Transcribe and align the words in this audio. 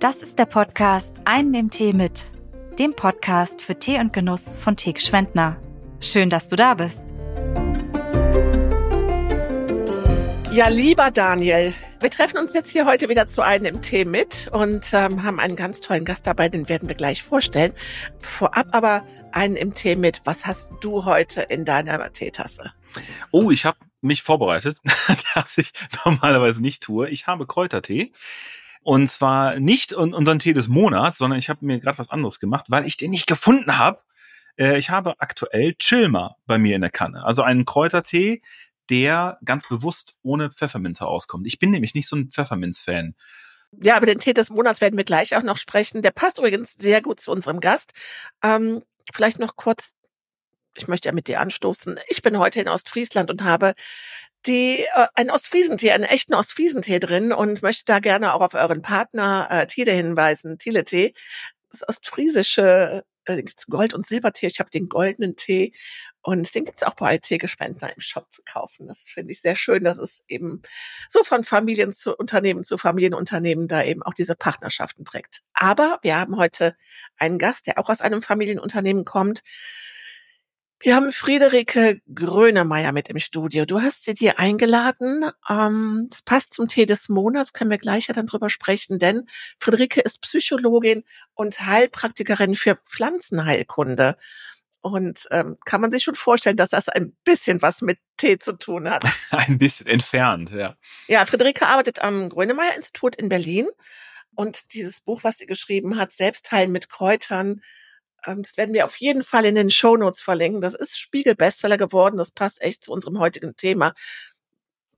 Das 0.00 0.22
ist 0.22 0.38
der 0.38 0.46
Podcast 0.46 1.12
Einen 1.26 1.52
im 1.52 1.70
Tee 1.70 1.92
mit, 1.92 2.32
dem 2.78 2.96
Podcast 2.96 3.60
für 3.60 3.78
Tee 3.78 3.98
und 3.98 4.14
Genuss 4.14 4.56
von 4.56 4.74
Tee 4.74 4.94
Schwendner. 4.98 5.60
Schön, 6.00 6.30
dass 6.30 6.48
du 6.48 6.56
da 6.56 6.72
bist. 6.72 7.02
Ja, 10.52 10.68
lieber 10.68 11.10
Daniel, 11.10 11.74
wir 12.00 12.10
treffen 12.10 12.38
uns 12.38 12.54
jetzt 12.54 12.70
hier 12.70 12.86
heute 12.86 13.10
wieder 13.10 13.26
zu 13.26 13.42
einem 13.42 13.66
im 13.66 13.82
Tee 13.82 14.06
mit 14.06 14.48
und 14.52 14.90
ähm, 14.94 15.22
haben 15.22 15.38
einen 15.38 15.54
ganz 15.54 15.82
tollen 15.82 16.06
Gast 16.06 16.26
dabei, 16.26 16.48
den 16.48 16.70
werden 16.70 16.88
wir 16.88 16.96
gleich 16.96 17.22
vorstellen. 17.22 17.74
Vorab 18.20 18.68
aber 18.70 19.04
einen 19.32 19.54
im 19.54 19.74
Tee 19.74 19.96
mit. 19.96 20.22
Was 20.24 20.46
hast 20.46 20.72
du 20.80 21.04
heute 21.04 21.42
in 21.42 21.66
deiner 21.66 22.10
Teetasse? 22.10 22.72
Oh, 23.32 23.50
ich 23.50 23.66
habe 23.66 23.76
mich 24.00 24.22
vorbereitet, 24.22 24.78
das 25.34 25.58
ich 25.58 25.72
normalerweise 26.06 26.62
nicht 26.62 26.82
tue. 26.82 27.10
Ich 27.10 27.26
habe 27.26 27.46
Kräutertee. 27.46 28.12
Und 28.82 29.08
zwar 29.08 29.60
nicht 29.60 29.92
unseren 29.92 30.38
Tee 30.38 30.52
des 30.52 30.68
Monats, 30.68 31.18
sondern 31.18 31.38
ich 31.38 31.48
habe 31.48 31.64
mir 31.64 31.80
gerade 31.80 31.98
was 31.98 32.10
anderes 32.10 32.40
gemacht, 32.40 32.66
weil 32.68 32.86
ich 32.86 32.96
den 32.96 33.10
nicht 33.10 33.26
gefunden 33.26 33.76
habe. 33.76 34.00
Äh, 34.56 34.78
ich 34.78 34.90
habe 34.90 35.20
aktuell 35.20 35.74
Chilmer 35.74 36.36
bei 36.46 36.58
mir 36.58 36.74
in 36.74 36.80
der 36.80 36.90
Kanne. 36.90 37.24
Also 37.24 37.42
einen 37.42 37.64
Kräutertee, 37.64 38.42
der 38.88 39.38
ganz 39.44 39.68
bewusst 39.68 40.16
ohne 40.22 40.50
Pfefferminze 40.50 41.06
auskommt. 41.06 41.46
Ich 41.46 41.58
bin 41.58 41.70
nämlich 41.70 41.94
nicht 41.94 42.08
so 42.08 42.16
ein 42.16 42.30
Pfefferminz-Fan. 42.30 43.14
Ja, 43.72 43.96
aber 43.96 44.06
den 44.06 44.18
Tee 44.18 44.34
des 44.34 44.50
Monats 44.50 44.80
werden 44.80 44.96
wir 44.96 45.04
gleich 45.04 45.36
auch 45.36 45.42
noch 45.42 45.56
sprechen. 45.56 46.02
Der 46.02 46.10
passt 46.10 46.38
übrigens 46.38 46.74
sehr 46.74 47.02
gut 47.02 47.20
zu 47.20 47.30
unserem 47.30 47.60
Gast. 47.60 47.92
Ähm, 48.42 48.82
vielleicht 49.12 49.38
noch 49.38 49.56
kurz, 49.56 49.94
ich 50.74 50.88
möchte 50.88 51.08
ja 51.08 51.12
mit 51.12 51.28
dir 51.28 51.40
anstoßen. 51.40 51.98
Ich 52.08 52.22
bin 52.22 52.38
heute 52.38 52.60
in 52.60 52.68
Ostfriesland 52.68 53.30
und 53.30 53.44
habe 53.44 53.74
die 54.46 54.80
äh, 54.80 55.06
einen 55.14 55.30
Ostfriesentee, 55.30 55.92
einen 55.92 56.04
echten 56.04 56.34
Ostfriesentee 56.34 56.98
drin 56.98 57.32
und 57.32 57.62
möchte 57.62 57.84
da 57.86 57.98
gerne 57.98 58.34
auch 58.34 58.40
auf 58.40 58.54
euren 58.54 58.82
Partner 58.82 59.48
äh, 59.50 59.66
Tide 59.66 59.92
hinweisen, 59.92 60.58
Thiele 60.58 60.84
Tee. 60.84 61.14
Das 61.70 61.88
ostfriesische, 61.88 63.04
äh, 63.26 63.42
gibt's 63.42 63.66
Gold- 63.66 63.94
und 63.94 64.06
Silbertee. 64.06 64.46
Ich 64.46 64.60
habe 64.60 64.70
den 64.70 64.88
goldenen 64.88 65.36
Tee 65.36 65.72
und 66.22 66.54
den 66.54 66.64
gibt's 66.66 66.82
auch 66.82 66.94
bei 66.94 67.16
Teegespendner 67.16 67.94
im 67.94 68.00
Shop 68.00 68.30
zu 68.30 68.42
kaufen. 68.44 68.88
Das 68.88 69.08
finde 69.08 69.32
ich 69.32 69.40
sehr 69.40 69.56
schön, 69.56 69.84
dass 69.84 69.98
es 69.98 70.22
eben 70.28 70.62
so 71.08 71.24
von 71.24 71.44
Familien 71.44 71.92
zu 71.92 72.14
Unternehmen 72.14 72.62
zu 72.64 72.76
Familienunternehmen 72.76 73.68
da 73.68 73.82
eben 73.82 74.02
auch 74.02 74.14
diese 74.14 74.36
Partnerschaften 74.36 75.04
trägt. 75.04 75.42
Aber 75.54 75.98
wir 76.02 76.18
haben 76.18 76.36
heute 76.36 76.76
einen 77.16 77.38
Gast, 77.38 77.66
der 77.66 77.78
auch 77.78 77.88
aus 77.88 78.02
einem 78.02 78.20
Familienunternehmen 78.22 79.04
kommt. 79.04 79.42
Wir 80.82 80.96
haben 80.96 81.12
Friederike 81.12 82.00
Grönemeyer 82.14 82.92
mit 82.92 83.10
im 83.10 83.18
Studio. 83.18 83.66
Du 83.66 83.82
hast 83.82 84.04
sie 84.04 84.14
dir 84.14 84.38
eingeladen. 84.38 85.30
Ähm, 85.46 86.06
das 86.08 86.22
passt 86.22 86.54
zum 86.54 86.68
Tee 86.68 86.86
des 86.86 87.10
Monats, 87.10 87.52
können 87.52 87.70
wir 87.70 87.76
gleich 87.76 88.06
ja 88.06 88.14
dann 88.14 88.26
drüber 88.26 88.48
sprechen, 88.48 88.98
denn 88.98 89.26
Friederike 89.58 90.00
ist 90.00 90.22
Psychologin 90.22 91.04
und 91.34 91.60
Heilpraktikerin 91.60 92.56
für 92.56 92.76
Pflanzenheilkunde. 92.76 94.16
Und 94.80 95.28
ähm, 95.30 95.58
kann 95.66 95.82
man 95.82 95.92
sich 95.92 96.02
schon 96.02 96.14
vorstellen, 96.14 96.56
dass 96.56 96.70
das 96.70 96.88
ein 96.88 97.14
bisschen 97.24 97.60
was 97.60 97.82
mit 97.82 97.98
Tee 98.16 98.38
zu 98.38 98.54
tun 98.54 98.88
hat. 98.88 99.04
ein 99.32 99.58
bisschen 99.58 99.86
entfernt, 99.86 100.50
ja. 100.50 100.76
Ja, 101.08 101.26
Friederike 101.26 101.66
arbeitet 101.66 102.00
am 102.00 102.30
Grönemeyer 102.30 102.74
Institut 102.74 103.16
in 103.16 103.28
Berlin. 103.28 103.66
Und 104.34 104.72
dieses 104.72 105.02
Buch, 105.02 105.24
was 105.24 105.36
sie 105.36 105.46
geschrieben 105.46 105.98
hat, 105.98 106.14
Selbstheilen 106.14 106.72
mit 106.72 106.88
Kräutern, 106.88 107.60
das 108.24 108.56
werden 108.56 108.74
wir 108.74 108.84
auf 108.84 108.96
jeden 108.96 109.22
Fall 109.22 109.44
in 109.44 109.54
den 109.54 109.70
Show 109.70 109.96
Notes 109.96 110.22
verlinken. 110.22 110.60
Das 110.60 110.74
ist 110.74 110.98
Spiegel-Bestseller 110.98 111.78
geworden. 111.78 112.16
Das 112.16 112.30
passt 112.30 112.60
echt 112.62 112.84
zu 112.84 112.92
unserem 112.92 113.18
heutigen 113.18 113.56
Thema 113.56 113.92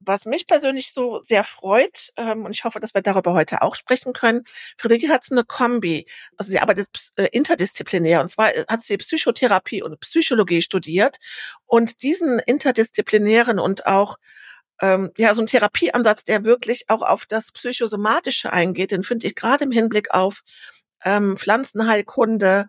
was 0.06 0.26
mich 0.26 0.46
persönlich 0.46 0.92
so 0.92 1.20
sehr 1.22 1.44
freut, 1.44 2.12
ähm, 2.16 2.44
und 2.44 2.52
ich 2.52 2.64
hoffe, 2.64 2.80
dass 2.80 2.94
wir 2.94 3.02
darüber 3.02 3.34
heute 3.34 3.62
auch 3.62 3.74
sprechen 3.74 4.12
können, 4.12 4.44
Friederike 4.76 5.08
hat 5.08 5.26
eine 5.30 5.44
Kombi. 5.44 6.06
Also 6.36 6.50
sie 6.50 6.58
arbeitet 6.58 6.88
äh, 7.16 7.28
interdisziplinär 7.32 8.20
und 8.20 8.30
zwar 8.30 8.54
äh, 8.54 8.64
hat 8.68 8.82
sie 8.82 8.96
Psychotherapie 8.96 9.82
und 9.82 10.00
Psychologie 10.00 10.62
studiert 10.62 11.18
und 11.66 12.02
diesen 12.02 12.38
interdisziplinären 12.40 13.58
und 13.58 13.86
auch 13.86 14.18
ähm, 14.80 15.10
ja 15.16 15.34
so 15.34 15.42
ein 15.42 15.46
Therapieansatz, 15.46 16.24
der 16.24 16.44
wirklich 16.44 16.84
auch 16.88 17.02
auf 17.02 17.26
das 17.26 17.52
Psychosomatische 17.52 18.52
eingeht, 18.52 18.92
den 18.92 19.04
finde 19.04 19.26
ich 19.26 19.34
gerade 19.34 19.64
im 19.64 19.70
Hinblick 19.72 20.12
auf 20.12 20.42
ähm, 21.04 21.36
Pflanzenheilkunde 21.36 22.68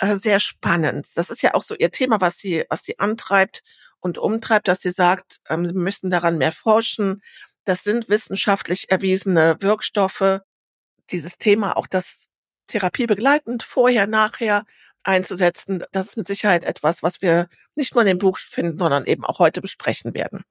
äh, 0.00 0.16
sehr 0.16 0.40
spannend. 0.40 1.08
Das 1.14 1.30
ist 1.30 1.42
ja 1.42 1.54
auch 1.54 1.62
so 1.62 1.74
ihr 1.74 1.90
Thema, 1.90 2.20
was 2.20 2.38
sie 2.38 2.64
was 2.70 2.84
sie 2.84 2.98
antreibt 2.98 3.62
und 4.00 4.18
umtreibt, 4.18 4.68
dass 4.68 4.80
sie 4.80 4.90
sagt, 4.90 5.40
ähm, 5.48 5.66
sie 5.66 5.74
müssen 5.74 6.10
daran 6.10 6.38
mehr 6.38 6.52
forschen. 6.52 7.22
Das 7.64 7.84
sind 7.84 8.08
wissenschaftlich 8.08 8.90
erwiesene 8.90 9.56
Wirkstoffe. 9.60 10.40
Dieses 11.10 11.36
Thema, 11.38 11.76
auch 11.76 11.86
das 11.86 12.28
Therapie 12.66 13.06
begleitend, 13.06 13.62
vorher, 13.62 14.06
nachher 14.06 14.64
einzusetzen, 15.02 15.84
das 15.92 16.08
ist 16.08 16.16
mit 16.16 16.28
Sicherheit 16.28 16.64
etwas, 16.64 17.02
was 17.02 17.22
wir 17.22 17.48
nicht 17.74 17.94
nur 17.94 18.02
in 18.02 18.08
dem 18.08 18.18
Buch 18.18 18.38
finden, 18.38 18.78
sondern 18.78 19.06
eben 19.06 19.24
auch 19.24 19.38
heute 19.38 19.60
besprechen 19.60 20.14
werden. 20.14 20.44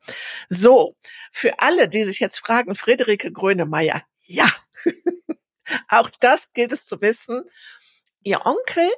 So, 0.49 0.95
für 1.31 1.59
alle, 1.59 1.87
die 1.89 2.03
sich 2.03 2.19
jetzt 2.19 2.39
fragen, 2.39 2.75
Friederike 2.75 3.31
Grönemeyer, 3.31 4.03
ja, 4.25 4.47
auch 5.87 6.09
das 6.19 6.51
gilt 6.53 6.71
es 6.71 6.85
zu 6.85 7.01
wissen. 7.01 7.43
Ihr 8.23 8.45
Onkel 8.45 8.89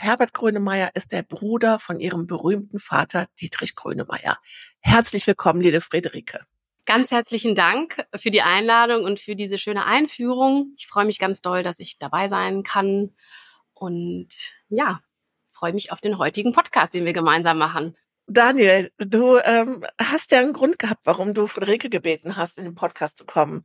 Herbert 0.00 0.32
Grönemeyer 0.32 0.90
ist 0.94 1.10
der 1.10 1.24
Bruder 1.24 1.80
von 1.80 1.98
ihrem 1.98 2.28
berühmten 2.28 2.78
Vater 2.78 3.26
Dietrich 3.40 3.74
Grönemeyer. 3.74 4.38
Herzlich 4.78 5.26
willkommen, 5.26 5.60
liebe 5.60 5.80
Friederike. 5.80 6.38
Ganz 6.86 7.10
herzlichen 7.10 7.56
Dank 7.56 8.06
für 8.14 8.30
die 8.30 8.42
Einladung 8.42 9.02
und 9.02 9.18
für 9.18 9.34
diese 9.34 9.58
schöne 9.58 9.86
Einführung. 9.86 10.72
Ich 10.76 10.86
freue 10.86 11.04
mich 11.04 11.18
ganz 11.18 11.42
doll, 11.42 11.64
dass 11.64 11.80
ich 11.80 11.98
dabei 11.98 12.28
sein 12.28 12.62
kann 12.62 13.10
und 13.74 14.28
ja, 14.68 15.00
freue 15.50 15.72
mich 15.72 15.90
auf 15.90 16.00
den 16.00 16.16
heutigen 16.16 16.52
Podcast, 16.52 16.94
den 16.94 17.04
wir 17.04 17.12
gemeinsam 17.12 17.58
machen. 17.58 17.96
Daniel, 18.28 18.92
du 18.98 19.38
ähm, 19.38 19.84
hast 20.00 20.30
ja 20.30 20.38
einen 20.38 20.52
Grund 20.52 20.78
gehabt, 20.78 21.00
warum 21.06 21.34
du 21.34 21.48
Friederike 21.48 21.90
gebeten 21.90 22.36
hast, 22.36 22.56
in 22.56 22.64
den 22.64 22.76
Podcast 22.76 23.18
zu 23.18 23.26
kommen. 23.26 23.64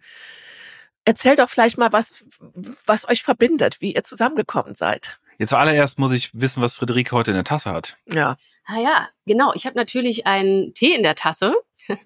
Erzähl 1.06 1.36
doch 1.36 1.50
vielleicht 1.50 1.78
mal, 1.78 1.94
was, 1.94 2.26
was 2.88 3.08
euch 3.08 3.22
verbindet, 3.22 3.82
wie 3.82 3.94
ihr 3.94 4.04
zusammengekommen 4.04 4.74
seid. 4.74 5.20
Jetzt 5.44 5.50
zuallererst 5.50 6.00
muss 6.00 6.14
ich 6.14 6.30
wissen, 6.34 6.64
was 6.64 6.74
Friederike 6.74 7.12
heute 7.12 7.32
in 7.32 7.36
der 7.36 7.44
Tasse 7.44 7.70
hat. 7.70 7.98
Ja. 8.06 8.38
Ah 8.64 8.80
ja, 8.80 9.10
genau. 9.26 9.52
Ich 9.56 9.66
habe 9.66 9.76
natürlich 9.76 10.26
einen 10.26 10.74
Tee 10.74 10.96
in 10.96 11.04
der 11.04 11.16
Tasse. 11.16 11.54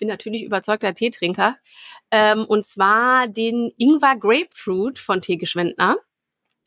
Bin 0.00 0.08
natürlich 0.08 0.42
überzeugter 0.42 0.92
Teetrinker. 0.92 1.56
Ähm, 2.10 2.44
und 2.44 2.64
zwar 2.64 3.28
den 3.28 3.70
Ingwer 3.78 4.16
Grapefruit 4.16 4.98
von 4.98 5.22
Teegeschwendner. 5.22 5.98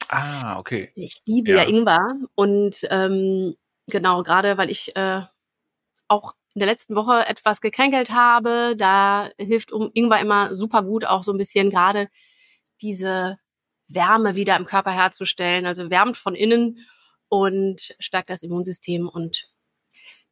Ah, 0.08 0.58
okay. 0.58 0.94
Ich 0.96 1.24
liebe 1.26 1.52
ja, 1.52 1.64
ja 1.64 1.68
Ingwer. 1.68 2.16
Und 2.36 2.88
ähm, 2.90 3.58
genau, 3.88 4.24
gerade 4.24 4.58
weil 4.58 4.70
ich 4.70 4.96
äh, 4.96 5.24
auch 6.08 6.36
in 6.54 6.60
der 6.60 6.70
letzten 6.70 6.96
Woche 6.96 7.28
etwas 7.28 7.60
gekränkelt 7.60 8.12
habe, 8.12 8.76
da 8.78 9.30
hilft 9.38 9.74
um 9.74 9.92
Ingwer 9.94 10.22
immer 10.22 10.56
super 10.56 10.84
gut, 10.84 11.04
auch 11.04 11.24
so 11.24 11.34
ein 11.34 11.38
bisschen 11.38 11.70
gerade 11.70 12.08
diese 12.80 13.40
Wärme 13.88 14.36
wieder 14.36 14.58
im 14.58 14.66
Körper 14.66 14.92
herzustellen. 14.92 15.66
Also 15.66 15.90
wärmt 15.90 16.18
von 16.18 16.36
innen 16.36 16.86
und 17.30 17.96
stärkt 18.00 18.30
das 18.30 18.44
Immunsystem 18.44 19.08
und 19.08 19.50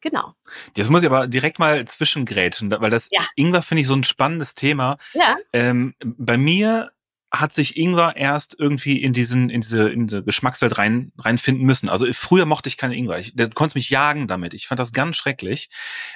genau. 0.02 0.34
Jetzt 0.76 0.90
muss 0.90 1.04
ich 1.04 1.10
aber 1.10 1.28
direkt 1.28 1.60
mal 1.60 1.86
zwischengrätschen, 1.86 2.72
weil 2.72 2.92
das 2.92 3.08
ja. 3.12 3.26
Ingwer 3.36 3.62
finde 3.62 3.82
ich 3.82 3.88
so 3.88 3.96
ein 3.96 4.04
spannendes 4.04 4.56
Thema. 4.56 4.98
Ja. 5.14 5.38
Ähm, 5.54 5.96
bei 6.04 6.38
mir 6.38 6.92
hat 7.32 7.52
sich 7.52 7.76
Ingwer 7.76 8.16
erst 8.16 8.56
irgendwie 8.58 9.02
in 9.02 9.12
diesen 9.12 9.50
in 9.50 9.60
diese 9.60 9.90
in 9.90 10.08
diese 10.08 10.24
Geschmackswelt 10.24 10.78
rein 10.78 11.12
reinfinden 11.18 11.66
müssen. 11.66 11.90
Also 11.90 12.08
früher 12.14 12.46
mochte 12.46 12.70
ich 12.70 12.78
keine 12.78 12.96
Ingwer. 12.96 13.20
Ich, 13.20 13.36
du 13.36 13.50
konntest 13.50 13.76
mich 13.76 13.90
jagen 13.90 14.28
damit. 14.28 14.54
Ich 14.54 14.68
fand 14.68 14.80
das 14.80 14.94
ganz 14.94 15.18
schrecklich. 15.18 15.70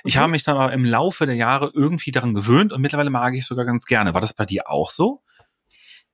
Ich 0.05 0.15
mhm. 0.15 0.19
habe 0.19 0.31
mich 0.31 0.43
dann 0.43 0.55
aber 0.55 0.71
im 0.71 0.85
Laufe 0.85 1.25
der 1.25 1.35
Jahre 1.35 1.71
irgendwie 1.73 2.11
daran 2.11 2.33
gewöhnt 2.33 2.71
und 2.71 2.81
mittlerweile 2.81 3.09
mag 3.09 3.33
ich 3.35 3.45
sogar 3.45 3.65
ganz 3.65 3.85
gerne. 3.85 4.13
War 4.13 4.21
das 4.21 4.33
bei 4.33 4.45
dir 4.45 4.69
auch 4.69 4.91
so? 4.91 5.21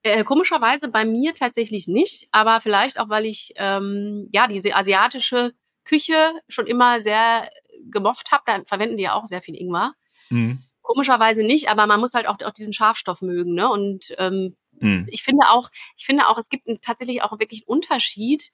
Äh, 0.05 0.23
komischerweise 0.23 0.89
bei 0.89 1.03
mir 1.03 1.33
tatsächlich 1.33 1.87
nicht, 1.87 2.27
aber 2.31 2.61
vielleicht 2.61 2.99
auch, 2.99 3.09
weil 3.09 3.25
ich 3.25 3.53
ähm, 3.55 4.29
ja 4.31 4.45
diese 4.45 4.75
asiatische 4.75 5.55
Küche 5.83 6.31
schon 6.47 6.67
immer 6.67 7.01
sehr 7.01 7.49
gemocht 7.89 8.31
habe. 8.31 8.43
Da 8.45 8.61
verwenden 8.67 8.97
die 8.97 9.03
ja 9.03 9.15
auch 9.15 9.25
sehr 9.25 9.41
viel 9.41 9.59
Ingwer. 9.59 9.93
Mhm. 10.29 10.61
Komischerweise 10.83 11.41
nicht, 11.41 11.69
aber 11.69 11.87
man 11.87 11.99
muss 11.99 12.13
halt 12.13 12.27
auch, 12.27 12.39
auch 12.43 12.51
diesen 12.51 12.71
Scharfstoff 12.71 13.23
mögen. 13.23 13.55
Ne? 13.55 13.67
Und 13.67 14.13
ähm, 14.19 14.55
mhm. 14.79 15.07
ich 15.09 15.23
finde 15.23 15.49
auch, 15.49 15.71
ich 15.97 16.05
finde 16.05 16.27
auch, 16.27 16.37
es 16.37 16.49
gibt 16.49 16.67
einen, 16.67 16.81
tatsächlich 16.81 17.23
auch 17.23 17.39
wirklich 17.39 17.61
einen 17.61 17.75
Unterschied, 17.75 18.51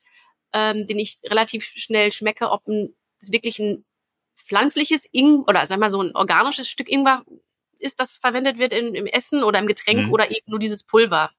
ähm, 0.53 0.85
den 0.85 0.99
ich 0.99 1.19
relativ 1.25 1.65
schnell 1.65 2.13
schmecke, 2.13 2.49
ob 2.49 2.65
ein 2.65 2.95
wirklich 3.27 3.59
ein 3.59 3.83
pflanzliches 4.37 5.05
Ingwer 5.11 5.49
oder 5.49 5.65
sag 5.65 5.79
mal 5.79 5.89
so 5.89 6.01
ein 6.01 6.15
organisches 6.15 6.69
Stück 6.69 6.87
Ingwer 6.87 7.25
ist, 7.77 7.99
das 7.99 8.11
verwendet 8.11 8.57
wird 8.57 8.71
in, 8.71 8.95
im 8.95 9.05
Essen 9.05 9.43
oder 9.43 9.59
im 9.59 9.67
Getränk 9.67 10.07
mhm. 10.07 10.13
oder 10.13 10.31
eben 10.31 10.49
nur 10.49 10.59
dieses 10.59 10.83
Pulver. 10.83 11.31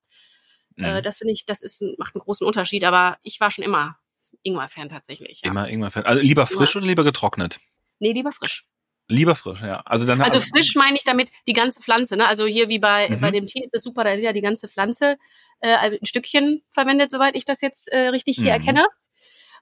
Äh, 0.77 0.99
mhm. 0.99 1.03
das 1.03 1.19
finde 1.19 1.33
ich, 1.33 1.45
das 1.45 1.63
ist, 1.63 1.83
macht 1.99 2.15
einen 2.15 2.23
großen 2.23 2.47
Unterschied. 2.47 2.85
Aber 2.85 3.19
ich 3.23 3.41
war 3.41 3.51
schon 3.51 3.65
immer 3.65 3.99
Ingwer-Fan 4.43 4.89
tatsächlich. 4.89 5.41
Ja. 5.43 5.51
Immer 5.51 5.69
Ingwer-Fan. 5.69 6.05
Also 6.05 6.23
lieber 6.23 6.47
frisch 6.47 6.71
Ingwer. 6.71 6.83
oder 6.83 6.87
lieber 6.87 7.05
getrocknet? 7.05 7.61
Nee, 7.99 8.13
lieber 8.13 8.33
frisch. 8.33 8.65
Lieber 9.09 9.35
frisch, 9.35 9.63
ja. 9.63 9.81
Also 9.85 10.07
dann 10.07 10.21
also 10.23 10.41
frisch 10.41 10.75
meine 10.75 10.97
ich 10.97 11.05
damit 11.05 11.29
die 11.47 11.53
ganze 11.53 11.83
Pflanze, 11.83 12.17
ne? 12.17 12.27
Also 12.27 12.47
hier 12.47 12.69
wie 12.69 12.79
bei 12.79 13.11
mhm. 13.11 13.21
bei 13.21 13.31
dem 13.31 13.47
Tee 13.47 13.63
ist 13.63 13.75
das 13.75 13.83
super, 13.83 14.05
da 14.05 14.13
ist 14.13 14.23
ja 14.23 14.33
die 14.33 14.41
ganze 14.41 14.69
Pflanze 14.69 15.19
äh, 15.61 15.75
ein 15.75 16.07
Stückchen 16.07 16.63
verwendet, 16.71 17.11
soweit 17.11 17.37
ich 17.37 17.45
das 17.45 17.61
jetzt 17.61 17.93
äh, 17.93 18.09
richtig 18.09 18.37
hier 18.37 18.47
mhm. 18.47 18.51
erkenne. 18.51 18.87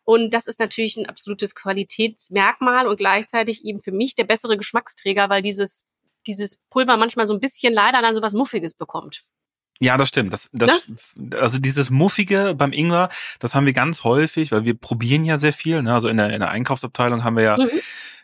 Und 0.04 0.34
das 0.34 0.46
ist 0.46 0.60
natürlich 0.60 0.96
ein 0.96 1.06
absolutes 1.06 1.54
Qualitätsmerkmal 1.54 2.86
und 2.86 2.96
gleichzeitig 2.96 3.64
eben 3.64 3.80
für 3.80 3.92
mich 3.92 4.14
der 4.14 4.24
bessere 4.24 4.56
Geschmacksträger, 4.56 5.28
weil 5.30 5.42
dieses 5.42 5.88
dieses 6.26 6.60
Pulver 6.68 6.96
manchmal 6.96 7.26
so 7.26 7.34
ein 7.34 7.40
bisschen 7.40 7.72
leider 7.72 8.02
dann 8.02 8.14
so 8.14 8.22
was 8.22 8.34
Muffiges 8.34 8.74
bekommt. 8.74 9.24
Ja, 9.80 9.96
das 9.96 10.08
stimmt. 10.08 10.32
Das, 10.32 10.50
das, 10.52 10.86
ne? 11.16 11.38
Also 11.40 11.58
dieses 11.58 11.90
Muffige 11.90 12.54
beim 12.54 12.72
Ingwer, 12.72 13.08
das 13.38 13.54
haben 13.54 13.66
wir 13.66 13.72
ganz 13.72 14.04
häufig, 14.04 14.52
weil 14.52 14.64
wir 14.64 14.74
probieren 14.74 15.24
ja 15.24 15.38
sehr 15.38 15.54
viel. 15.54 15.82
Ne? 15.82 15.92
Also 15.92 16.08
in 16.08 16.18
der, 16.18 16.30
in 16.30 16.40
der 16.40 16.50
Einkaufsabteilung 16.50 17.24
haben 17.24 17.36
wir 17.36 17.44
ja 17.44 17.56
mhm 17.56 17.68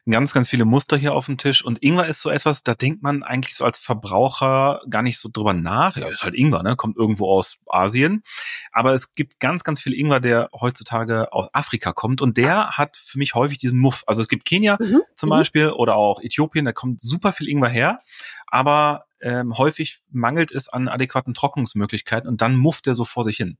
ganz, 0.09 0.33
ganz 0.33 0.49
viele 0.49 0.65
Muster 0.65 0.97
hier 0.97 1.15
auf 1.15 1.27
dem 1.27 1.37
Tisch. 1.37 1.65
Und 1.65 1.83
Ingwer 1.83 2.07
ist 2.07 2.23
so 2.23 2.31
etwas, 2.31 2.63
da 2.63 2.75
denkt 2.75 3.03
man 3.03 3.23
eigentlich 3.23 3.57
so 3.57 3.65
als 3.65 3.79
Verbraucher 3.79 4.81
gar 4.89 5.03
nicht 5.03 5.19
so 5.19 5.29
drüber 5.33 5.53
nach. 5.53 5.97
Ja, 5.97 6.07
ist 6.07 6.23
halt 6.23 6.35
Ingwer, 6.35 6.63
ne? 6.63 6.77
Kommt 6.77 6.97
irgendwo 6.97 7.29
aus 7.31 7.59
Asien. 7.67 8.23
Aber 8.73 8.95
es 8.95 9.15
gibt 9.15 9.41
ganz, 9.41 9.65
ganz 9.65 9.81
viel 9.81 9.93
Ingwer, 9.95 10.21
der 10.21 10.49
heutzutage 10.59 11.33
aus 11.33 11.53
Afrika 11.53 11.93
kommt. 11.93 12.23
Und 12.23 12.37
der 12.37 12.71
hat 12.71 12.97
für 12.97 13.19
mich 13.19 13.35
häufig 13.35 13.59
diesen 13.59 13.79
Muff. 13.79 14.05
Also 14.07 14.23
es 14.23 14.29
gibt 14.29 14.45
Kenia 14.45 14.77
mhm. 14.81 15.03
zum 15.17 15.29
mhm. 15.29 15.31
Beispiel 15.31 15.71
oder 15.71 15.97
auch 15.97 16.21
Äthiopien, 16.23 16.65
da 16.65 16.73
kommt 16.73 17.01
super 17.01 17.33
viel 17.33 17.49
Ingwer 17.49 17.69
her. 17.69 17.99
Aber 18.47 19.06
ähm, 19.21 19.57
häufig 19.57 20.01
mangelt 20.11 20.53
es 20.53 20.69
an 20.69 20.89
adäquaten 20.89 21.35
Trocknungsmöglichkeiten 21.35 22.29
und 22.29 22.41
dann 22.41 22.57
mufft 22.57 22.87
er 22.87 22.95
so 22.95 23.05
vor 23.05 23.25
sich 23.25 23.37
hin. 23.37 23.59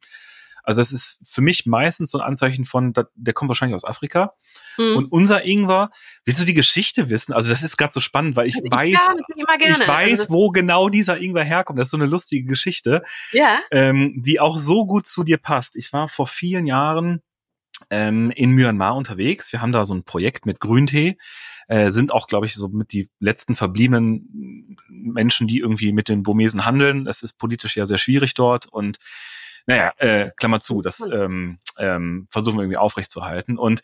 Also 0.67 0.81
das 0.81 0.91
ist 0.91 1.21
für 1.25 1.43
mich 1.43 1.65
meistens 1.65 2.11
so 2.11 2.19
ein 2.19 2.27
Anzeichen 2.27 2.65
von, 2.65 2.93
der 2.93 3.35
kommt 3.35 3.49
wahrscheinlich 3.49 3.77
aus 3.77 3.85
Afrika. 3.85 4.35
Mhm. 4.77 4.97
Und 4.97 5.13
unser 5.13 5.45
Ingwer, 5.45 5.91
willst 6.25 6.41
du 6.41 6.45
die 6.45 6.55
Geschichte 6.55 7.09
wissen? 7.09 7.33
Also 7.33 7.51
das 7.51 7.63
ist 7.63 7.77
gerade 7.77 7.93
so 7.93 8.01
spannend, 8.01 8.35
weil 8.35 8.49
ich 8.49 8.57
also 8.57 8.67
ich 8.67 8.73
weiß, 8.73 9.01
ich 9.37 9.89
weiß, 9.89 10.21
also 10.23 10.35
wo 10.35 10.51
genau 10.51 10.89
dieser 10.89 11.19
Ingwer 11.21 11.45
herkommt. 11.45 11.79
Das 11.79 11.87
ist 11.87 11.93
so 11.93 11.97
eine 11.97 12.07
lustige 12.07 12.49
Geschichte, 12.49 13.05
ja. 13.31 13.61
ähm, 13.71 14.15
die 14.17 14.41
auch 14.41 14.59
so 14.59 14.87
gut 14.87 15.07
zu 15.07 15.23
dir 15.23 15.39
passt. 15.39 15.77
Ich 15.77 15.93
war 15.93 16.09
vor 16.09 16.27
vielen 16.27 16.67
Jahren 16.67 17.23
ähm, 17.91 18.31
in 18.31 18.53
Myanmar 18.53 18.97
unterwegs. 18.97 19.53
Wir 19.53 19.61
haben 19.61 19.73
da 19.73 19.85
so 19.85 19.95
ein 19.95 20.05
Projekt 20.05 20.47
mit 20.47 20.61
Grüntee. 20.61 21.19
Äh, 21.69 21.91
sind 21.91 22.13
auch, 22.13 22.27
glaube 22.29 22.47
ich, 22.47 22.55
so 22.55 22.69
mit 22.69 22.93
die 22.93 23.11
letzten 23.19 23.57
verbliebenen 23.57 24.77
Menschen, 24.89 25.47
die 25.47 25.59
irgendwie 25.59 25.93
mit 25.93 26.09
den 26.09 26.23
Burmesen 26.23 26.65
handeln. 26.65 27.07
Es 27.07 27.23
ist 27.23 27.39
politisch 27.39 27.77
ja 27.77 27.87
sehr 27.87 27.99
schwierig 27.99 28.35
dort 28.35 28.67
und 28.67 28.99
naja, 29.67 29.93
äh, 29.97 30.31
Klammer 30.37 30.61
zu, 30.61 30.81
das 30.81 31.01
ähm, 31.01 31.59
ähm, 31.77 32.27
versuchen 32.31 32.57
wir 32.57 32.63
irgendwie 32.63 32.77
aufrechtzuerhalten. 32.77 33.59
Und 33.59 33.83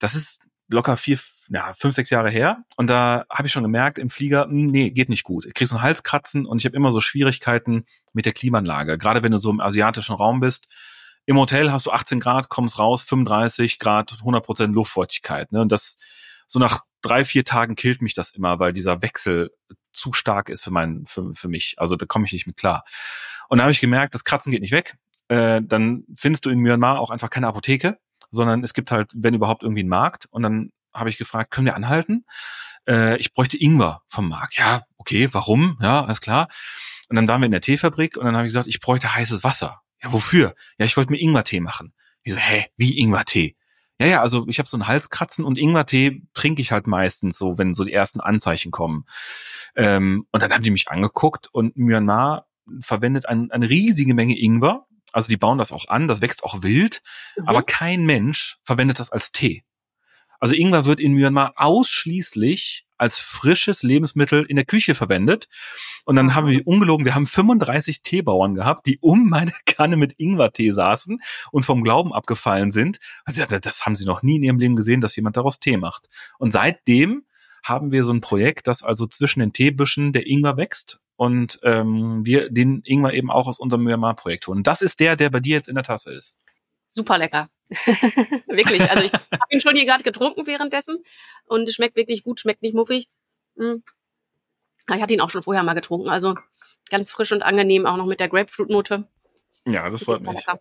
das 0.00 0.16
ist 0.16 0.40
locker 0.68 0.96
vier, 0.96 1.18
ja, 1.50 1.72
fünf, 1.74 1.94
sechs 1.94 2.10
Jahre 2.10 2.30
her. 2.30 2.64
Und 2.76 2.88
da 2.88 3.26
habe 3.30 3.46
ich 3.46 3.52
schon 3.52 3.62
gemerkt 3.62 3.98
im 3.98 4.10
Flieger, 4.10 4.46
mh, 4.46 4.52
hm, 4.52 4.66
nee, 4.66 4.90
geht 4.90 5.08
nicht 5.08 5.24
gut. 5.24 5.46
Ich 5.46 5.54
krieg 5.54 5.68
so 5.68 5.76
einen 5.76 5.82
Halskratzen 5.82 6.46
und 6.46 6.58
ich 6.58 6.64
habe 6.64 6.76
immer 6.76 6.90
so 6.90 7.00
Schwierigkeiten 7.00 7.84
mit 8.12 8.26
der 8.26 8.32
Klimaanlage. 8.32 8.98
Gerade 8.98 9.22
wenn 9.22 9.32
du 9.32 9.38
so 9.38 9.50
im 9.50 9.60
asiatischen 9.60 10.14
Raum 10.14 10.40
bist. 10.40 10.66
Im 11.30 11.38
Hotel 11.38 11.70
hast 11.70 11.86
du 11.86 11.92
18 11.92 12.18
Grad, 12.18 12.48
kommst 12.48 12.78
raus, 12.78 13.02
35 13.02 13.78
Grad, 13.78 14.12
100 14.18 14.44
Prozent 14.44 14.74
Luftfeuchtigkeit. 14.74 15.52
Ne? 15.52 15.60
Und 15.60 15.70
das 15.70 15.96
so 16.46 16.58
nach 16.58 16.80
drei, 17.02 17.24
vier 17.24 17.44
Tagen 17.44 17.76
killt 17.76 18.02
mich 18.02 18.14
das 18.14 18.32
immer, 18.32 18.58
weil 18.58 18.72
dieser 18.72 19.00
Wechsel 19.00 19.50
zu 19.92 20.12
stark 20.12 20.48
ist 20.48 20.62
für, 20.62 20.72
mein, 20.72 21.04
für, 21.06 21.32
für 21.34 21.48
mich. 21.48 21.76
Also 21.78 21.94
da 21.96 22.04
komme 22.06 22.26
ich 22.26 22.32
nicht 22.32 22.46
mit 22.46 22.56
klar. 22.56 22.84
Und 23.48 23.58
da 23.58 23.62
habe 23.62 23.70
ich 23.72 23.80
gemerkt, 23.80 24.14
das 24.14 24.24
Kratzen 24.24 24.50
geht 24.50 24.60
nicht 24.60 24.72
weg 24.72 24.96
äh, 25.30 25.62
dann 25.62 26.04
findest 26.16 26.44
du 26.44 26.50
in 26.50 26.58
Myanmar 26.58 26.98
auch 26.98 27.10
einfach 27.10 27.30
keine 27.30 27.46
Apotheke, 27.46 27.98
sondern 28.30 28.64
es 28.64 28.74
gibt 28.74 28.90
halt, 28.90 29.12
wenn 29.14 29.32
überhaupt, 29.32 29.62
irgendwie 29.62 29.80
einen 29.80 29.88
Markt. 29.88 30.26
Und 30.30 30.42
dann 30.42 30.72
habe 30.92 31.08
ich 31.08 31.18
gefragt, 31.18 31.52
können 31.52 31.66
wir 31.66 31.76
anhalten? 31.76 32.24
Äh, 32.88 33.16
ich 33.18 33.32
bräuchte 33.32 33.56
Ingwer 33.56 34.02
vom 34.08 34.28
Markt. 34.28 34.58
Ja, 34.58 34.82
okay, 34.98 35.28
warum? 35.32 35.78
Ja, 35.80 36.04
alles 36.04 36.20
klar. 36.20 36.48
Und 37.08 37.16
dann 37.16 37.28
waren 37.28 37.40
wir 37.40 37.46
in 37.46 37.52
der 37.52 37.60
Teefabrik 37.60 38.16
und 38.16 38.24
dann 38.24 38.36
habe 38.36 38.46
ich 38.46 38.50
gesagt, 38.50 38.66
ich 38.66 38.80
bräuchte 38.80 39.14
heißes 39.14 39.44
Wasser. 39.44 39.82
Ja, 40.02 40.12
wofür? 40.12 40.54
Ja, 40.78 40.86
ich 40.86 40.96
wollte 40.96 41.12
mir 41.12 41.20
Ingwertee 41.20 41.60
machen. 41.60 41.92
Ich 42.22 42.32
so, 42.32 42.38
hä, 42.38 42.66
wie 42.76 42.98
Ingwertee? 42.98 43.56
Ja, 43.98 44.06
ja, 44.06 44.20
also 44.22 44.46
ich 44.48 44.58
habe 44.58 44.68
so 44.68 44.76
einen 44.76 44.86
Halskratzen 44.86 45.44
und 45.44 45.58
Ingwertee 45.58 46.22
trinke 46.32 46.62
ich 46.62 46.72
halt 46.72 46.86
meistens 46.86 47.36
so, 47.36 47.58
wenn 47.58 47.74
so 47.74 47.84
die 47.84 47.92
ersten 47.92 48.20
Anzeichen 48.20 48.70
kommen. 48.70 49.04
Ähm, 49.76 50.26
und 50.32 50.42
dann 50.42 50.52
haben 50.52 50.62
die 50.62 50.70
mich 50.70 50.88
angeguckt 50.88 51.48
und 51.52 51.76
Myanmar 51.76 52.46
verwendet 52.80 53.26
ein, 53.26 53.50
eine 53.50 53.68
riesige 53.68 54.14
Menge 54.14 54.38
Ingwer 54.38 54.86
also 55.12 55.28
die 55.28 55.36
bauen 55.36 55.58
das 55.58 55.72
auch 55.72 55.88
an, 55.88 56.08
das 56.08 56.20
wächst 56.20 56.44
auch 56.44 56.62
wild, 56.62 57.02
mhm. 57.36 57.48
aber 57.48 57.62
kein 57.62 58.04
Mensch 58.04 58.58
verwendet 58.62 59.00
das 59.00 59.10
als 59.10 59.32
Tee. 59.32 59.64
Also 60.40 60.54
Ingwer 60.54 60.86
wird 60.86 61.00
in 61.00 61.12
Myanmar 61.12 61.52
ausschließlich 61.56 62.86
als 63.00 63.18
frisches 63.18 63.82
Lebensmittel 63.82 64.44
in 64.44 64.56
der 64.56 64.66
Küche 64.66 64.94
verwendet. 64.94 65.48
Und 66.04 66.16
dann 66.16 66.34
haben 66.34 66.48
wir 66.48 66.66
ungelogen, 66.66 67.06
wir 67.06 67.14
haben 67.14 67.26
35 67.26 68.02
Teebauern 68.02 68.54
gehabt, 68.54 68.86
die 68.86 68.98
um 69.00 69.28
meine 69.28 69.52
Kanne 69.66 69.96
mit 69.96 70.14
Ingwertee 70.18 70.70
saßen 70.70 71.20
und 71.50 71.62
vom 71.64 71.82
Glauben 71.82 72.12
abgefallen 72.12 72.70
sind. 72.70 72.98
Also 73.24 73.44
das 73.44 73.86
haben 73.86 73.96
sie 73.96 74.04
noch 74.04 74.22
nie 74.22 74.36
in 74.36 74.42
ihrem 74.42 74.58
Leben 74.58 74.76
gesehen, 74.76 75.00
dass 75.00 75.16
jemand 75.16 75.36
daraus 75.36 75.60
Tee 75.60 75.78
macht. 75.78 76.08
Und 76.38 76.52
seitdem 76.52 77.24
haben 77.62 77.90
wir 77.92 78.04
so 78.04 78.12
ein 78.12 78.20
Projekt, 78.20 78.66
das 78.66 78.82
also 78.82 79.06
zwischen 79.06 79.40
den 79.40 79.52
Teebüschen 79.52 80.12
der 80.12 80.26
Ingwer 80.26 80.56
wächst 80.56 81.00
und 81.16 81.58
ähm, 81.62 82.24
wir 82.24 82.50
den 82.50 82.82
Ingwer 82.84 83.12
eben 83.12 83.30
auch 83.30 83.46
aus 83.46 83.58
unserem 83.58 83.84
Myanmar-Projekt 83.84 84.46
holen. 84.46 84.62
Das 84.62 84.80
ist 84.82 85.00
der, 85.00 85.16
der 85.16 85.30
bei 85.30 85.40
dir 85.40 85.56
jetzt 85.56 85.68
in 85.68 85.74
der 85.74 85.84
Tasse 85.84 86.12
ist. 86.12 86.34
Super 86.86 87.18
lecker. 87.18 87.48
wirklich. 88.46 88.90
Also 88.90 89.04
ich 89.04 89.12
habe 89.12 89.44
ihn 89.50 89.60
schon 89.60 89.76
hier 89.76 89.86
gerade 89.86 90.02
getrunken 90.02 90.46
währenddessen 90.46 91.02
und 91.46 91.68
es 91.68 91.74
schmeckt 91.74 91.96
wirklich 91.96 92.24
gut, 92.24 92.40
schmeckt 92.40 92.62
nicht 92.62 92.74
muffig. 92.74 93.08
Mhm. 93.54 93.82
Ich 94.92 95.00
hatte 95.00 95.14
ihn 95.14 95.20
auch 95.20 95.30
schon 95.30 95.42
vorher 95.42 95.62
mal 95.62 95.74
getrunken, 95.74 96.08
also 96.08 96.34
ganz 96.90 97.10
frisch 97.10 97.30
und 97.30 97.42
angenehm, 97.42 97.86
auch 97.86 97.96
noch 97.96 98.06
mit 98.06 98.18
der 98.18 98.28
Grapefruit-Note. 98.28 99.06
Ja, 99.66 99.88
das 99.88 100.04
freut 100.04 100.20
mich. 100.20 100.34
Lecker 100.34 100.60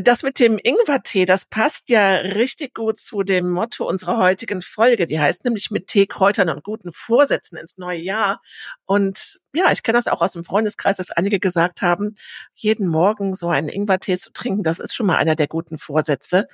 das 0.00 0.22
mit 0.22 0.38
dem 0.38 0.58
Ingwertee, 0.62 1.26
das 1.26 1.44
passt 1.44 1.88
ja 1.90 2.16
richtig 2.16 2.74
gut 2.74 2.98
zu 2.98 3.22
dem 3.22 3.50
Motto 3.50 3.86
unserer 3.86 4.18
heutigen 4.18 4.62
Folge. 4.62 5.06
Die 5.06 5.20
heißt 5.20 5.44
nämlich 5.44 5.70
mit 5.70 5.86
Tee, 5.88 6.06
Kräutern 6.06 6.48
und 6.48 6.64
guten 6.64 6.92
Vorsätzen 6.92 7.58
ins 7.58 7.76
neue 7.76 7.98
Jahr. 7.98 8.40
Und 8.86 9.40
ja, 9.52 9.70
ich 9.70 9.82
kenne 9.82 9.98
das 9.98 10.06
auch 10.06 10.22
aus 10.22 10.32
dem 10.32 10.44
Freundeskreis, 10.44 10.96
dass 10.96 11.10
einige 11.10 11.40
gesagt 11.40 11.82
haben, 11.82 12.14
jeden 12.54 12.88
Morgen 12.88 13.34
so 13.34 13.48
einen 13.48 13.68
Ingwertee 13.68 14.18
zu 14.18 14.32
trinken, 14.32 14.62
das 14.62 14.78
ist 14.78 14.94
schon 14.94 15.06
mal 15.06 15.16
einer 15.16 15.36
der 15.36 15.48
guten 15.48 15.76
Vorsätze. 15.78 16.48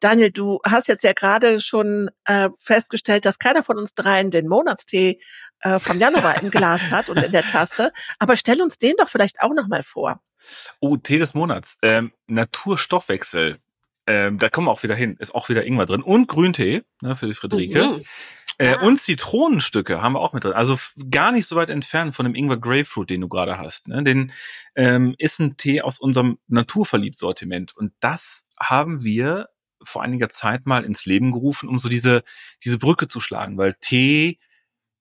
Daniel, 0.00 0.30
du 0.30 0.60
hast 0.64 0.88
jetzt 0.88 1.04
ja 1.04 1.12
gerade 1.12 1.60
schon 1.60 2.10
äh, 2.24 2.50
festgestellt, 2.58 3.24
dass 3.24 3.38
keiner 3.38 3.62
von 3.62 3.78
uns 3.78 3.94
dreien 3.94 4.30
den 4.30 4.48
Monatstee 4.48 5.20
äh, 5.60 5.78
vom 5.78 5.98
Januar 5.98 6.42
im 6.42 6.50
Glas 6.50 6.90
hat 6.90 7.08
und 7.08 7.22
in 7.22 7.32
der 7.32 7.42
Tasse. 7.42 7.92
Aber 8.18 8.36
stell 8.36 8.60
uns 8.60 8.78
den 8.78 8.94
doch 8.98 9.08
vielleicht 9.08 9.40
auch 9.40 9.52
noch 9.54 9.68
mal 9.68 9.82
vor. 9.82 10.20
Oh, 10.80 10.96
Tee 10.96 11.18
des 11.18 11.34
Monats. 11.34 11.76
Ähm, 11.82 12.12
Naturstoffwechsel. 12.26 13.58
Ähm, 14.06 14.38
da 14.38 14.48
kommen 14.48 14.66
wir 14.66 14.72
auch 14.72 14.82
wieder 14.82 14.96
hin. 14.96 15.16
Ist 15.18 15.34
auch 15.34 15.48
wieder 15.48 15.64
Ingwer 15.64 15.86
drin. 15.86 16.02
Und 16.02 16.26
Grüntee, 16.26 16.82
ne, 17.00 17.14
für 17.14 17.26
die 17.26 17.34
Friederike. 17.34 17.84
Mhm. 17.84 18.04
Äh, 18.58 18.74
ah. 18.74 18.82
Und 18.82 19.00
Zitronenstücke 19.00 20.02
haben 20.02 20.14
wir 20.14 20.20
auch 20.20 20.32
mit 20.32 20.44
drin. 20.44 20.52
Also 20.52 20.76
gar 21.10 21.32
nicht 21.32 21.46
so 21.46 21.56
weit 21.56 21.70
entfernt 21.70 22.14
von 22.14 22.24
dem 22.24 22.34
Ingwer 22.34 22.58
Grapefruit, 22.58 23.10
den 23.10 23.20
du 23.20 23.28
gerade 23.28 23.58
hast. 23.58 23.88
Ne? 23.88 24.02
Den 24.02 24.32
ähm, 24.74 25.14
ist 25.18 25.38
ein 25.38 25.56
Tee 25.56 25.82
aus 25.82 26.00
unserem 26.00 26.38
Naturverliebt-Sortiment. 26.48 27.76
Und 27.76 27.92
das 28.00 28.48
haben 28.58 29.04
wir 29.04 29.48
vor 29.84 30.02
einiger 30.02 30.28
Zeit 30.28 30.66
mal 30.66 30.84
ins 30.84 31.06
Leben 31.06 31.32
gerufen, 31.32 31.68
um 31.68 31.78
so 31.78 31.88
diese, 31.88 32.22
diese 32.64 32.78
Brücke 32.78 33.08
zu 33.08 33.20
schlagen, 33.20 33.58
weil 33.58 33.74
Tee 33.80 34.38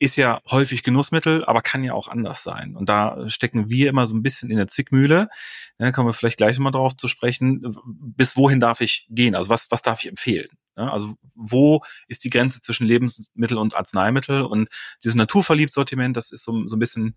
ist 0.01 0.15
ja 0.15 0.41
häufig 0.49 0.81
Genussmittel, 0.81 1.45
aber 1.45 1.61
kann 1.61 1.83
ja 1.83 1.93
auch 1.93 2.07
anders 2.07 2.41
sein. 2.41 2.75
Und 2.75 2.89
da 2.89 3.29
stecken 3.29 3.69
wir 3.69 3.87
immer 3.87 4.07
so 4.07 4.15
ein 4.15 4.23
bisschen 4.23 4.49
in 4.49 4.57
der 4.57 4.65
Zwickmühle. 4.65 5.29
Da 5.77 5.91
kommen 5.91 6.09
wir 6.09 6.13
vielleicht 6.13 6.37
gleich 6.37 6.57
mal 6.57 6.71
drauf 6.71 6.97
zu 6.97 7.07
sprechen. 7.07 7.77
Bis 7.85 8.35
wohin 8.35 8.59
darf 8.59 8.81
ich 8.81 9.05
gehen? 9.11 9.35
Also 9.35 9.51
was, 9.51 9.69
was 9.69 9.83
darf 9.83 9.99
ich 9.99 10.07
empfehlen? 10.07 10.49
Also 10.73 11.13
wo 11.35 11.83
ist 12.07 12.23
die 12.23 12.31
Grenze 12.31 12.61
zwischen 12.61 12.87
Lebensmittel 12.87 13.59
und 13.59 13.75
Arzneimittel? 13.75 14.41
Und 14.41 14.69
dieses 15.03 15.13
Naturverliebt-Sortiment, 15.13 16.17
das 16.17 16.31
ist 16.31 16.45
so, 16.45 16.65
so 16.65 16.77
ein 16.77 16.79
bisschen 16.79 17.15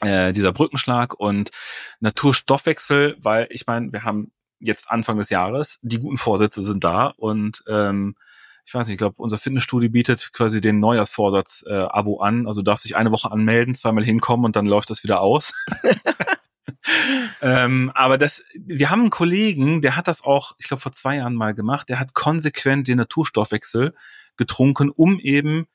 äh, 0.00 0.32
dieser 0.32 0.52
Brückenschlag 0.52 1.14
und 1.14 1.50
Naturstoffwechsel, 2.00 3.16
weil 3.20 3.46
ich 3.50 3.68
meine, 3.68 3.92
wir 3.92 4.02
haben 4.02 4.32
jetzt 4.60 4.90
Anfang 4.90 5.18
des 5.18 5.30
Jahres, 5.30 5.78
die 5.82 5.98
guten 5.98 6.16
Vorsätze 6.16 6.62
sind 6.62 6.84
da 6.84 7.08
und 7.16 7.62
ähm, 7.68 8.14
ich 8.68 8.74
weiß 8.74 8.86
nicht, 8.86 8.96
ich 8.96 8.98
glaube, 8.98 9.14
unser 9.16 9.38
Fitnessstudio 9.38 9.88
bietet 9.88 10.30
quasi 10.34 10.60
den 10.60 10.78
Neujahrsvorsatz-Abo 10.78 12.20
äh, 12.20 12.26
an. 12.26 12.46
Also 12.46 12.60
darfst 12.60 12.84
dich 12.84 12.98
eine 12.98 13.10
Woche 13.10 13.32
anmelden, 13.32 13.74
zweimal 13.74 14.04
hinkommen 14.04 14.44
und 14.44 14.56
dann 14.56 14.66
läuft 14.66 14.90
das 14.90 15.02
wieder 15.02 15.22
aus. 15.22 15.54
ähm, 17.40 17.90
aber 17.94 18.18
das, 18.18 18.44
wir 18.54 18.90
haben 18.90 19.00
einen 19.00 19.10
Kollegen, 19.10 19.80
der 19.80 19.96
hat 19.96 20.06
das 20.06 20.22
auch, 20.22 20.54
ich 20.58 20.66
glaube, 20.66 20.82
vor 20.82 20.92
zwei 20.92 21.16
Jahren 21.16 21.34
mal 21.34 21.54
gemacht. 21.54 21.88
Der 21.88 21.98
hat 21.98 22.12
konsequent 22.12 22.88
den 22.88 22.98
Naturstoffwechsel 22.98 23.94
getrunken, 24.36 24.90
um 24.90 25.18
eben 25.18 25.66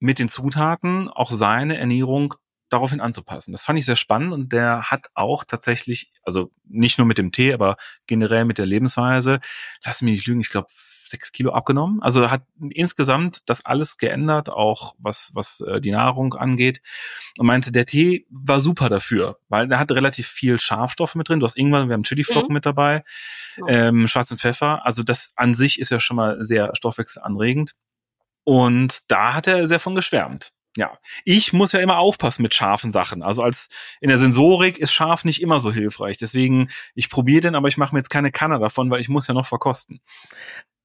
mit 0.00 0.18
den 0.18 0.28
Zutaten 0.28 1.08
auch 1.08 1.30
seine 1.30 1.78
Ernährung 1.78 2.34
daraufhin 2.68 3.00
anzupassen. 3.00 3.52
Das 3.52 3.64
fand 3.64 3.78
ich 3.78 3.86
sehr 3.86 3.96
spannend 3.96 4.32
und 4.32 4.52
der 4.52 4.90
hat 4.90 5.08
auch 5.14 5.44
tatsächlich, 5.44 6.12
also 6.22 6.50
nicht 6.64 6.98
nur 6.98 7.06
mit 7.06 7.18
dem 7.18 7.32
Tee, 7.32 7.52
aber 7.52 7.76
generell 8.06 8.44
mit 8.44 8.58
der 8.58 8.66
Lebensweise, 8.66 9.40
lass 9.84 10.02
mich 10.02 10.12
nicht 10.14 10.26
lügen, 10.26 10.40
ich 10.40 10.50
glaube 10.50 10.68
sechs 11.08 11.32
Kilo 11.32 11.52
abgenommen. 11.52 12.02
Also 12.02 12.30
hat 12.30 12.42
insgesamt 12.70 13.42
das 13.46 13.64
alles 13.64 13.96
geändert, 13.96 14.50
auch 14.50 14.94
was, 14.98 15.30
was 15.34 15.60
äh, 15.60 15.80
die 15.80 15.90
Nahrung 15.90 16.34
angeht. 16.34 16.80
Und 17.38 17.46
meinte, 17.46 17.72
der 17.72 17.86
Tee 17.86 18.26
war 18.30 18.60
super 18.60 18.88
dafür, 18.88 19.38
weil 19.48 19.68
der 19.68 19.78
hat 19.78 19.92
relativ 19.92 20.26
viel 20.26 20.58
Schafstoffe 20.58 21.14
mit 21.14 21.28
drin. 21.28 21.40
Du 21.40 21.46
hast 21.46 21.56
Ingwer, 21.56 21.86
wir 21.86 21.94
haben 21.94 22.02
Chiliflocken 22.02 22.48
mhm. 22.48 22.54
mit 22.54 22.66
dabei, 22.66 23.04
ähm, 23.68 24.08
schwarzen 24.08 24.36
Pfeffer. 24.36 24.84
Also 24.84 25.02
das 25.02 25.32
an 25.36 25.54
sich 25.54 25.78
ist 25.78 25.90
ja 25.90 26.00
schon 26.00 26.16
mal 26.16 26.42
sehr 26.42 26.74
stoffwechselanregend. 26.74 27.72
Und 28.44 29.00
da 29.08 29.34
hat 29.34 29.48
er 29.48 29.66
sehr 29.66 29.80
von 29.80 29.94
geschwärmt. 29.94 30.52
Ja, 30.76 30.98
ich 31.24 31.52
muss 31.52 31.72
ja 31.72 31.80
immer 31.80 31.98
aufpassen 31.98 32.42
mit 32.42 32.54
scharfen 32.54 32.90
Sachen. 32.90 33.22
Also 33.22 33.42
als 33.42 33.68
in 34.00 34.08
der 34.08 34.18
Sensorik 34.18 34.78
ist 34.78 34.92
scharf 34.92 35.24
nicht 35.24 35.40
immer 35.40 35.58
so 35.58 35.72
hilfreich. 35.72 36.18
Deswegen, 36.18 36.70
ich 36.94 37.08
probiere 37.08 37.40
den, 37.40 37.54
aber 37.54 37.68
ich 37.68 37.78
mache 37.78 37.94
mir 37.94 38.00
jetzt 38.00 38.10
keine 38.10 38.30
Kanne 38.30 38.58
davon, 38.58 38.90
weil 38.90 39.00
ich 39.00 39.08
muss 39.08 39.26
ja 39.26 39.34
noch 39.34 39.46
verkosten. 39.46 40.00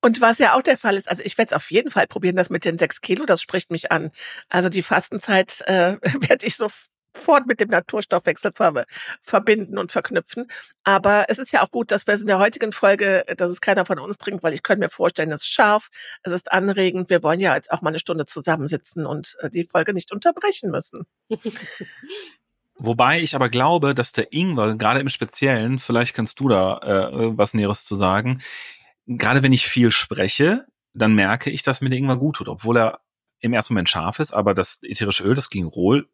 Und 0.03 0.19
was 0.19 0.39
ja 0.39 0.55
auch 0.55 0.63
der 0.63 0.77
Fall 0.77 0.95
ist, 0.95 1.07
also 1.07 1.21
ich 1.23 1.37
werde 1.37 1.49
es 1.49 1.55
auf 1.55 1.69
jeden 1.69 1.91
Fall 1.91 2.07
probieren, 2.07 2.35
das 2.35 2.49
mit 2.49 2.65
den 2.65 2.79
sechs 2.79 3.01
Kilo, 3.01 3.25
das 3.25 3.41
spricht 3.41 3.69
mich 3.69 3.91
an. 3.91 4.11
Also 4.49 4.69
die 4.69 4.81
Fastenzeit 4.81 5.61
äh, 5.67 5.97
werde 6.27 6.47
ich 6.47 6.55
so 6.55 6.69
sofort 7.15 7.47
mit 7.47 7.59
dem 7.59 7.69
Naturstoffwechsel 7.69 8.51
ver 8.53 8.85
verbinden 9.21 9.77
und 9.77 9.91
verknüpfen. 9.91 10.47
Aber 10.83 11.25
es 11.27 11.39
ist 11.39 11.51
ja 11.51 11.63
auch 11.63 11.71
gut, 11.71 11.91
dass 11.91 12.07
wir 12.07 12.13
es 12.13 12.21
in 12.21 12.27
der 12.27 12.39
heutigen 12.39 12.71
Folge, 12.71 13.23
dass 13.37 13.49
es 13.51 13.61
keiner 13.61 13.85
von 13.85 13.99
uns 13.99 14.17
trinkt, 14.17 14.43
weil 14.43 14.53
ich 14.53 14.63
könnte 14.63 14.81
mir 14.81 14.89
vorstellen, 14.89 15.31
es 15.31 15.41
ist 15.41 15.51
scharf, 15.51 15.89
es 16.23 16.31
ist 16.31 16.51
anregend. 16.51 17.09
Wir 17.09 17.23
wollen 17.23 17.39
ja 17.39 17.55
jetzt 17.55 17.71
auch 17.71 17.81
mal 17.81 17.89
eine 17.89 17.99
Stunde 17.99 18.25
zusammensitzen 18.25 19.05
und 19.05 19.37
äh, 19.41 19.49
die 19.49 19.65
Folge 19.65 19.93
nicht 19.93 20.11
unterbrechen 20.11 20.71
müssen. 20.71 21.05
Wobei 22.75 23.21
ich 23.21 23.35
aber 23.35 23.49
glaube, 23.49 23.93
dass 23.93 24.11
der 24.11 24.33
Ingwer, 24.33 24.75
gerade 24.75 25.01
im 25.01 25.09
Speziellen, 25.09 25.77
vielleicht 25.77 26.15
kannst 26.15 26.39
du 26.39 26.49
da 26.49 26.79
äh, 26.79 27.37
was 27.37 27.53
Näheres 27.53 27.85
zu 27.85 27.93
sagen, 27.95 28.41
gerade 29.05 29.43
wenn 29.43 29.53
ich 29.53 29.67
viel 29.67 29.91
spreche, 29.91 30.65
dann 30.93 31.13
merke 31.13 31.51
ich, 31.51 31.61
dass 31.61 31.81
mir 31.81 31.89
der 31.89 31.99
Ingwer 31.99 32.17
gut 32.17 32.37
tut, 32.37 32.47
obwohl 32.47 32.77
er 32.77 33.01
im 33.39 33.53
ersten 33.53 33.73
Moment 33.73 33.89
scharf 33.89 34.19
ist, 34.19 34.33
aber 34.33 34.53
das 34.53 34.79
ätherische 34.81 35.23
Öl, 35.23 35.35
das 35.35 35.49
Gingerol, 35.49 36.07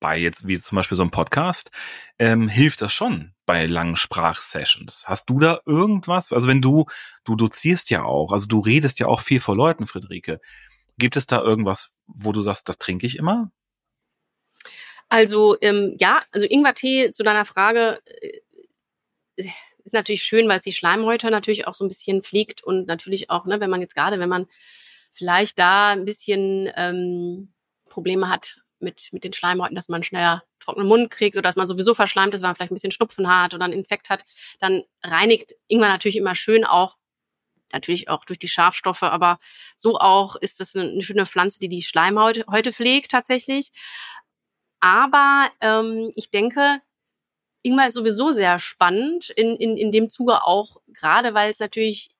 bei 0.00 0.18
jetzt 0.18 0.46
wie 0.48 0.58
zum 0.58 0.76
Beispiel 0.76 0.96
so 0.96 1.02
einem 1.02 1.10
Podcast, 1.10 1.70
ähm, 2.18 2.48
hilft 2.48 2.82
das 2.82 2.92
schon 2.92 3.34
bei 3.46 3.66
langen 3.66 3.96
Sprachsessions. 3.96 5.04
Hast 5.06 5.28
du 5.30 5.38
da 5.38 5.60
irgendwas? 5.66 6.32
Also 6.32 6.48
wenn 6.48 6.62
du, 6.62 6.86
du 7.24 7.36
dozierst 7.36 7.90
ja 7.90 8.04
auch, 8.04 8.32
also 8.32 8.46
du 8.46 8.60
redest 8.60 8.98
ja 8.98 9.06
auch 9.06 9.20
viel 9.20 9.40
vor 9.40 9.56
Leuten, 9.56 9.86
Friederike. 9.86 10.40
Gibt 10.98 11.16
es 11.16 11.26
da 11.26 11.40
irgendwas, 11.40 11.94
wo 12.06 12.32
du 12.32 12.42
sagst, 12.42 12.68
das 12.68 12.78
trinke 12.78 13.06
ich 13.06 13.16
immer? 13.16 13.50
Also 15.08 15.56
ähm, 15.60 15.96
ja, 15.98 16.22
also 16.30 16.46
Ingwertee 16.46 17.10
zu 17.10 17.22
deiner 17.22 17.44
Frage 17.44 18.00
äh, 18.04 19.48
ist 19.84 19.94
natürlich 19.94 20.22
schön, 20.22 20.48
weil 20.48 20.58
es 20.58 20.64
die 20.64 20.72
Schleimhäute 20.72 21.30
natürlich 21.30 21.66
auch 21.66 21.74
so 21.74 21.84
ein 21.84 21.88
bisschen 21.88 22.22
pflegt 22.22 22.62
und 22.62 22.86
natürlich 22.86 23.30
auch, 23.30 23.46
ne, 23.46 23.60
wenn 23.60 23.70
man 23.70 23.80
jetzt 23.80 23.94
gerade, 23.94 24.18
wenn 24.18 24.28
man 24.28 24.46
vielleicht 25.10 25.58
da 25.58 25.90
ein 25.90 26.04
bisschen 26.04 26.70
ähm, 26.76 27.52
Probleme 27.88 28.28
hat, 28.28 28.60
mit, 28.80 29.08
mit 29.12 29.24
den 29.24 29.32
Schleimhäuten, 29.32 29.74
dass 29.74 29.88
man 29.88 30.02
schneller 30.02 30.42
trockenen 30.58 30.88
Mund 30.88 31.10
kriegt 31.10 31.36
oder 31.36 31.42
dass 31.42 31.56
man 31.56 31.66
sowieso 31.66 31.94
verschleimt 31.94 32.34
ist, 32.34 32.42
weil 32.42 32.48
man 32.48 32.56
vielleicht 32.56 32.72
ein 32.72 32.74
bisschen 32.74 32.92
Schnupfen 32.92 33.28
hat 33.28 33.54
oder 33.54 33.64
einen 33.64 33.74
Infekt 33.74 34.10
hat, 34.10 34.24
dann 34.58 34.82
reinigt 35.02 35.54
Ingwer 35.68 35.88
natürlich 35.88 36.16
immer 36.16 36.34
schön 36.34 36.64
auch, 36.64 36.96
natürlich 37.72 38.08
auch 38.08 38.24
durch 38.24 38.38
die 38.38 38.48
Schafstoffe, 38.48 39.02
aber 39.02 39.38
so 39.76 39.98
auch 39.98 40.36
ist 40.36 40.60
das 40.60 40.74
eine 40.76 41.02
schöne 41.02 41.26
Pflanze, 41.26 41.60
die 41.60 41.68
die 41.68 41.82
Schleimhäute 41.82 42.44
heute 42.50 42.72
pflegt 42.72 43.10
tatsächlich. 43.10 43.70
Aber 44.80 45.50
ähm, 45.60 46.10
ich 46.14 46.30
denke, 46.30 46.80
Ingwer 47.62 47.88
ist 47.88 47.94
sowieso 47.94 48.32
sehr 48.32 48.58
spannend 48.58 49.30
in, 49.30 49.56
in, 49.56 49.76
in 49.76 49.92
dem 49.92 50.08
Zuge 50.08 50.44
auch, 50.44 50.80
gerade 50.88 51.34
weil 51.34 51.50
es 51.50 51.60
natürlich 51.60 52.10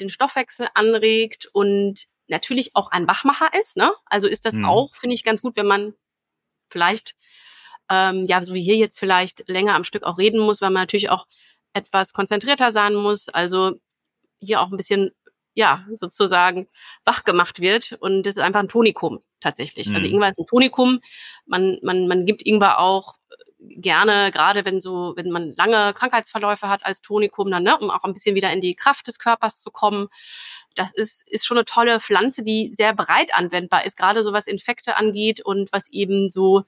den 0.00 0.08
Stoffwechsel 0.08 0.68
anregt 0.74 1.48
und 1.52 2.06
natürlich 2.28 2.76
auch 2.76 2.90
ein 2.90 3.06
Wachmacher 3.06 3.50
ist. 3.58 3.76
Ne? 3.76 3.92
Also 4.06 4.28
ist 4.28 4.44
das 4.44 4.54
mhm. 4.54 4.64
auch, 4.64 4.94
finde 4.94 5.14
ich, 5.14 5.24
ganz 5.24 5.42
gut, 5.42 5.56
wenn 5.56 5.66
man 5.66 5.94
vielleicht, 6.68 7.14
ähm, 7.90 8.24
ja, 8.26 8.42
so 8.44 8.54
wie 8.54 8.62
hier 8.62 8.76
jetzt 8.76 8.98
vielleicht 8.98 9.48
länger 9.48 9.74
am 9.74 9.84
Stück 9.84 10.04
auch 10.04 10.18
reden 10.18 10.40
muss, 10.40 10.60
weil 10.60 10.70
man 10.70 10.82
natürlich 10.82 11.10
auch 11.10 11.26
etwas 11.72 12.12
konzentrierter 12.12 12.72
sein 12.72 12.94
muss. 12.94 13.28
Also 13.28 13.80
hier 14.38 14.60
auch 14.60 14.70
ein 14.70 14.76
bisschen, 14.76 15.10
ja, 15.54 15.86
sozusagen 15.94 16.68
wach 17.04 17.24
gemacht 17.24 17.60
wird. 17.60 17.92
Und 18.00 18.24
das 18.24 18.36
ist 18.36 18.42
einfach 18.42 18.60
ein 18.60 18.68
Tonikum 18.68 19.20
tatsächlich. 19.40 19.88
Also 19.88 19.90
mhm. 19.90 19.96
Also 19.96 20.08
Ingwer 20.08 20.28
ist 20.30 20.38
ein 20.38 20.46
Tonikum. 20.46 21.00
Man, 21.46 21.78
man, 21.82 22.08
man 22.08 22.26
gibt 22.26 22.44
Ingwer 22.44 22.78
auch 22.78 23.16
gerne, 23.60 24.30
gerade 24.30 24.64
wenn 24.64 24.80
so, 24.80 25.14
wenn 25.16 25.30
man 25.30 25.54
lange 25.56 25.92
Krankheitsverläufe 25.94 26.68
hat 26.68 26.84
als 26.84 27.00
Tonikum, 27.00 27.50
dann, 27.50 27.64
ne, 27.64 27.76
um 27.78 27.90
auch 27.90 28.04
ein 28.04 28.12
bisschen 28.12 28.34
wieder 28.34 28.52
in 28.52 28.60
die 28.60 28.74
Kraft 28.74 29.06
des 29.06 29.18
Körpers 29.18 29.60
zu 29.60 29.70
kommen. 29.70 30.08
Das 30.74 30.92
ist, 30.92 31.28
ist 31.28 31.46
schon 31.46 31.56
eine 31.56 31.64
tolle 31.64 32.00
Pflanze, 32.00 32.44
die 32.44 32.72
sehr 32.74 32.94
breit 32.94 33.34
anwendbar 33.34 33.84
ist, 33.84 33.96
gerade 33.96 34.22
so 34.22 34.32
was 34.32 34.46
Infekte 34.46 34.96
angeht 34.96 35.40
und 35.40 35.72
was 35.72 35.90
eben 35.90 36.30
so 36.30 36.64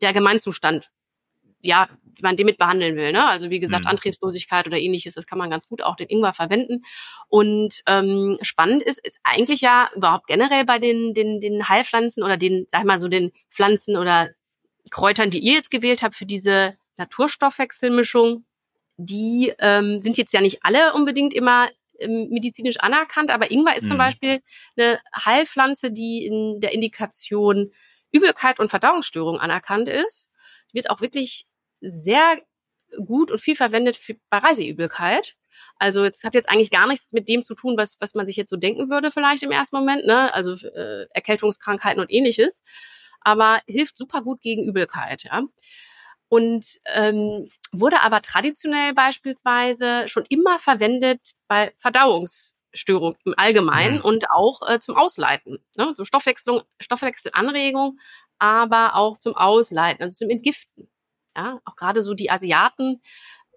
der 0.00 0.12
Gemeinzustand, 0.12 0.90
ja, 1.60 1.88
wie 2.16 2.22
man 2.22 2.36
den 2.36 2.46
mit 2.46 2.58
behandeln 2.58 2.94
will. 2.94 3.12
Ne? 3.12 3.26
Also 3.26 3.50
wie 3.50 3.58
gesagt, 3.58 3.84
mhm. 3.84 3.90
Antriebslosigkeit 3.90 4.66
oder 4.68 4.78
ähnliches, 4.78 5.14
das 5.14 5.26
kann 5.26 5.38
man 5.38 5.50
ganz 5.50 5.66
gut 5.68 5.82
auch 5.82 5.96
den 5.96 6.08
Ingwer 6.08 6.32
verwenden. 6.32 6.84
Und 7.28 7.82
ähm, 7.86 8.38
spannend 8.42 8.84
ist, 8.84 9.04
ist 9.04 9.18
eigentlich 9.24 9.60
ja 9.60 9.90
überhaupt 9.96 10.28
generell 10.28 10.64
bei 10.64 10.78
den, 10.78 11.12
den, 11.12 11.40
den 11.40 11.68
Heilpflanzen 11.68 12.22
oder 12.22 12.36
den, 12.36 12.66
sag 12.68 12.80
ich 12.82 12.86
mal 12.86 13.00
so, 13.00 13.08
den 13.08 13.32
Pflanzen 13.50 13.96
oder 13.96 14.30
Kräutern, 14.90 15.30
die 15.30 15.40
ihr 15.40 15.54
jetzt 15.54 15.70
gewählt 15.70 16.02
habt 16.02 16.14
für 16.14 16.26
diese 16.26 16.76
Naturstoffwechselmischung, 16.96 18.44
die 18.96 19.52
ähm, 19.58 20.00
sind 20.00 20.18
jetzt 20.18 20.32
ja 20.32 20.40
nicht 20.40 20.60
alle 20.62 20.94
unbedingt 20.94 21.34
immer 21.34 21.68
ähm, 21.98 22.28
medizinisch 22.30 22.78
anerkannt, 22.78 23.30
aber 23.30 23.50
Ingwer 23.50 23.76
ist 23.76 23.84
mhm. 23.84 23.88
zum 23.88 23.98
Beispiel 23.98 24.42
eine 24.76 25.00
Heilpflanze, 25.24 25.92
die 25.92 26.26
in 26.26 26.60
der 26.60 26.72
Indikation 26.72 27.72
Übelkeit 28.12 28.60
und 28.60 28.68
Verdauungsstörung 28.68 29.40
anerkannt 29.40 29.88
ist. 29.88 30.30
Die 30.70 30.74
wird 30.74 30.90
auch 30.90 31.00
wirklich 31.00 31.46
sehr 31.80 32.40
gut 33.04 33.32
und 33.32 33.40
viel 33.40 33.56
verwendet 33.56 33.96
für, 33.96 34.14
bei 34.30 34.38
Reiseübelkeit. 34.38 35.34
Also 35.78 36.04
es 36.04 36.22
hat 36.22 36.34
jetzt 36.34 36.48
eigentlich 36.48 36.70
gar 36.70 36.86
nichts 36.86 37.12
mit 37.12 37.28
dem 37.28 37.42
zu 37.42 37.54
tun, 37.54 37.76
was, 37.76 37.96
was 38.00 38.14
man 38.14 38.26
sich 38.26 38.36
jetzt 38.36 38.50
so 38.50 38.56
denken 38.56 38.90
würde 38.90 39.10
vielleicht 39.10 39.42
im 39.42 39.50
ersten 39.50 39.76
Moment, 39.76 40.06
ne? 40.06 40.32
Also 40.32 40.54
äh, 40.54 41.06
Erkältungskrankheiten 41.10 42.00
und 42.00 42.12
ähnliches 42.12 42.62
aber 43.24 43.60
hilft 43.66 43.96
super 43.96 44.22
gut 44.22 44.40
gegen 44.40 44.64
Übelkeit. 44.64 45.24
Ja? 45.24 45.42
Und 46.28 46.78
ähm, 46.86 47.48
wurde 47.72 48.02
aber 48.02 48.22
traditionell 48.22 48.94
beispielsweise 48.94 50.08
schon 50.08 50.24
immer 50.28 50.58
verwendet 50.58 51.32
bei 51.48 51.72
Verdauungsstörungen 51.78 53.18
im 53.24 53.34
Allgemeinen 53.36 53.96
mhm. 53.98 54.04
und 54.04 54.30
auch 54.30 54.68
äh, 54.68 54.78
zum 54.78 54.96
Ausleiten, 54.96 55.58
ne? 55.76 55.92
zum 55.94 56.04
Stoffwechsel, 56.04 56.62
Stoffwechselanregung, 56.80 57.98
aber 58.38 58.94
auch 58.96 59.18
zum 59.18 59.34
Ausleiten, 59.34 60.02
also 60.02 60.16
zum 60.16 60.30
Entgiften. 60.30 60.88
Ja, 61.36 61.60
auch 61.64 61.74
gerade 61.76 62.00
so 62.02 62.14
die 62.14 62.30
Asiaten, 62.30 63.02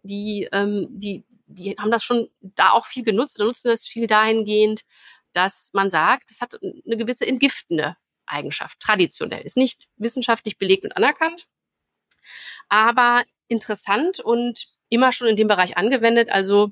die, 0.01 0.50
ähm, 0.51 0.88
die, 0.89 1.25
die 1.45 1.75
haben 1.77 1.91
das 1.91 2.03
schon 2.03 2.29
da 2.41 2.71
auch 2.71 2.86
viel 2.86 3.03
genutzt 3.03 3.38
oder 3.39 3.45
nutzen 3.45 3.67
das 3.67 3.86
viel 3.86 4.07
dahingehend, 4.07 4.83
dass 5.31 5.71
man 5.74 5.89
sagt, 5.89 6.31
es 6.31 6.41
hat 6.41 6.59
eine 6.62 6.97
gewisse 6.97 7.27
entgiftende 7.27 7.97
Eigenschaft, 8.27 8.79
traditionell. 8.79 9.41
Ist 9.41 9.57
nicht 9.57 9.88
wissenschaftlich 9.98 10.57
belegt 10.57 10.86
und 10.86 10.96
anerkannt, 10.96 11.48
aber 12.69 13.24
interessant 13.48 14.19
und 14.19 14.67
immer 14.89 15.12
schon 15.12 15.27
in 15.27 15.36
dem 15.36 15.48
Bereich 15.48 15.77
angewendet. 15.77 16.29
Also 16.29 16.72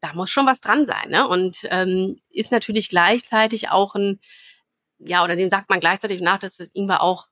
da 0.00 0.12
muss 0.14 0.30
schon 0.30 0.46
was 0.46 0.60
dran 0.60 0.84
sein. 0.84 1.10
Ne? 1.10 1.26
Und 1.26 1.66
ähm, 1.70 2.20
ist 2.30 2.52
natürlich 2.52 2.88
gleichzeitig 2.88 3.70
auch 3.70 3.94
ein, 3.94 4.20
ja, 4.98 5.24
oder 5.24 5.36
dem 5.36 5.48
sagt 5.48 5.68
man 5.68 5.80
gleichzeitig 5.80 6.20
nach, 6.20 6.38
dass 6.38 6.56
das 6.56 6.70
Ingwer 6.74 7.02
auch 7.02 7.28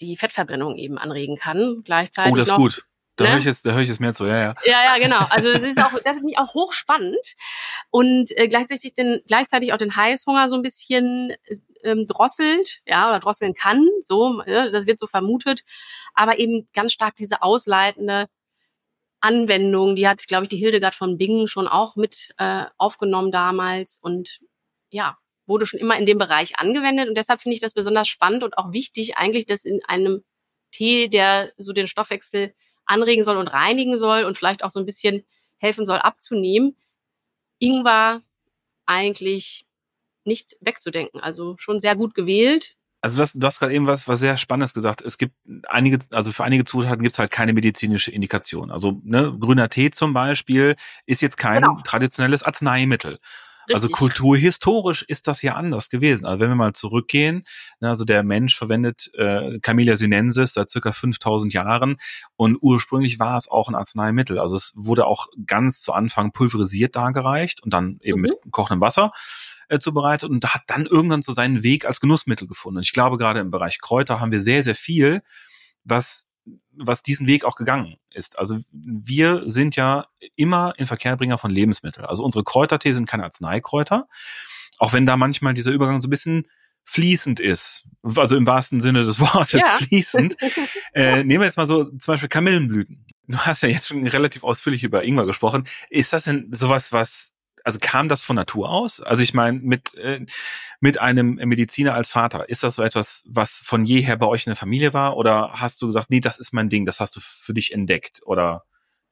die 0.00 0.16
Fettverbrennung 0.16 0.76
eben 0.76 0.98
anregen 0.98 1.36
kann. 1.36 1.82
Gleichzeitig 1.84 2.32
oh, 2.32 2.36
das 2.36 2.48
ist 2.48 2.56
gut. 2.56 2.86
Da 3.16 3.24
ne? 3.24 3.30
höre 3.30 3.38
ich 3.38 3.44
jetzt, 3.44 3.64
da 3.64 3.72
höre 3.72 3.82
ich 3.82 3.88
jetzt 3.88 4.00
mehr 4.00 4.12
zu, 4.12 4.26
ja, 4.26 4.38
ja. 4.38 4.54
Ja, 4.64 4.84
ja, 4.86 4.98
genau. 4.98 5.24
Also 5.30 5.52
das 5.52 5.62
ist 5.62 5.78
auch, 5.78 5.92
das 6.04 6.16
finde 6.16 6.32
ich 6.32 6.38
auch 6.38 6.54
hochspannend 6.54 7.34
und 7.90 8.36
äh, 8.36 8.48
gleichzeitig 8.48 8.94
den, 8.94 9.20
gleichzeitig 9.26 9.72
auch 9.72 9.78
den 9.78 9.94
Heißhunger 9.94 10.48
so 10.48 10.56
ein 10.56 10.62
bisschen 10.62 11.32
ähm, 11.84 12.06
drosselt, 12.06 12.80
ja, 12.86 13.08
oder 13.08 13.20
drosseln 13.20 13.54
kann, 13.54 13.88
so, 14.04 14.42
ja, 14.46 14.70
das 14.70 14.86
wird 14.86 14.98
so 14.98 15.06
vermutet, 15.06 15.62
aber 16.14 16.38
eben 16.38 16.68
ganz 16.72 16.92
stark 16.92 17.14
diese 17.16 17.42
ausleitende 17.42 18.26
Anwendung, 19.20 19.96
die 19.96 20.08
hat, 20.08 20.26
glaube 20.26 20.44
ich, 20.44 20.50
die 20.50 20.56
Hildegard 20.56 20.94
von 20.94 21.16
Bingen 21.16 21.46
schon 21.46 21.68
auch 21.68 21.96
mit 21.96 22.34
äh, 22.38 22.64
aufgenommen 22.76 23.30
damals 23.30 23.98
und 24.02 24.40
ja, 24.90 25.18
wurde 25.46 25.66
schon 25.66 25.80
immer 25.80 25.96
in 25.96 26.06
dem 26.06 26.18
Bereich 26.18 26.58
angewendet 26.58 27.08
und 27.08 27.14
deshalb 27.14 27.40
finde 27.40 27.54
ich 27.54 27.60
das 27.60 27.74
besonders 27.74 28.08
spannend 28.08 28.42
und 28.42 28.58
auch 28.58 28.72
wichtig 28.72 29.16
eigentlich, 29.16 29.46
dass 29.46 29.64
in 29.64 29.80
einem 29.86 30.24
Tee, 30.72 31.08
der 31.08 31.52
so 31.56 31.72
den 31.72 31.86
Stoffwechsel 31.86 32.54
anregen 32.86 33.24
soll 33.24 33.36
und 33.36 33.48
reinigen 33.48 33.98
soll 33.98 34.24
und 34.24 34.36
vielleicht 34.36 34.62
auch 34.62 34.70
so 34.70 34.78
ein 34.78 34.86
bisschen 34.86 35.24
helfen 35.58 35.86
soll 35.86 35.98
abzunehmen, 35.98 36.76
Ingwer 37.58 38.22
eigentlich 38.86 39.66
nicht 40.24 40.56
wegzudenken. 40.60 41.20
Also 41.20 41.56
schon 41.58 41.80
sehr 41.80 41.96
gut 41.96 42.14
gewählt. 42.14 42.76
Also 43.00 43.18
du 43.18 43.22
hast, 43.22 43.34
du 43.34 43.46
hast 43.46 43.58
gerade 43.58 43.74
eben 43.74 43.86
was, 43.86 44.08
was 44.08 44.20
sehr 44.20 44.38
Spannendes 44.38 44.72
gesagt. 44.72 45.02
Es 45.02 45.18
gibt 45.18 45.34
einige, 45.68 45.98
also 46.12 46.32
für 46.32 46.44
einige 46.44 46.64
Zutaten 46.64 47.02
gibt 47.02 47.12
es 47.12 47.18
halt 47.18 47.30
keine 47.30 47.52
medizinische 47.52 48.10
Indikation. 48.10 48.70
Also 48.70 49.00
ne, 49.04 49.36
grüner 49.38 49.68
Tee 49.68 49.90
zum 49.90 50.14
Beispiel 50.14 50.76
ist 51.04 51.20
jetzt 51.20 51.36
kein 51.36 51.62
genau. 51.62 51.80
traditionelles 51.84 52.42
Arzneimittel. 52.42 53.18
Also 53.72 53.88
kulturhistorisch 53.88 55.02
ist 55.02 55.26
das 55.26 55.42
ja 55.42 55.54
anders 55.54 55.88
gewesen. 55.88 56.26
Also 56.26 56.40
wenn 56.40 56.50
wir 56.50 56.56
mal 56.56 56.72
zurückgehen, 56.72 57.44
ne, 57.80 57.88
also 57.88 58.04
der 58.04 58.22
Mensch 58.22 58.56
verwendet 58.56 59.10
äh, 59.14 59.58
Camellia 59.60 59.96
sinensis 59.96 60.54
seit 60.54 60.70
circa 60.70 60.92
5000 60.92 61.52
Jahren 61.52 61.96
und 62.36 62.58
ursprünglich 62.60 63.18
war 63.18 63.36
es 63.36 63.48
auch 63.48 63.68
ein 63.68 63.74
Arzneimittel. 63.74 64.38
Also 64.38 64.56
es 64.56 64.72
wurde 64.76 65.06
auch 65.06 65.28
ganz 65.46 65.80
zu 65.80 65.92
Anfang 65.92 66.32
pulverisiert 66.32 66.96
dargereicht 66.96 67.62
und 67.62 67.72
dann 67.72 67.98
eben 68.02 68.20
mhm. 68.20 68.22
mit 68.22 68.34
kochendem 68.50 68.80
Wasser 68.80 69.12
äh, 69.68 69.78
zubereitet 69.78 70.30
und 70.30 70.44
hat 70.52 70.62
dann 70.66 70.86
irgendwann 70.86 71.22
so 71.22 71.32
seinen 71.32 71.62
Weg 71.62 71.86
als 71.86 72.00
Genussmittel 72.00 72.46
gefunden. 72.46 72.78
Und 72.78 72.84
ich 72.84 72.92
glaube, 72.92 73.16
gerade 73.16 73.40
im 73.40 73.50
Bereich 73.50 73.80
Kräuter 73.80 74.20
haben 74.20 74.32
wir 74.32 74.40
sehr, 74.40 74.62
sehr 74.62 74.74
viel, 74.74 75.22
was 75.84 76.28
was 76.76 77.02
diesen 77.02 77.26
Weg 77.26 77.44
auch 77.44 77.56
gegangen 77.56 77.96
ist. 78.10 78.38
Also 78.38 78.58
wir 78.72 79.42
sind 79.46 79.76
ja 79.76 80.06
immer 80.36 80.74
in 80.76 80.86
Verkehrbringer 80.86 81.38
von 81.38 81.50
Lebensmitteln. 81.50 82.06
Also 82.06 82.24
unsere 82.24 82.44
Kräutertee 82.44 82.92
sind 82.92 83.08
keine 83.08 83.24
Arzneikräuter, 83.24 84.08
auch 84.78 84.92
wenn 84.92 85.06
da 85.06 85.16
manchmal 85.16 85.54
dieser 85.54 85.72
Übergang 85.72 86.00
so 86.00 86.08
ein 86.08 86.10
bisschen 86.10 86.46
fließend 86.84 87.40
ist. 87.40 87.88
Also 88.02 88.36
im 88.36 88.46
wahrsten 88.46 88.80
Sinne 88.80 89.04
des 89.04 89.20
Wortes 89.20 89.60
ja. 89.60 89.78
fließend. 89.78 90.36
äh, 90.94 91.24
nehmen 91.24 91.40
wir 91.40 91.46
jetzt 91.46 91.56
mal 91.56 91.66
so 91.66 91.84
zum 91.84 92.12
Beispiel 92.12 92.28
Kamillenblüten. 92.28 93.06
Du 93.26 93.38
hast 93.38 93.62
ja 93.62 93.68
jetzt 93.70 93.88
schon 93.88 94.06
relativ 94.06 94.44
ausführlich 94.44 94.84
über 94.84 95.02
Ingwer 95.02 95.24
gesprochen. 95.24 95.66
Ist 95.88 96.12
das 96.12 96.24
denn 96.24 96.48
sowas, 96.52 96.92
was 96.92 97.33
also 97.64 97.78
kam 97.80 98.08
das 98.08 98.22
von 98.22 98.36
Natur 98.36 98.70
aus? 98.70 99.00
Also 99.00 99.22
ich 99.22 99.32
meine, 99.32 99.58
mit, 99.58 99.94
äh, 99.94 100.24
mit 100.80 101.00
einem 101.00 101.36
Mediziner 101.36 101.94
als 101.94 102.10
Vater, 102.10 102.48
ist 102.48 102.62
das 102.62 102.76
so 102.76 102.82
etwas, 102.82 103.24
was 103.26 103.56
von 103.56 103.84
jeher 103.86 104.16
bei 104.16 104.26
euch 104.26 104.46
in 104.46 104.50
der 104.50 104.56
Familie 104.56 104.92
war? 104.92 105.16
Oder 105.16 105.52
hast 105.54 105.80
du 105.80 105.86
gesagt, 105.86 106.10
nee, 106.10 106.20
das 106.20 106.38
ist 106.38 106.52
mein 106.52 106.68
Ding, 106.68 106.84
das 106.84 107.00
hast 107.00 107.16
du 107.16 107.20
für 107.20 107.54
dich 107.54 107.72
entdeckt? 107.72 108.20
Oder 108.26 108.64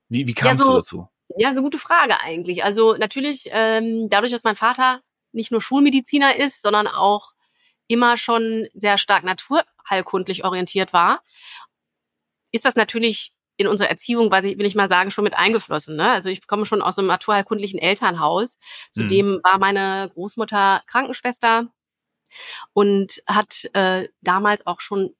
wie, 0.08 0.26
wie 0.26 0.34
kamst 0.34 0.60
ja, 0.60 0.66
so, 0.66 0.70
du 0.70 0.76
dazu? 0.76 1.08
Ja, 1.38 1.48
eine 1.48 1.62
gute 1.62 1.78
Frage 1.78 2.20
eigentlich. 2.20 2.62
Also 2.62 2.94
natürlich, 2.94 3.48
ähm, 3.50 4.08
dadurch, 4.10 4.32
dass 4.32 4.44
mein 4.44 4.56
Vater 4.56 5.00
nicht 5.32 5.50
nur 5.50 5.62
Schulmediziner 5.62 6.36
ist, 6.36 6.60
sondern 6.60 6.86
auch 6.86 7.32
immer 7.86 8.18
schon 8.18 8.68
sehr 8.74 8.98
stark 8.98 9.24
naturheilkundlich 9.24 10.44
orientiert 10.44 10.92
war, 10.92 11.22
ist 12.50 12.66
das 12.66 12.76
natürlich 12.76 13.32
in 13.56 13.66
unsere 13.66 13.88
Erziehung, 13.88 14.30
weiß 14.30 14.44
ich, 14.46 14.58
will 14.58 14.66
ich 14.66 14.74
mal 14.74 14.88
sagen, 14.88 15.10
schon 15.10 15.24
mit 15.24 15.34
eingeflossen. 15.34 15.96
Ne? 15.96 16.10
Also 16.10 16.30
ich 16.30 16.46
komme 16.46 16.66
schon 16.66 16.82
aus 16.82 16.98
einem 16.98 17.08
naturheilkundlichen 17.08 17.78
Elternhaus. 17.78 18.58
Zudem 18.90 19.34
mhm. 19.34 19.40
war 19.42 19.58
meine 19.58 20.10
Großmutter 20.14 20.82
Krankenschwester 20.86 21.68
und 22.72 23.22
hat 23.26 23.68
äh, 23.74 24.08
damals 24.20 24.66
auch 24.66 24.80
schon 24.80 25.14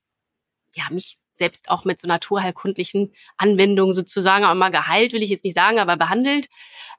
ja 0.75 0.85
mich 0.91 1.19
selbst 1.31 1.71
auch 1.71 1.85
mit 1.85 1.99
so 1.99 2.07
naturheilkundlichen 2.07 3.13
Anwendungen 3.37 3.95
sozusagen 3.95 4.45
auch 4.45 4.55
mal 4.55 4.71
geheilt, 4.71 5.13
will 5.13 5.23
ich 5.23 5.31
jetzt 5.31 5.45
nicht 5.45 5.55
sagen, 5.55 5.79
aber 5.79 5.97
behandelt. 5.97 6.49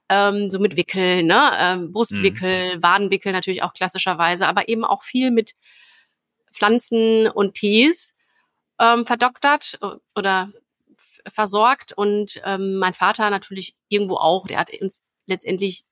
Ähm, 0.08 0.50
so 0.50 0.58
mit 0.58 0.76
Wickel, 0.76 1.22
ne? 1.22 1.52
Ähm, 1.56 1.92
Brustwickel, 1.92 2.76
mhm. 2.76 2.82
Wadenwickel 2.82 3.32
natürlich 3.32 3.62
auch 3.62 3.72
klassischerweise, 3.72 4.46
aber 4.46 4.68
eben 4.68 4.84
auch 4.84 5.02
viel 5.02 5.30
mit 5.30 5.54
Pflanzen 6.52 7.28
und 7.28 7.54
Tees 7.54 8.14
ähm, 8.78 9.06
verdoktert 9.06 9.78
oder 10.14 10.50
versorgt 11.28 11.92
und 11.92 12.40
ähm, 12.44 12.76
mein 12.78 12.94
Vater 12.94 13.30
natürlich 13.30 13.74
irgendwo 13.88 14.16
auch. 14.16 14.46
Der 14.46 14.58
hat 14.58 14.70
uns 14.80 15.02
letztendlich 15.26 15.84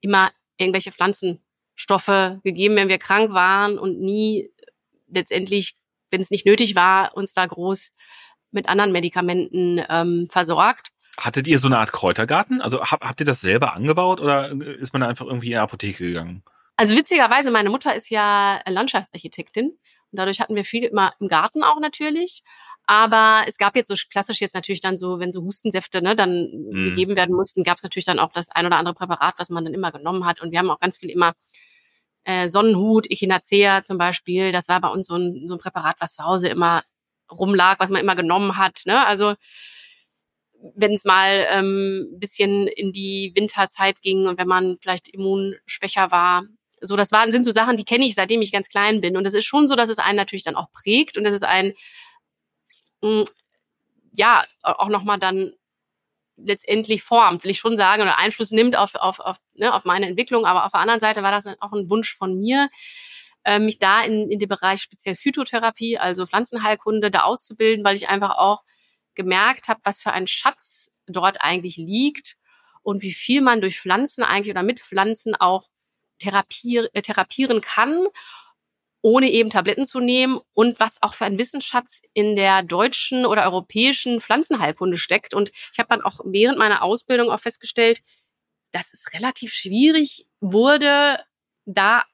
immer 0.00 0.30
irgendwelche 0.56 0.92
Pflanzenstoffe 0.92 2.40
gegeben, 2.42 2.76
wenn 2.76 2.88
wir 2.88 2.98
krank 2.98 3.32
waren 3.32 3.78
und 3.78 4.00
nie 4.00 4.50
letztendlich, 5.08 5.76
wenn 6.10 6.20
es 6.20 6.30
nicht 6.30 6.46
nötig 6.46 6.74
war, 6.74 7.16
uns 7.16 7.32
da 7.34 7.46
groß 7.46 7.92
mit 8.50 8.68
anderen 8.68 8.92
Medikamenten 8.92 9.82
ähm, 9.88 10.28
versorgt. 10.30 10.88
Hattet 11.18 11.46
ihr 11.46 11.58
so 11.58 11.68
eine 11.68 11.78
Art 11.78 11.92
Kräutergarten? 11.92 12.60
Also 12.62 12.82
hab, 12.82 13.02
habt 13.02 13.20
ihr 13.20 13.26
das 13.26 13.40
selber 13.40 13.74
angebaut 13.74 14.20
oder 14.20 14.50
ist 14.50 14.92
man 14.92 15.00
da 15.00 15.08
einfach 15.08 15.26
irgendwie 15.26 15.46
in 15.46 15.52
die 15.52 15.56
Apotheke 15.58 16.06
gegangen? 16.06 16.42
Also 16.76 16.96
witzigerweise, 16.96 17.50
meine 17.50 17.70
Mutter 17.70 17.94
ist 17.94 18.08
ja 18.08 18.60
Landschaftsarchitektin 18.66 19.66
und 19.68 20.18
dadurch 20.18 20.40
hatten 20.40 20.54
wir 20.54 20.64
viel 20.64 20.84
immer 20.84 21.12
im 21.20 21.28
Garten 21.28 21.62
auch 21.62 21.80
natürlich. 21.80 22.42
Aber 22.86 23.44
es 23.46 23.58
gab 23.58 23.76
jetzt 23.76 23.88
so 23.88 23.94
klassisch 24.10 24.40
jetzt 24.40 24.54
natürlich 24.54 24.80
dann 24.80 24.96
so, 24.96 25.18
wenn 25.18 25.30
so 25.30 25.42
Hustensäfte 25.42 26.02
ne, 26.02 26.16
dann 26.16 26.48
mm. 26.50 26.90
gegeben 26.90 27.16
werden 27.16 27.34
mussten, 27.34 27.62
gab 27.62 27.78
es 27.78 27.82
natürlich 27.82 28.04
dann 28.04 28.18
auch 28.18 28.32
das 28.32 28.50
ein 28.50 28.66
oder 28.66 28.76
andere 28.76 28.94
Präparat, 28.94 29.34
was 29.38 29.50
man 29.50 29.64
dann 29.64 29.74
immer 29.74 29.92
genommen 29.92 30.26
hat. 30.26 30.40
Und 30.40 30.50
wir 30.50 30.58
haben 30.58 30.70
auch 30.70 30.80
ganz 30.80 30.96
viel 30.96 31.10
immer 31.10 31.34
äh, 32.24 32.48
Sonnenhut, 32.48 33.10
Echinacea 33.10 33.82
zum 33.82 33.98
Beispiel. 33.98 34.52
Das 34.52 34.68
war 34.68 34.80
bei 34.80 34.88
uns 34.88 35.06
so 35.06 35.16
ein, 35.16 35.46
so 35.46 35.54
ein 35.54 35.60
Präparat, 35.60 35.96
was 36.00 36.14
zu 36.14 36.24
Hause 36.24 36.48
immer 36.48 36.82
rumlag, 37.30 37.76
was 37.78 37.90
man 37.90 38.00
immer 38.00 38.16
genommen 38.16 38.58
hat. 38.58 38.82
Ne? 38.84 39.06
Also 39.06 39.34
wenn 40.76 40.94
es 40.94 41.04
mal 41.04 41.46
ähm, 41.50 42.08
bisschen 42.18 42.68
in 42.68 42.92
die 42.92 43.32
Winterzeit 43.34 44.00
ging 44.00 44.26
und 44.26 44.38
wenn 44.38 44.48
man 44.48 44.78
vielleicht 44.80 45.08
immunschwächer 45.08 46.10
war. 46.10 46.44
So, 46.80 46.96
das 46.96 47.12
waren, 47.12 47.30
sind 47.32 47.44
so 47.44 47.50
Sachen, 47.50 47.76
die 47.76 47.84
kenne 47.84 48.06
ich, 48.06 48.14
seitdem 48.14 48.42
ich 48.42 48.52
ganz 48.52 48.68
klein 48.68 49.00
bin. 49.00 49.16
Und 49.16 49.26
es 49.26 49.34
ist 49.34 49.44
schon 49.44 49.68
so, 49.68 49.76
dass 49.76 49.88
es 49.88 49.98
einen 49.98 50.16
natürlich 50.16 50.42
dann 50.42 50.56
auch 50.56 50.70
prägt 50.72 51.16
und 51.16 51.24
dass 51.24 51.34
es 51.34 51.42
einen 51.42 51.74
mh, 53.02 53.24
ja 54.12 54.44
auch 54.62 54.88
nochmal 54.88 55.18
dann 55.18 55.52
letztendlich 56.36 57.02
formt, 57.02 57.44
will 57.44 57.50
ich 57.50 57.58
schon 57.58 57.76
sagen, 57.76 58.02
oder 58.02 58.18
Einfluss 58.18 58.50
nimmt 58.50 58.76
auf, 58.76 58.94
auf, 58.94 59.20
auf, 59.20 59.36
ne, 59.54 59.72
auf 59.72 59.84
meine 59.84 60.06
Entwicklung. 60.06 60.44
Aber 60.44 60.64
auf 60.64 60.72
der 60.72 60.80
anderen 60.80 61.00
Seite 61.00 61.22
war 61.22 61.30
das 61.30 61.46
auch 61.60 61.72
ein 61.72 61.90
Wunsch 61.90 62.14
von 62.16 62.38
mir, 62.38 62.68
äh, 63.44 63.58
mich 63.58 63.78
da 63.78 64.02
in, 64.02 64.30
in 64.30 64.38
dem 64.38 64.48
Bereich 64.48 64.82
speziell 64.82 65.14
Phytotherapie, 65.14 65.98
also 65.98 66.26
Pflanzenheilkunde, 66.26 67.10
da 67.10 67.22
auszubilden, 67.22 67.84
weil 67.84 67.96
ich 67.96 68.08
einfach 68.08 68.36
auch 68.36 68.62
gemerkt 69.14 69.68
habe, 69.68 69.80
was 69.84 70.00
für 70.00 70.12
ein 70.12 70.26
Schatz 70.26 70.94
dort 71.06 71.40
eigentlich 71.40 71.76
liegt 71.76 72.36
und 72.82 73.02
wie 73.02 73.12
viel 73.12 73.42
man 73.42 73.60
durch 73.60 73.78
Pflanzen 73.78 74.22
eigentlich 74.24 74.50
oder 74.50 74.62
mit 74.62 74.80
Pflanzen 74.80 75.34
auch 75.34 75.68
therapier, 76.18 76.88
äh, 76.94 77.02
therapieren 77.02 77.60
kann 77.60 78.06
ohne 79.02 79.30
eben 79.30 79.50
Tabletten 79.50 79.84
zu 79.84 80.00
nehmen 80.00 80.40
und 80.54 80.80
was 80.80 81.02
auch 81.02 81.14
für 81.14 81.24
ein 81.24 81.38
Wissensschatz 81.38 82.02
in 82.14 82.36
der 82.36 82.62
deutschen 82.62 83.26
oder 83.26 83.44
europäischen 83.44 84.20
Pflanzenheilkunde 84.20 84.96
steckt. 84.96 85.34
Und 85.34 85.50
ich 85.72 85.78
habe 85.78 85.88
dann 85.88 86.02
auch 86.02 86.20
während 86.24 86.58
meiner 86.58 86.82
Ausbildung 86.82 87.30
auch 87.30 87.40
festgestellt, 87.40 88.00
dass 88.70 88.94
es 88.94 89.12
relativ 89.12 89.52
schwierig 89.52 90.26
wurde, 90.40 91.18
da 91.66 92.04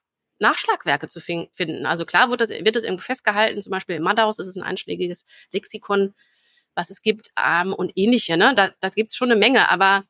Nachschlagwerke 0.41 1.09
zu 1.09 1.21
finden. 1.21 1.85
Also 1.87 2.05
klar 2.07 2.31
wird 2.31 2.41
das, 2.41 2.51
wird 2.51 2.77
das 2.77 2.85
irgendwo 2.85 3.03
festgehalten, 3.03 3.61
zum 3.61 3.71
Beispiel 3.71 3.97
im 3.97 4.03
Madaus 4.03 4.39
ist 4.39 4.57
ein 4.57 4.63
einschlägiges 4.63 5.27
Lexikon, 5.53 6.15
was 6.75 6.91
es 6.91 7.03
gibt 7.03 7.31
ähm, 7.37 7.75
und 7.75 7.93
ähnliche. 7.97 8.37
Ne? 8.37 8.55
Da, 8.55 8.71
da 8.81 8.89
gibt 8.89 9.11
es 9.11 9.17
schon 9.17 9.31
eine 9.31 9.39
Menge, 9.39 9.69
aber 9.71 10.05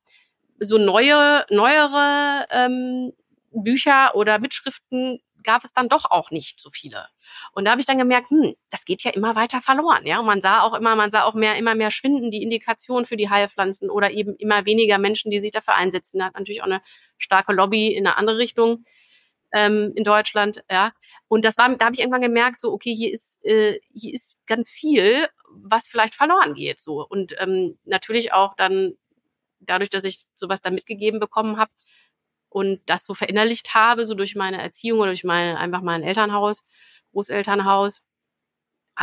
so 0.60 0.76
neue, 0.76 1.46
neuere 1.50 2.46
ähm, 2.50 3.12
Bücher 3.50 4.14
oder 4.14 4.38
Mitschriften 4.38 5.20
gab 5.42 5.64
es 5.64 5.72
dann 5.72 5.88
doch 5.88 6.10
auch 6.10 6.30
nicht 6.30 6.60
so 6.60 6.70
viele. 6.70 7.06
Und 7.52 7.64
da 7.64 7.72
habe 7.72 7.80
ich 7.80 7.86
dann 7.86 7.98
gemerkt, 7.98 8.30
hm, 8.30 8.54
das 8.70 8.84
geht 8.84 9.02
ja 9.04 9.10
immer 9.10 9.36
weiter 9.36 9.60
verloren, 9.60 10.06
ja. 10.06 10.18
Und 10.20 10.26
man 10.26 10.40
sah 10.40 10.62
auch 10.62 10.74
immer, 10.74 10.96
man 10.96 11.10
sah 11.10 11.24
auch 11.24 11.34
mehr, 11.34 11.56
immer 11.56 11.74
mehr 11.74 11.90
schwinden, 11.90 12.30
die 12.30 12.42
Indikation 12.42 13.06
für 13.06 13.16
die 13.16 13.30
Heilpflanzen 13.30 13.90
oder 13.90 14.10
eben 14.10 14.34
immer 14.36 14.64
weniger 14.66 14.98
Menschen, 14.98 15.30
die 15.30 15.40
sich 15.40 15.50
dafür 15.50 15.74
einsetzen. 15.74 16.18
Da 16.18 16.26
hat 16.26 16.34
natürlich 16.34 16.62
auch 16.62 16.66
eine 16.66 16.82
starke 17.18 17.52
Lobby 17.52 17.88
in 17.88 18.06
eine 18.06 18.16
andere 18.16 18.38
Richtung 18.38 18.84
ähm, 19.52 19.92
in 19.94 20.04
Deutschland, 20.04 20.62
ja. 20.70 20.92
Und 21.28 21.44
das 21.44 21.56
war, 21.58 21.74
da 21.76 21.86
habe 21.86 21.94
ich 21.94 22.00
irgendwann 22.00 22.22
gemerkt, 22.22 22.60
so 22.60 22.72
okay, 22.72 22.94
hier 22.94 23.12
ist 23.12 23.44
äh, 23.44 23.80
hier 23.92 24.14
ist 24.14 24.36
ganz 24.46 24.70
viel, 24.70 25.28
was 25.50 25.88
vielleicht 25.88 26.14
verloren 26.14 26.54
geht, 26.54 26.78
so 26.78 27.06
und 27.06 27.34
ähm, 27.38 27.78
natürlich 27.84 28.32
auch 28.32 28.54
dann 28.54 28.94
dadurch, 29.60 29.90
dass 29.90 30.04
ich 30.04 30.26
sowas 30.34 30.60
da 30.60 30.70
mitgegeben 30.70 31.20
bekommen 31.20 31.58
habe, 31.58 31.70
und 32.48 32.80
das 32.86 33.04
so 33.04 33.14
verinnerlicht 33.14 33.74
habe, 33.74 34.06
so 34.06 34.14
durch 34.14 34.34
meine 34.34 34.60
Erziehung 34.60 35.00
oder 35.00 35.10
durch 35.10 35.24
mein, 35.24 35.56
einfach 35.56 35.82
mein 35.82 36.02
Elternhaus, 36.02 36.64
Großelternhaus, 37.12 38.02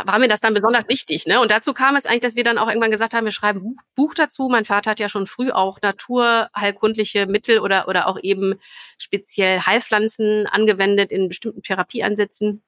war 0.04 0.18
mir 0.18 0.28
das 0.28 0.40
dann 0.40 0.52
besonders 0.52 0.88
wichtig. 0.88 1.26
Ne? 1.26 1.40
Und 1.40 1.50
dazu 1.50 1.72
kam 1.72 1.96
es 1.96 2.04
eigentlich, 2.04 2.20
dass 2.20 2.36
wir 2.36 2.44
dann 2.44 2.58
auch 2.58 2.68
irgendwann 2.68 2.90
gesagt 2.90 3.14
haben, 3.14 3.24
wir 3.24 3.32
schreiben 3.32 3.62
Buch, 3.62 3.82
Buch 3.94 4.14
dazu. 4.14 4.48
Mein 4.50 4.66
Vater 4.66 4.90
hat 4.90 5.00
ja 5.00 5.08
schon 5.08 5.26
früh 5.26 5.50
auch 5.50 5.80
naturheilkundliche 5.80 7.26
Mittel 7.26 7.60
oder, 7.60 7.88
oder 7.88 8.06
auch 8.06 8.18
eben 8.20 8.56
speziell 8.98 9.60
Heilpflanzen 9.60 10.46
angewendet 10.46 11.10
in 11.10 11.28
bestimmten 11.28 11.62
Therapieansätzen. 11.62 12.62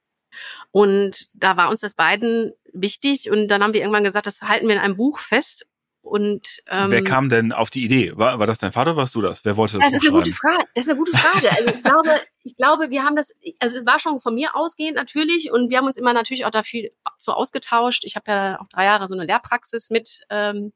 Und 0.71 1.29
da 1.35 1.57
war 1.57 1.69
uns 1.69 1.81
das 1.81 1.95
beiden 1.95 2.53
wichtig. 2.73 3.31
Und 3.31 3.49
dann 3.49 3.63
haben 3.63 3.75
wir 3.75 3.81
irgendwann 3.81 4.05
gesagt, 4.05 4.27
das 4.27 4.41
halten 4.43 4.67
wir 4.67 4.77
in 4.77 4.81
einem 4.81 4.97
Buch 4.97 5.19
fest. 5.19 5.67
Und, 6.03 6.61
ähm, 6.69 6.91
Wer 6.91 7.05
kam 7.05 7.29
denn 7.29 7.53
auf 7.53 7.71
die 7.71 7.85
Idee? 7.85 8.17
War, 8.17 8.39
war 8.39 8.47
das 8.47 8.59
dein 8.59 8.73
Vater 8.73 8.93
oder 8.93 9.01
warst 9.01 9.15
du 9.15 9.21
das? 9.21 9.45
Wer 9.45 9.57
wollte 9.57 9.79
das? 9.79 9.93
Das 9.93 10.03
ist 10.03 10.09
eine 10.09 10.17
gute 10.17 10.33
Frage. 10.33 10.65
Das 10.75 10.85
ist 10.85 10.91
eine 10.91 10.99
gute 10.99 11.13
Frage. 11.13 11.51
Also 11.51 11.71
ich 11.71 11.83
glaube, 11.83 12.11
ich 12.45 12.57
glaube, 12.57 12.91
wir 12.91 13.05
haben 13.05 13.17
das, 13.17 13.37
also 13.59 13.77
es 13.77 13.85
war 13.85 13.99
schon 13.99 14.21
von 14.21 14.35
mir 14.35 14.57
ausgehend 14.57 14.97
natürlich 14.97 15.51
und 15.53 15.71
wir 15.71 15.79
haben 15.79 15.87
uns 15.87 15.97
immer 15.97 16.13
natürlich 16.13 16.47
auch 16.47 16.51
dafür 16.51 16.89
so 17.19 17.33
ausgetauscht. 17.33 18.05
Ich 18.05 18.17
habe 18.17 18.31
ja 18.31 18.61
auch 18.61 18.69
drei 18.69 18.85
Jahre 18.85 19.07
so 19.07 19.15
eine 19.15 19.27
Lehrpraxis 19.27 19.91
mit 19.91 20.23
ähm, 20.31 20.73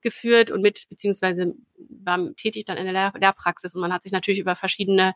geführt 0.00 0.50
und 0.50 0.62
mit, 0.62 0.88
beziehungsweise 0.88 1.54
war 1.76 2.34
tätig 2.34 2.64
dann 2.64 2.76
in 2.76 2.84
der 2.84 2.92
Lehr 2.92 3.12
Lehrpraxis 3.16 3.74
und 3.74 3.80
man 3.80 3.92
hat 3.92 4.02
sich 4.02 4.12
natürlich 4.12 4.40
über 4.40 4.56
verschiedene 4.56 5.14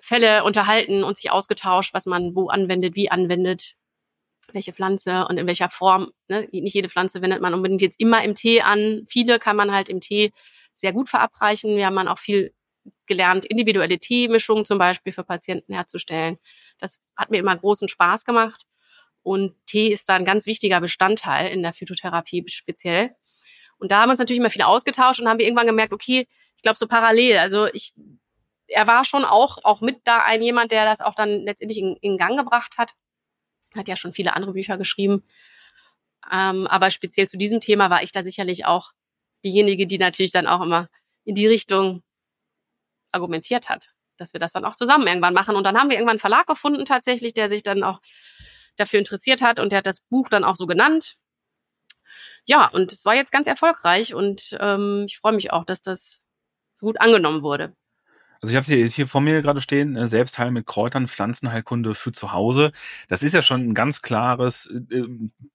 Fälle 0.00 0.44
unterhalten 0.44 1.02
und 1.02 1.16
sich 1.16 1.32
ausgetauscht, 1.32 1.94
was 1.94 2.04
man 2.04 2.34
wo 2.34 2.48
anwendet, 2.48 2.94
wie 2.94 3.10
anwendet 3.10 3.76
welche 4.52 4.72
Pflanze 4.72 5.26
und 5.28 5.38
in 5.38 5.46
welcher 5.46 5.70
Form. 5.70 6.12
Ne? 6.28 6.48
Nicht 6.52 6.74
jede 6.74 6.88
Pflanze 6.88 7.22
wendet 7.22 7.40
man 7.40 7.54
unbedingt 7.54 7.82
jetzt 7.82 8.00
immer 8.00 8.22
im 8.24 8.34
Tee 8.34 8.62
an. 8.62 9.06
Viele 9.08 9.38
kann 9.38 9.56
man 9.56 9.72
halt 9.72 9.88
im 9.88 10.00
Tee 10.00 10.32
sehr 10.72 10.92
gut 10.92 11.08
verabreichen. 11.08 11.76
Wir 11.76 11.86
haben 11.86 11.96
dann 11.96 12.08
auch 12.08 12.18
viel 12.18 12.52
gelernt, 13.06 13.44
individuelle 13.46 13.98
Teemischungen 13.98 14.64
zum 14.64 14.78
Beispiel 14.78 15.12
für 15.12 15.24
Patienten 15.24 15.72
herzustellen. 15.72 16.38
Das 16.78 17.00
hat 17.16 17.30
mir 17.30 17.38
immer 17.38 17.56
großen 17.56 17.88
Spaß 17.88 18.24
gemacht. 18.24 18.62
Und 19.22 19.54
Tee 19.66 19.88
ist 19.88 20.08
da 20.08 20.14
ein 20.14 20.24
ganz 20.24 20.46
wichtiger 20.46 20.80
Bestandteil 20.80 21.50
in 21.50 21.62
der 21.62 21.72
Phytotherapie 21.72 22.44
speziell. 22.48 23.10
Und 23.78 23.90
da 23.90 24.00
haben 24.00 24.08
wir 24.08 24.12
uns 24.12 24.20
natürlich 24.20 24.38
immer 24.38 24.50
viel 24.50 24.62
ausgetauscht 24.62 25.20
und 25.20 25.28
haben 25.28 25.38
wir 25.38 25.46
irgendwann 25.46 25.66
gemerkt, 25.66 25.92
okay, 25.92 26.28
ich 26.56 26.62
glaube 26.62 26.78
so 26.78 26.86
parallel. 26.86 27.38
Also 27.38 27.66
ich, 27.66 27.92
er 28.68 28.86
war 28.86 29.04
schon 29.04 29.24
auch, 29.24 29.58
auch 29.64 29.80
mit 29.80 30.00
da 30.04 30.22
ein 30.22 30.42
jemand, 30.42 30.70
der 30.70 30.84
das 30.84 31.00
auch 31.00 31.14
dann 31.14 31.42
letztendlich 31.42 31.78
in, 31.78 31.96
in 32.00 32.16
Gang 32.16 32.38
gebracht 32.38 32.78
hat. 32.78 32.92
Hat 33.76 33.88
ja 33.88 33.96
schon 33.96 34.12
viele 34.12 34.34
andere 34.34 34.52
Bücher 34.52 34.78
geschrieben. 34.78 35.24
Ähm, 36.32 36.66
aber 36.66 36.90
speziell 36.90 37.28
zu 37.28 37.36
diesem 37.36 37.60
Thema 37.60 37.90
war 37.90 38.02
ich 38.02 38.12
da 38.12 38.22
sicherlich 38.22 38.64
auch 38.66 38.92
diejenige, 39.44 39.86
die 39.86 39.98
natürlich 39.98 40.32
dann 40.32 40.46
auch 40.46 40.62
immer 40.62 40.88
in 41.24 41.34
die 41.34 41.46
Richtung 41.46 42.02
argumentiert 43.12 43.68
hat, 43.68 43.90
dass 44.16 44.32
wir 44.32 44.40
das 44.40 44.52
dann 44.52 44.64
auch 44.64 44.74
zusammen 44.74 45.06
irgendwann 45.06 45.34
machen. 45.34 45.56
Und 45.56 45.64
dann 45.64 45.78
haben 45.78 45.90
wir 45.90 45.96
irgendwann 45.96 46.14
einen 46.14 46.20
Verlag 46.20 46.46
gefunden 46.46 46.84
tatsächlich, 46.84 47.34
der 47.34 47.48
sich 47.48 47.62
dann 47.62 47.82
auch 47.82 48.00
dafür 48.76 48.98
interessiert 48.98 49.42
hat 49.42 49.60
und 49.60 49.72
der 49.72 49.78
hat 49.78 49.86
das 49.86 50.00
Buch 50.00 50.28
dann 50.28 50.44
auch 50.44 50.56
so 50.56 50.66
genannt. 50.66 51.16
Ja, 52.44 52.68
und 52.68 52.92
es 52.92 53.04
war 53.04 53.14
jetzt 53.14 53.32
ganz 53.32 53.46
erfolgreich 53.46 54.14
und 54.14 54.56
ähm, 54.60 55.04
ich 55.06 55.18
freue 55.18 55.32
mich 55.32 55.52
auch, 55.52 55.64
dass 55.64 55.82
das 55.82 56.22
so 56.74 56.86
gut 56.86 57.00
angenommen 57.00 57.42
wurde. 57.42 57.74
Also 58.40 58.52
ich 58.52 58.56
habe 58.56 58.66
hier, 58.66 58.86
hier 58.86 59.06
vor 59.06 59.20
mir 59.20 59.42
gerade 59.42 59.60
stehen, 59.60 59.96
äh, 59.96 60.06
Selbstheil 60.06 60.50
mit 60.50 60.66
Kräutern, 60.66 61.08
Pflanzenheilkunde 61.08 61.94
für 61.94 62.12
zu 62.12 62.32
Hause. 62.32 62.72
Das 63.08 63.22
ist 63.22 63.32
ja 63.32 63.42
schon 63.42 63.68
ein 63.68 63.74
ganz 63.74 64.02
klares 64.02 64.66
äh, 64.90 65.04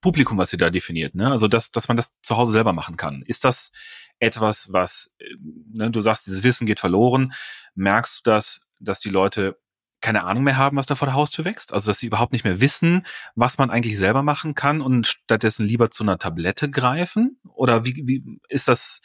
Publikum, 0.02 0.38
was 0.38 0.50
sie 0.50 0.58
da 0.58 0.70
definiert. 0.70 1.15
Ne? 1.15 1.32
Also 1.32 1.48
dass, 1.48 1.72
dass 1.72 1.88
man 1.88 1.98
das 1.98 2.12
zu 2.22 2.38
Hause 2.38 2.52
selber 2.54 2.74
machen 2.74 2.98
kann. 2.98 3.24
Ist 3.26 3.44
das 3.46 3.72
etwas, 4.20 4.72
was, 4.72 5.12
äh, 5.20 5.26
ne, 5.74 5.91
du 5.91 6.02
sagst, 6.02 6.28
dieses 6.28 6.44
Wissen 6.44 6.67
geht 6.67 6.80
verloren. 6.80 7.34
Merkst 7.76 8.26
du 8.26 8.32
das, 8.32 8.62
dass 8.80 9.00
die 9.00 9.10
Leute 9.10 9.58
keine 10.02 10.24
Ahnung 10.24 10.44
mehr 10.44 10.58
haben, 10.58 10.78
was 10.78 10.88
da 10.88 10.96
vor 10.96 11.08
der 11.08 11.15
Haustür 11.15 11.46
wächst? 11.46 11.72
Also 11.74 11.91
dass 11.91 12.00
sie 12.00 12.08
überhaupt 12.08 12.34
nicht 12.34 12.44
mehr 12.44 12.60
wissen, 12.60 13.06
was 13.36 13.58
man 13.58 13.70
eigentlich 13.70 13.98
selber 13.98 14.24
machen 14.24 14.56
kann 14.56 14.82
und 14.82 15.08
stattdessen 15.08 15.65
lieber 15.65 15.91
zu 15.91 16.04
einer 16.04 16.17
Tablette 16.17 16.70
greifen? 16.70 17.39
Oder 17.54 17.86
wie, 17.86 18.04
wie 18.06 18.39
ist 18.50 18.67
das 18.67 19.02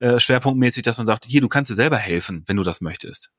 äh, 0.00 0.18
schwerpunktmäßig, 0.18 0.82
dass 0.82 0.98
man 0.98 1.06
sagt, 1.06 1.24
hier, 1.24 1.40
du 1.40 1.48
kannst 1.48 1.70
dir 1.70 1.74
selber 1.74 1.98
helfen, 1.98 2.42
wenn 2.46 2.56
du 2.56 2.62
das 2.62 2.80
möchtest? 2.80 3.30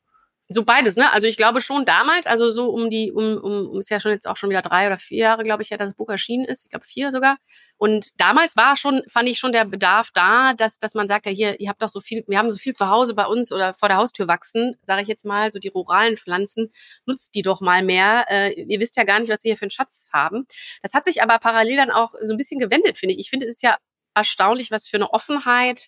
So 0.54 0.66
beides, 0.66 0.98
ne? 0.98 1.12
Also 1.14 1.28
ich 1.28 1.38
glaube 1.38 1.62
schon 1.62 1.86
damals, 1.86 2.28
also 2.28 2.50
so 2.50 2.70
um 2.72 2.90
die, 2.90 3.12
um, 3.14 3.38
um, 3.38 3.70
um 3.70 3.80
ist 3.80 3.90
ja 3.90 4.02
schon 4.02 4.12
jetzt 4.12 4.28
auch 4.28 4.36
schon 4.36 4.50
wieder 4.50 4.62
drei 4.62 4.88
oder 4.88 4.98
vier 4.98 5.20
Jahre, 5.20 5.44
glaube 5.44 5.64
ich, 5.64 5.70
ja, 5.70 5.78
dass 5.78 5.92
das 5.92 5.96
Buch 5.96 6.10
erschienen 6.10 6.44
ist. 6.44 6.66
Ich 6.66 6.70
glaube 6.70 6.86
vier 6.86 7.12
sogar. 7.12 7.38
Und 7.78 8.20
damals 8.20 8.58
war 8.58 8.76
schon, 8.76 9.02
fand 9.08 9.30
ich 9.30 9.40
schon 9.40 9.54
der 9.54 9.64
Bedarf 9.64 10.10
da, 10.14 10.54
dass, 10.54 10.78
dass 10.78 10.94
man 10.94 11.08
sagt, 11.08 11.26
ja 11.26 11.32
hier, 11.32 11.60
ihr 11.62 11.70
habt 11.70 11.82
doch 11.82 11.88
so 11.88 12.02
viel, 12.02 12.26
wir 12.28 12.38
haben 12.38 12.52
so 12.52 12.58
viel 12.58 12.74
zu 12.74 12.90
Hause 12.90 13.14
bei 13.14 13.26
uns 13.26 13.54
oder 13.54 13.74
vor 13.74 13.88
der 13.88 13.98
Haustür 13.98 14.28
wachsen, 14.28 14.76
sage 14.84 15.04
ich 15.04 15.08
jetzt 15.08 15.24
mal, 15.24 15.52
so 15.52 15.60
die 15.60 15.70
ruralen 15.70 16.18
Pflanzen, 16.18 16.72
nutzt 17.06 17.34
die 17.36 17.44
doch 17.44 17.62
mal 17.62 17.82
mehr. 17.82 18.26
Äh, 18.30 18.62
ihr 18.62 18.80
wisst 18.82 18.98
ja 18.98 19.06
gar 19.06 19.20
nicht, 19.20 19.30
was 19.32 19.46
wir 19.46 19.52
hier 19.52 19.58
für 19.58 19.64
einen 19.64 19.72
Schatz 19.72 20.08
haben. 20.12 20.46
Das 20.82 20.94
hat 20.94 21.06
sich 21.06 21.24
aber 21.24 21.40
parallel 21.40 21.78
dann 21.78 21.92
auch 21.92 22.12
so 22.24 22.34
ein 22.34 22.38
bisschen 22.38 22.60
gewendet, 22.60 22.98
finde 22.98 23.14
ich. 23.14 23.22
Ich 23.22 23.30
finde, 23.30 23.46
es 23.46 23.54
ist 23.54 23.64
ja 23.64 23.78
erstaunlich, 24.16 24.72
was 24.72 24.88
für 24.88 24.98
eine 24.98 25.14
Offenheit 25.14 25.88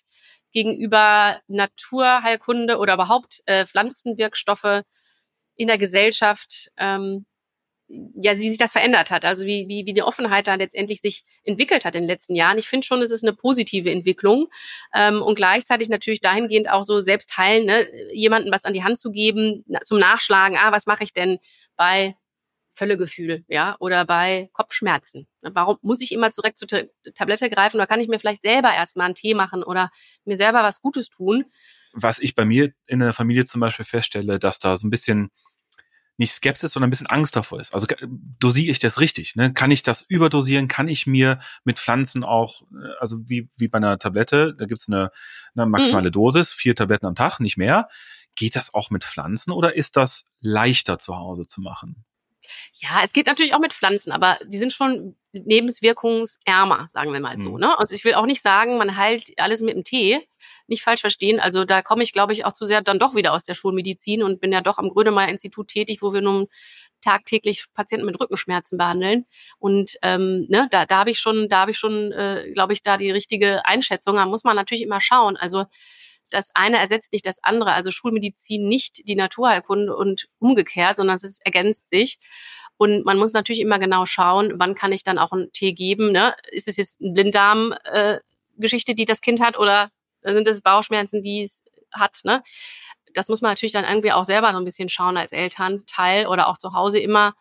gegenüber 0.54 1.40
Naturheilkunde 1.48 2.78
oder 2.78 2.94
überhaupt 2.94 3.42
äh, 3.46 3.66
Pflanzenwirkstoffe 3.66 4.82
in 5.56 5.66
der 5.66 5.78
Gesellschaft, 5.78 6.70
ähm, 6.78 7.26
ja, 7.88 8.32
wie 8.38 8.48
sich 8.48 8.58
das 8.58 8.72
verändert 8.72 9.10
hat, 9.10 9.24
also 9.24 9.44
wie, 9.44 9.66
wie, 9.68 9.84
wie 9.84 9.92
die 9.92 10.02
Offenheit 10.02 10.46
da 10.46 10.54
letztendlich 10.54 11.00
sich 11.00 11.24
entwickelt 11.44 11.84
hat 11.84 11.94
in 11.94 12.04
den 12.04 12.08
letzten 12.08 12.34
Jahren. 12.34 12.56
Ich 12.56 12.68
finde 12.68 12.86
schon, 12.86 13.02
es 13.02 13.10
ist 13.10 13.22
eine 13.22 13.34
positive 13.34 13.90
Entwicklung 13.90 14.48
ähm, 14.94 15.20
und 15.20 15.34
gleichzeitig 15.34 15.90
natürlich 15.90 16.20
dahingehend 16.20 16.70
auch 16.70 16.84
so 16.84 17.02
selbst 17.02 17.36
heilen, 17.36 17.66
ne, 17.66 17.86
jemandem 18.12 18.52
was 18.52 18.64
an 18.64 18.72
die 18.72 18.84
Hand 18.84 18.98
zu 18.98 19.10
geben, 19.10 19.64
zum 19.84 19.98
Nachschlagen, 19.98 20.56
ah, 20.56 20.72
was 20.72 20.86
mache 20.86 21.04
ich 21.04 21.12
denn 21.12 21.38
bei 21.76 22.16
Völlegefühl, 22.74 23.44
ja, 23.48 23.76
oder 23.78 24.04
bei 24.04 24.50
Kopfschmerzen. 24.52 25.28
Warum 25.40 25.78
muss 25.80 26.00
ich 26.00 26.12
immer 26.12 26.28
direkt 26.28 26.58
zur 26.58 26.68
Tablette 27.14 27.48
greifen 27.48 27.76
oder 27.76 27.86
kann 27.86 28.00
ich 28.00 28.08
mir 28.08 28.18
vielleicht 28.18 28.42
selber 28.42 28.74
erstmal 28.74 29.06
einen 29.06 29.14
Tee 29.14 29.34
machen 29.34 29.62
oder 29.62 29.90
mir 30.24 30.36
selber 30.36 30.62
was 30.62 30.80
Gutes 30.80 31.08
tun? 31.08 31.44
Was 31.92 32.18
ich 32.18 32.34
bei 32.34 32.44
mir 32.44 32.72
in 32.86 32.98
der 32.98 33.12
Familie 33.12 33.44
zum 33.44 33.60
Beispiel 33.60 33.84
feststelle, 33.84 34.40
dass 34.40 34.58
da 34.58 34.76
so 34.76 34.86
ein 34.86 34.90
bisschen 34.90 35.30
nicht 36.16 36.32
Skepsis, 36.32 36.72
sondern 36.72 36.88
ein 36.88 36.90
bisschen 36.90 37.08
Angst 37.08 37.34
davor 37.34 37.60
ist. 37.60 37.74
Also 37.74 37.86
dosiere 38.38 38.70
ich 38.70 38.78
das 38.78 39.00
richtig? 39.00 39.34
Ne? 39.34 39.52
Kann 39.52 39.70
ich 39.70 39.82
das 39.82 40.02
überdosieren? 40.02 40.68
Kann 40.68 40.86
ich 40.86 41.06
mir 41.06 41.40
mit 41.64 41.78
Pflanzen 41.78 42.22
auch, 42.22 42.62
äh, 42.72 42.92
also 43.00 43.28
wie, 43.28 43.48
wie 43.56 43.68
bei 43.68 43.78
einer 43.78 43.98
Tablette, 43.98 44.54
da 44.56 44.66
gibt's 44.66 44.88
eine, 44.88 45.10
eine 45.56 45.66
maximale 45.66 46.08
mhm. 46.08 46.12
Dosis, 46.12 46.52
vier 46.52 46.76
Tabletten 46.76 47.06
am 47.06 47.14
Tag, 47.14 47.40
nicht 47.40 47.56
mehr. 47.56 47.88
Geht 48.36 48.56
das 48.56 48.74
auch 48.74 48.90
mit 48.90 49.04
Pflanzen 49.04 49.52
oder 49.52 49.74
ist 49.74 49.96
das 49.96 50.24
leichter 50.40 50.98
zu 50.98 51.16
Hause 51.16 51.46
zu 51.46 51.60
machen? 51.60 52.04
Ja, 52.74 53.00
es 53.02 53.12
geht 53.12 53.26
natürlich 53.26 53.54
auch 53.54 53.60
mit 53.60 53.72
Pflanzen, 53.72 54.12
aber 54.12 54.38
die 54.46 54.58
sind 54.58 54.72
schon 54.72 55.16
lebenswirkungsärmer, 55.32 56.88
sagen 56.92 57.12
wir 57.12 57.20
mal 57.20 57.38
so. 57.38 57.52
Mhm. 57.52 57.60
Ne? 57.60 57.76
Und 57.76 57.90
ich 57.92 58.04
will 58.04 58.14
auch 58.14 58.26
nicht 58.26 58.42
sagen, 58.42 58.78
man 58.78 58.96
heilt 58.96 59.32
alles 59.38 59.60
mit 59.60 59.74
dem 59.74 59.84
Tee. 59.84 60.20
Nicht 60.66 60.82
falsch 60.82 61.02
verstehen. 61.02 61.40
Also 61.40 61.64
da 61.64 61.82
komme 61.82 62.02
ich, 62.02 62.12
glaube 62.12 62.32
ich, 62.32 62.44
auch 62.44 62.52
zu 62.52 62.64
sehr 62.64 62.80
dann 62.80 62.98
doch 62.98 63.14
wieder 63.14 63.32
aus 63.32 63.44
der 63.44 63.54
Schulmedizin 63.54 64.22
und 64.22 64.40
bin 64.40 64.52
ja 64.52 64.62
doch 64.62 64.78
am 64.78 64.88
Grönemeyer-Institut 64.88 65.68
tätig, 65.68 66.00
wo 66.00 66.12
wir 66.14 66.22
nun 66.22 66.46
tagtäglich 67.02 67.66
Patienten 67.74 68.06
mit 68.06 68.18
Rückenschmerzen 68.18 68.78
behandeln. 68.78 69.26
Und 69.58 69.98
ähm, 70.02 70.46
ne, 70.48 70.68
da, 70.70 70.86
da 70.86 70.98
habe 70.98 71.10
ich 71.10 71.20
schon, 71.20 71.48
da 71.48 71.60
habe 71.60 71.72
ich 71.72 71.78
schon, 71.78 72.12
äh, 72.12 72.50
glaube 72.54 72.72
ich, 72.72 72.82
da 72.82 72.96
die 72.96 73.10
richtige 73.10 73.66
Einschätzung. 73.66 74.16
Da 74.16 74.24
muss 74.24 74.44
man 74.44 74.56
natürlich 74.56 74.82
immer 74.82 75.00
schauen. 75.00 75.36
Also 75.36 75.66
das 76.34 76.50
eine 76.54 76.78
ersetzt 76.78 77.12
nicht 77.12 77.26
das 77.26 77.42
andere. 77.42 77.72
Also 77.72 77.90
Schulmedizin 77.90 78.68
nicht 78.68 79.06
die 79.08 79.16
Naturheilkunde 79.16 79.94
und 79.94 80.28
umgekehrt, 80.38 80.96
sondern 80.96 81.14
es 81.16 81.38
ergänzt 81.40 81.88
sich. 81.88 82.18
Und 82.76 83.04
man 83.04 83.18
muss 83.18 83.32
natürlich 83.32 83.60
immer 83.60 83.78
genau 83.78 84.04
schauen, 84.04 84.54
wann 84.56 84.74
kann 84.74 84.92
ich 84.92 85.04
dann 85.04 85.18
auch 85.18 85.32
einen 85.32 85.52
Tee 85.52 85.72
geben. 85.72 86.12
Ne? 86.12 86.34
Ist 86.50 86.68
es 86.68 86.76
jetzt 86.76 87.00
eine 87.00 87.12
Blinddarm-Geschichte, 87.12 88.92
äh, 88.92 88.94
die 88.94 89.04
das 89.04 89.20
Kind 89.20 89.40
hat, 89.40 89.58
oder 89.58 89.90
sind 90.22 90.48
es 90.48 90.60
Bauchschmerzen, 90.60 91.22
die 91.22 91.42
es 91.42 91.62
hat? 91.92 92.20
Ne? 92.24 92.42
Das 93.12 93.28
muss 93.28 93.40
man 93.40 93.52
natürlich 93.52 93.72
dann 93.72 93.84
irgendwie 93.84 94.12
auch 94.12 94.24
selber 94.24 94.50
noch 94.50 94.58
ein 94.58 94.64
bisschen 94.64 94.88
schauen 94.88 95.16
als 95.16 95.30
Elternteil 95.30 96.26
oder 96.26 96.48
auch 96.48 96.58
zu 96.58 96.72
Hause 96.74 96.98
immer 96.98 97.34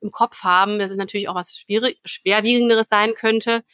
im 0.00 0.10
Kopf 0.10 0.42
haben, 0.42 0.78
dass 0.78 0.90
es 0.90 0.98
natürlich 0.98 1.28
auch 1.28 1.34
was 1.34 1.56
schwierig, 1.56 1.98
schwerwiegenderes 2.04 2.88
sein 2.88 3.14
könnte. 3.14 3.64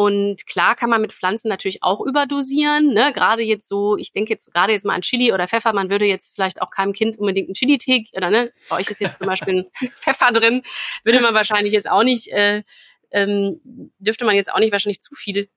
Und 0.00 0.46
klar 0.46 0.76
kann 0.76 0.88
man 0.88 1.02
mit 1.02 1.12
Pflanzen 1.12 1.50
natürlich 1.50 1.82
auch 1.82 2.00
überdosieren. 2.00 2.94
Ne? 2.94 3.12
Gerade 3.12 3.42
jetzt 3.42 3.68
so, 3.68 3.98
ich 3.98 4.12
denke 4.12 4.32
jetzt 4.32 4.50
gerade 4.50 4.72
jetzt 4.72 4.86
mal 4.86 4.94
an 4.94 5.02
Chili 5.02 5.30
oder 5.30 5.46
Pfeffer. 5.46 5.74
Man 5.74 5.90
würde 5.90 6.06
jetzt 6.06 6.34
vielleicht 6.34 6.62
auch 6.62 6.70
keinem 6.70 6.94
Kind 6.94 7.18
unbedingt 7.18 7.48
einen 7.48 7.54
Chili-Tee 7.54 8.06
oder 8.14 8.30
ne, 8.30 8.50
bei 8.70 8.76
euch 8.76 8.88
ist 8.88 9.02
jetzt 9.02 9.18
zum 9.18 9.26
Beispiel 9.26 9.58
ein 9.58 9.90
Pfeffer 9.94 10.32
drin, 10.32 10.62
würde 11.04 11.20
man 11.20 11.34
wahrscheinlich 11.34 11.74
jetzt 11.74 11.86
auch 11.86 12.02
nicht, 12.02 12.28
äh, 12.28 12.62
ähm, 13.10 13.60
dürfte 13.98 14.24
man 14.24 14.34
jetzt 14.34 14.50
auch 14.50 14.58
nicht 14.58 14.72
wahrscheinlich 14.72 15.02
zu 15.02 15.14
viel 15.14 15.50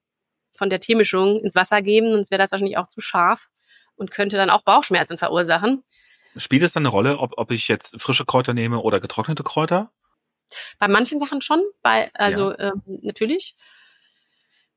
von 0.52 0.70
der 0.70 0.82
Teemischung 0.82 1.40
ins 1.42 1.56
Wasser 1.56 1.82
geben, 1.82 2.12
sonst 2.12 2.30
wäre 2.30 2.42
das 2.42 2.52
wahrscheinlich 2.52 2.78
auch 2.78 2.90
zu 2.90 3.00
scharf 3.00 3.48
und 3.96 4.12
könnte 4.12 4.36
dann 4.36 4.50
auch 4.50 4.64
Bauchschmerzen 4.64 5.18
verursachen. 5.18 5.86
Spielt 6.36 6.64
es 6.64 6.74
dann 6.74 6.84
eine 6.84 6.90
Rolle, 6.90 7.18
ob, 7.18 7.32
ob 7.38 7.50
ich 7.52 7.70
jetzt 7.70 7.96
frische 8.02 8.26
Kräuter 8.26 8.54
nehme 8.54 8.82
oder 8.82 9.00
getrocknete 9.00 9.44
Kräuter? 9.44 9.94
Bei 10.80 10.90
manchen 10.90 11.18
Sachen 11.18 11.40
schon, 11.40 11.64
bei, 11.82 12.12
also 12.14 12.52
ja. 12.52 12.74
ähm, 12.74 12.82
natürlich. 13.04 13.56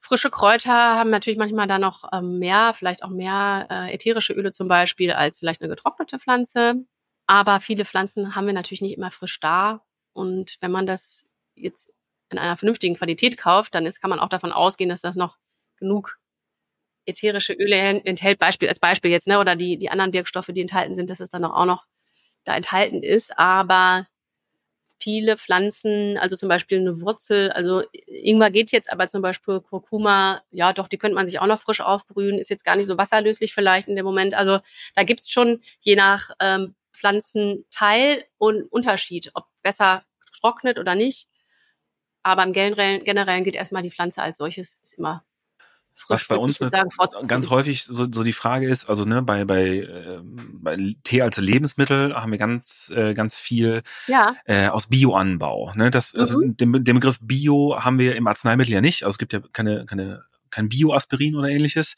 Frische 0.00 0.30
Kräuter 0.30 0.72
haben 0.72 1.10
natürlich 1.10 1.38
manchmal 1.38 1.66
da 1.66 1.78
noch 1.78 2.04
ähm, 2.12 2.38
mehr, 2.38 2.72
vielleicht 2.74 3.02
auch 3.02 3.08
mehr 3.08 3.66
äh, 3.70 3.94
ätherische 3.94 4.34
Öle 4.34 4.52
zum 4.52 4.68
Beispiel 4.68 5.12
als 5.12 5.38
vielleicht 5.38 5.62
eine 5.62 5.68
getrocknete 5.68 6.18
Pflanze. 6.18 6.84
Aber 7.26 7.60
viele 7.60 7.84
Pflanzen 7.84 8.36
haben 8.36 8.46
wir 8.46 8.54
natürlich 8.54 8.82
nicht 8.82 8.96
immer 8.96 9.10
frisch 9.10 9.40
da. 9.40 9.82
Und 10.12 10.56
wenn 10.60 10.70
man 10.70 10.86
das 10.86 11.28
jetzt 11.54 11.90
in 12.30 12.38
einer 12.38 12.56
vernünftigen 12.56 12.94
Qualität 12.94 13.36
kauft, 13.36 13.74
dann 13.74 13.86
ist, 13.86 14.00
kann 14.00 14.10
man 14.10 14.20
auch 14.20 14.28
davon 14.28 14.52
ausgehen, 14.52 14.90
dass 14.90 15.00
das 15.00 15.16
noch 15.16 15.38
genug 15.76 16.18
ätherische 17.06 17.52
Öle 17.52 17.76
enthält, 18.04 18.38
Beispiel, 18.38 18.68
als 18.68 18.80
Beispiel 18.80 19.10
jetzt, 19.10 19.28
ne, 19.28 19.38
oder 19.38 19.56
die, 19.56 19.78
die 19.78 19.90
anderen 19.90 20.12
Wirkstoffe, 20.12 20.50
die 20.50 20.60
enthalten 20.60 20.94
sind, 20.94 21.10
dass 21.10 21.20
es 21.20 21.30
dann 21.30 21.44
auch 21.44 21.64
noch 21.64 21.86
da 22.44 22.56
enthalten 22.56 23.02
ist. 23.02 23.38
Aber 23.38 24.06
viele 24.98 25.36
Pflanzen, 25.36 26.18
also 26.18 26.36
zum 26.36 26.48
Beispiel 26.48 26.78
eine 26.78 27.00
Wurzel, 27.00 27.50
also 27.52 27.82
Ingwer 28.06 28.50
geht 28.50 28.72
jetzt, 28.72 28.90
aber 28.90 29.08
zum 29.08 29.22
Beispiel 29.22 29.60
Kurkuma, 29.60 30.42
ja 30.50 30.72
doch, 30.72 30.88
die 30.88 30.98
könnte 30.98 31.14
man 31.14 31.26
sich 31.26 31.38
auch 31.38 31.46
noch 31.46 31.60
frisch 31.60 31.80
aufbrühen, 31.80 32.38
ist 32.38 32.50
jetzt 32.50 32.64
gar 32.64 32.76
nicht 32.76 32.86
so 32.86 32.96
wasserlöslich 32.98 33.52
vielleicht 33.54 33.88
in 33.88 33.96
dem 33.96 34.04
Moment. 34.04 34.34
Also 34.34 34.60
da 34.94 35.02
gibt's 35.02 35.30
schon 35.30 35.60
je 35.80 35.96
nach 35.96 36.30
ähm, 36.40 36.74
Pflanzenteil 36.92 38.24
und 38.38 38.64
Unterschied, 38.72 39.30
ob 39.34 39.46
besser 39.62 40.04
trocknet 40.40 40.78
oder 40.78 40.94
nicht. 40.94 41.28
Aber 42.22 42.42
im 42.42 42.52
generellen, 42.52 43.04
generellen 43.04 43.44
geht 43.44 43.54
erstmal 43.54 43.82
die 43.82 43.90
Pflanze 43.90 44.22
als 44.22 44.38
solches, 44.38 44.80
ist 44.82 44.94
immer 44.94 45.24
was 46.08 46.24
bei 46.24 46.36
uns 46.36 46.58
sagen, 46.58 46.88
ganz 47.26 47.50
häufig 47.50 47.84
so, 47.84 48.06
so 48.10 48.22
die 48.22 48.32
Frage 48.32 48.68
ist, 48.68 48.88
also 48.88 49.04
ne, 49.04 49.22
bei, 49.22 49.44
bei, 49.44 49.78
äh, 49.78 50.20
bei 50.22 50.94
Tee 51.04 51.22
als 51.22 51.36
Lebensmittel 51.36 52.14
haben 52.14 52.30
wir 52.30 52.38
ganz, 52.38 52.92
äh, 52.94 53.14
ganz 53.14 53.36
viel 53.36 53.82
ja. 54.06 54.34
äh, 54.44 54.68
aus 54.68 54.88
Bioanbau. 54.88 55.72
Ne? 55.74 55.90
Das, 55.90 56.14
also 56.14 56.38
mhm. 56.38 56.44
also 56.44 56.54
den, 56.54 56.84
den 56.84 56.94
Begriff 56.94 57.18
Bio 57.20 57.76
haben 57.78 57.98
wir 57.98 58.16
im 58.16 58.26
Arzneimittel 58.26 58.72
ja 58.72 58.80
nicht. 58.80 59.04
Also 59.04 59.14
es 59.14 59.18
gibt 59.18 59.32
ja 59.32 59.40
keine, 59.52 59.86
keine 59.86 60.24
kein 60.56 60.68
Bioaspirin 60.68 61.36
oder 61.36 61.48
ähnliches. 61.48 61.94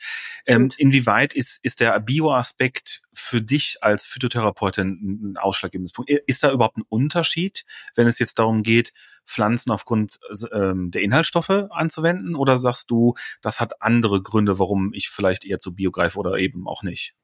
Ähm, 0.46 0.70
inwieweit 0.76 1.32
ist, 1.32 1.60
ist 1.62 1.80
der 1.80 1.98
Bioaspekt 2.00 3.02
für 3.14 3.40
dich 3.40 3.78
als 3.80 4.04
Phytotherapeutin 4.04 5.32
ein 5.32 5.36
ausschlaggebendes 5.36 5.92
Punkt? 5.92 6.10
Ist 6.10 6.42
da 6.42 6.52
überhaupt 6.52 6.76
ein 6.76 6.84
Unterschied, 6.88 7.64
wenn 7.94 8.06
es 8.06 8.18
jetzt 8.18 8.38
darum 8.38 8.62
geht, 8.62 8.92
Pflanzen 9.24 9.70
aufgrund 9.70 10.18
ähm, 10.52 10.90
der 10.90 11.02
Inhaltsstoffe 11.02 11.50
anzuwenden? 11.70 12.34
Oder 12.34 12.58
sagst 12.58 12.90
du, 12.90 13.14
das 13.42 13.60
hat 13.60 13.80
andere 13.80 14.22
Gründe, 14.22 14.58
warum 14.58 14.92
ich 14.92 15.08
vielleicht 15.08 15.44
eher 15.44 15.58
zu 15.58 15.74
Bio 15.74 15.90
greife 15.90 16.18
oder 16.18 16.36
eben 16.38 16.66
auch 16.66 16.82
nicht? 16.82 17.14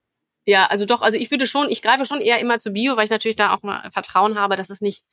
Ja, 0.46 0.66
also 0.66 0.84
doch, 0.84 1.00
also 1.00 1.16
ich 1.16 1.30
würde 1.30 1.46
schon, 1.46 1.70
ich 1.70 1.80
greife 1.80 2.04
schon 2.04 2.20
eher 2.20 2.38
immer 2.38 2.58
zu 2.58 2.70
Bio, 2.72 2.96
weil 2.96 3.04
ich 3.04 3.10
natürlich 3.10 3.36
da 3.36 3.54
auch 3.54 3.62
mal 3.62 3.90
Vertrauen 3.90 4.38
habe, 4.38 4.56
dass 4.56 4.68
es 4.68 4.82
nicht 4.82 5.04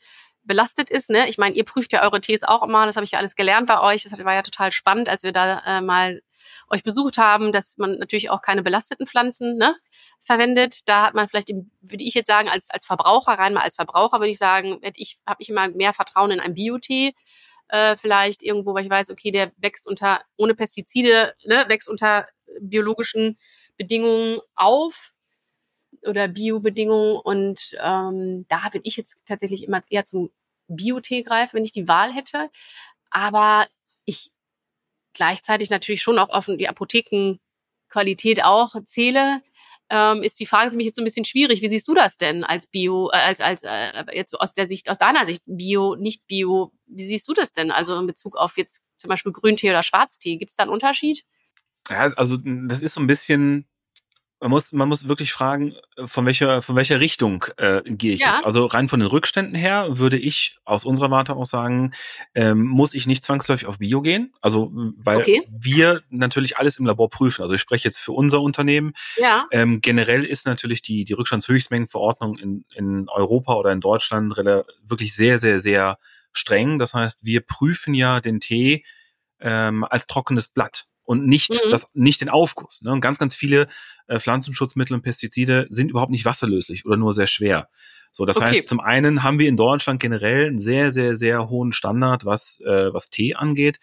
belastet 0.44 0.90
ist. 0.90 1.10
Ne? 1.10 1.30
Ich 1.30 1.38
meine, 1.38 1.56
ihr 1.56 1.64
prüft 1.64 1.94
ja 1.94 2.04
eure 2.04 2.20
Tees 2.20 2.44
auch 2.44 2.64
immer, 2.64 2.86
das 2.86 2.96
habe 2.96 3.06
ich 3.06 3.12
ja 3.12 3.20
alles 3.20 3.36
gelernt 3.36 3.68
bei 3.68 3.80
euch. 3.80 4.04
Das 4.04 4.12
war 4.26 4.34
ja 4.34 4.42
total 4.42 4.72
spannend, 4.72 5.08
als 5.08 5.24
wir 5.24 5.32
da 5.32 5.60
äh, 5.66 5.82
mal 5.82 6.22
euch 6.70 6.84
besucht 6.84 7.18
haben, 7.18 7.52
dass 7.52 7.78
man 7.78 7.98
natürlich 7.98 8.30
auch 8.30 8.42
keine 8.42 8.64
belasteten 8.64 9.08
Pflanzen 9.08 9.58
ne, 9.58 9.76
verwendet. 10.20 10.88
Da 10.90 11.06
hat 11.06 11.14
man 11.14 11.28
vielleicht, 11.28 11.50
würde 11.50 12.04
ich 12.04 12.14
jetzt 12.14 12.28
sagen, 12.28 12.50
als, 12.50 12.70
als 12.70 12.86
Verbraucher, 12.86 13.34
rein 13.34 13.54
mal 13.54 13.62
als 13.64 13.76
Verbraucher, 13.76 14.20
würde 14.20 14.32
ich 14.32 14.38
sagen, 14.38 14.80
hätte 14.82 15.00
ich, 15.00 15.20
habe 15.26 15.42
ich 15.42 15.50
immer 15.50 15.70
mehr 15.70 15.94
Vertrauen 15.94 16.32
in 16.32 16.40
einen 16.40 16.56
Biotee. 16.56 17.14
Äh, 17.70 17.96
vielleicht 17.96 18.44
irgendwo, 18.44 18.74
weil 18.74 18.84
ich 18.84 18.90
weiß, 18.92 19.12
okay, 19.12 19.32
der 19.32 19.52
wächst 19.58 19.88
unter, 19.88 20.22
ohne 20.36 20.56
Pestizide, 20.56 21.36
ne, 21.46 21.66
wächst 21.68 21.88
unter 21.88 22.28
biologischen 22.60 23.38
Bedingungen 23.78 24.42
auf 24.56 25.14
oder 26.06 26.28
Bio-Bedingungen. 26.28 27.18
Und 27.18 27.76
ähm, 27.82 28.46
da 28.48 28.64
würde 28.74 28.82
ich 28.84 28.98
jetzt 28.98 29.22
tatsächlich 29.26 29.64
immer 29.64 29.82
eher 29.90 30.06
zum 30.06 30.32
Bio-Tee 30.68 31.24
greifen, 31.24 31.56
wenn 31.56 31.66
ich 31.66 31.72
die 31.72 31.88
Wahl 31.88 32.14
hätte. 32.14 32.50
Aber 33.10 33.68
ich 34.06 34.32
gleichzeitig 35.14 35.70
natürlich 35.70 36.02
schon 36.02 36.20
auch 36.20 36.30
auf 36.30 36.46
die 36.46 36.70
Apothekenqualität 36.70 38.44
auch 38.44 38.76
zähle, 38.86 39.42
ähm, 39.90 40.24
ist 40.24 40.40
die 40.40 40.46
Frage 40.46 40.72
für 40.72 40.78
mich 40.78 40.86
jetzt 40.86 40.96
so 40.96 41.02
ein 41.02 41.06
bisschen 41.06 41.26
schwierig. 41.26 41.62
Wie 41.62 41.68
siehst 41.68 41.88
du 41.88 41.94
das 41.94 42.18
denn 42.18 42.46
als 42.46 42.66
Bio, 42.66 43.10
äh, 43.12 43.18
als 43.18 43.42
als 43.42 43.64
äh, 43.64 44.06
jetzt 44.14 44.40
aus 44.40 44.54
der 44.54 44.66
Sicht, 44.66 44.90
aus 44.90 44.98
deiner 44.98 45.26
Sicht 45.26 45.42
Bio, 45.46 45.96
nicht 45.96 46.26
Bio? 46.28 46.72
Wie 46.86 47.06
siehst 47.06 47.28
du 47.28 47.34
das 47.34 47.52
denn? 47.52 47.72
Also 47.72 48.00
in 48.00 48.08
Bezug 48.08 48.38
auf 48.38 48.58
jetzt 48.58 48.84
zum 48.98 49.10
Beispiel 49.10 49.34
Grüntee 49.34 49.70
oder 49.70 49.84
Schwarztee, 49.84 50.38
gibt 50.38 50.52
es 50.52 50.56
da 50.56 50.64
einen 50.64 50.72
Unterschied? 50.72 51.26
Ja, 51.90 52.08
also 52.16 52.38
das 52.38 52.82
ist 52.82 52.94
so 52.94 53.02
ein 53.02 53.08
bisschen 53.08 53.68
man 54.42 54.50
muss, 54.50 54.74
man 54.74 54.90
muss 54.90 55.08
wirklich 55.08 55.32
fragen, 55.32 55.76
äh, 55.96 56.08
von 56.08 56.26
welcher, 56.26 56.62
von 56.62 56.76
welcher 56.76 57.00
Richtung 57.00 57.46
äh, 57.58 57.82
gehe 57.86 58.14
ich 58.14 58.22
ja. 58.22 58.34
jetzt. 58.34 58.46
Also 58.46 58.66
rein 58.66 58.88
von 58.88 59.00
den 59.00 59.08
Rückständen 59.08 59.56
her 59.56 60.00
würde 60.00 60.18
ich 60.18 60.58
aus 60.66 60.84
unserer 60.84 61.12
Warte 61.12 61.36
auch 61.36 61.46
sagen, 61.46 61.94
ähm, 62.34 62.66
muss 62.66 62.96
ich 62.96 63.06
nicht 63.06 63.24
zwangsläufig 63.24 63.68
auf 63.68 63.78
Bio 63.78 64.02
gehen. 64.02 64.34
Also 64.42 64.72
weil 64.74 65.18
okay. 65.18 65.48
wir 65.50 66.02
natürlich 66.10 66.58
alles 66.58 66.78
im 66.78 66.88
Labor 66.88 67.10
prüfen. 67.10 67.44
Also 67.44 67.54
ich 67.54 67.62
spreche 67.62 67.88
jetzt 67.88 68.00
für 68.00 68.14
unser 68.14 68.42
Unternehmen. 68.42 68.94
Ja. 69.18 69.46
Ähm, 69.52 69.80
generell 69.80 70.26
ist 70.26 70.48
natürlich 70.48 70.82
die, 70.82 71.06
die 71.06 71.14
Rückstandshöchstmengenverordnung 71.14 72.38
in, 72.40 72.66
in 72.74 73.08
Europa 73.10 73.54
oder 73.54 73.72
in 73.72 73.80
Deutschland 73.80 74.36
wirklich 74.36 75.14
sehr, 75.14 75.38
sehr, 75.38 75.60
sehr 75.60 76.00
streng. 76.34 76.80
Das 76.80 76.96
heißt, 76.96 77.26
wir 77.26 77.42
prüfen 77.42 77.94
ja 77.94 78.20
den 78.20 78.40
Tee 78.40 78.84
ähm, 79.40 79.84
als 79.84 80.08
trockenes 80.08 80.48
Blatt 80.48 80.86
und 81.12 81.28
nicht 81.28 81.52
mhm. 81.52 81.70
das 81.70 81.90
nicht 81.94 82.22
den 82.22 82.30
Aufguss. 82.30 82.82
Ne? 82.82 82.92
Und 82.94 83.02
ganz, 83.02 83.20
ganz 83.20 83.36
viele 83.36 83.68
äh, 84.08 84.18
Pflanzenschutzmittel 84.18 84.96
und 84.96 85.02
Pestizide 85.02 85.68
sind 85.70 85.92
überhaupt 85.92 86.12
nicht 86.12 86.24
wasserlöslich 86.24 86.86
oder 86.86 86.96
nur 86.96 87.12
sehr 87.12 87.28
schwer. 87.28 87.68
So, 88.14 88.24
das 88.24 88.38
okay. 88.38 88.46
heißt, 88.46 88.70
zum 88.70 88.80
einen 88.80 89.22
haben 89.22 89.38
wir 89.38 89.50
in 89.50 89.58
Deutschland 89.58 90.00
generell 90.00 90.48
einen 90.48 90.58
sehr, 90.58 90.94
sehr, 90.94 91.18
sehr 91.18 91.50
hohen 91.50 91.74
Standard, 91.74 92.26
was 92.26 92.62
äh, 92.62 92.94
was 92.94 93.10
Tee 93.10 93.36
angeht. 93.36 93.80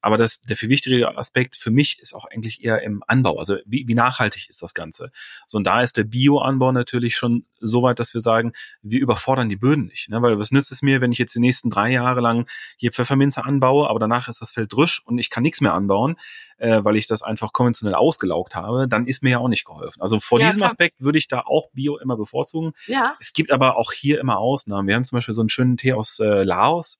Aber 0.00 0.16
das, 0.16 0.40
der 0.40 0.56
viel 0.56 0.68
wichtigere 0.68 1.16
Aspekt 1.16 1.56
für 1.56 1.70
mich 1.70 1.98
ist 2.00 2.14
auch 2.14 2.24
eigentlich 2.24 2.64
eher 2.64 2.82
im 2.82 3.02
Anbau. 3.06 3.38
Also 3.38 3.56
wie, 3.66 3.86
wie 3.86 3.94
nachhaltig 3.94 4.48
ist 4.48 4.62
das 4.62 4.74
Ganze? 4.74 5.10
So, 5.46 5.58
und 5.58 5.64
da 5.64 5.82
ist 5.82 5.96
der 5.96 6.04
Bio-Anbau 6.04 6.72
natürlich 6.72 7.16
schon 7.16 7.44
so 7.60 7.82
weit, 7.82 7.98
dass 7.98 8.14
wir 8.14 8.20
sagen, 8.20 8.52
wir 8.82 9.00
überfordern 9.00 9.48
die 9.48 9.56
Böden 9.56 9.86
nicht. 9.86 10.08
Ne? 10.08 10.22
Weil 10.22 10.38
was 10.38 10.50
nützt 10.50 10.72
es 10.72 10.82
mir, 10.82 11.00
wenn 11.00 11.12
ich 11.12 11.18
jetzt 11.18 11.34
die 11.34 11.40
nächsten 11.40 11.70
drei 11.70 11.90
Jahre 11.90 12.20
lang 12.20 12.48
hier 12.76 12.92
Pfefferminze 12.92 13.44
anbaue, 13.44 13.88
aber 13.88 13.98
danach 13.98 14.28
ist 14.28 14.40
das 14.40 14.50
Feld 14.50 14.72
drisch 14.72 15.02
und 15.04 15.18
ich 15.18 15.30
kann 15.30 15.42
nichts 15.42 15.60
mehr 15.60 15.74
anbauen, 15.74 16.16
äh, 16.58 16.82
weil 16.82 16.96
ich 16.96 17.06
das 17.06 17.22
einfach 17.22 17.52
konventionell 17.52 17.94
ausgelaugt 17.94 18.54
habe, 18.54 18.88
dann 18.88 19.06
ist 19.06 19.22
mir 19.22 19.30
ja 19.30 19.38
auch 19.38 19.48
nicht 19.48 19.64
geholfen. 19.64 20.00
Also 20.00 20.20
vor 20.20 20.40
ja, 20.40 20.46
diesem 20.46 20.60
klar. 20.60 20.70
Aspekt 20.70 20.96
würde 21.00 21.18
ich 21.18 21.28
da 21.28 21.40
auch 21.40 21.70
Bio 21.72 21.98
immer 21.98 22.16
bevorzugen. 22.16 22.72
Ja. 22.86 23.16
Es 23.20 23.32
gibt 23.32 23.50
aber 23.50 23.76
auch 23.76 23.92
hier 23.92 24.20
immer 24.20 24.38
Ausnahmen. 24.38 24.88
Wir 24.88 24.94
haben 24.94 25.04
zum 25.04 25.16
Beispiel 25.16 25.34
so 25.34 25.42
einen 25.42 25.50
schönen 25.50 25.76
Tee 25.76 25.92
aus 25.92 26.18
äh, 26.18 26.44
Laos, 26.44 26.98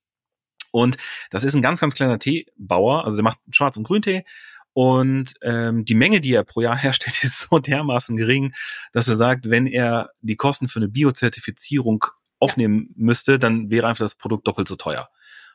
und 0.72 0.96
das 1.30 1.44
ist 1.44 1.54
ein 1.54 1.62
ganz, 1.62 1.80
ganz 1.80 1.94
kleiner 1.94 2.18
Teebauer, 2.18 3.04
also 3.04 3.16
der 3.16 3.24
macht 3.24 3.38
Schwarz- 3.50 3.76
und 3.76 3.84
Grüntee. 3.84 4.24
Und 4.72 5.34
ähm, 5.42 5.84
die 5.84 5.96
Menge, 5.96 6.20
die 6.20 6.32
er 6.32 6.44
pro 6.44 6.60
Jahr 6.60 6.76
herstellt, 6.78 7.22
ist 7.24 7.40
so 7.40 7.58
dermaßen 7.58 8.16
gering, 8.16 8.52
dass 8.92 9.08
er 9.08 9.16
sagt, 9.16 9.50
wenn 9.50 9.66
er 9.66 10.10
die 10.20 10.36
Kosten 10.36 10.68
für 10.68 10.78
eine 10.78 10.88
Biozertifizierung 10.88 12.04
aufnehmen 12.38 12.90
müsste, 12.96 13.38
dann 13.38 13.70
wäre 13.70 13.86
einfach 13.86 14.04
das 14.04 14.14
Produkt 14.14 14.46
doppelt 14.46 14.68
so 14.68 14.76
teuer. 14.76 15.08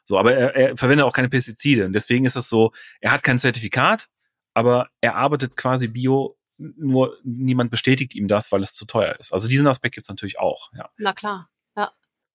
So, 0.03 0.19
aber 0.19 0.35
er, 0.35 0.55
er 0.55 0.77
verwendet 0.77 1.05
auch 1.05 1.13
keine 1.13 1.29
Pestizide. 1.29 1.85
Und 1.85 1.93
deswegen 1.93 2.25
ist 2.25 2.35
es 2.35 2.47
so, 2.47 2.73
er 2.99 3.11
hat 3.11 3.23
kein 3.23 3.39
Zertifikat, 3.39 4.07
aber 4.53 4.89
er 5.01 5.15
arbeitet 5.15 5.55
quasi 5.55 5.87
bio, 5.87 6.37
nur 6.57 7.17
niemand 7.23 7.71
bestätigt 7.71 8.13
ihm 8.13 8.27
das, 8.27 8.51
weil 8.51 8.61
es 8.61 8.73
zu 8.73 8.85
teuer 8.85 9.15
ist. 9.19 9.33
Also 9.33 9.47
diesen 9.47 9.67
Aspekt 9.67 9.95
gibt's 9.95 10.09
natürlich 10.09 10.39
auch, 10.39 10.71
ja. 10.73 10.89
Na 10.97 11.13
klar 11.13 11.49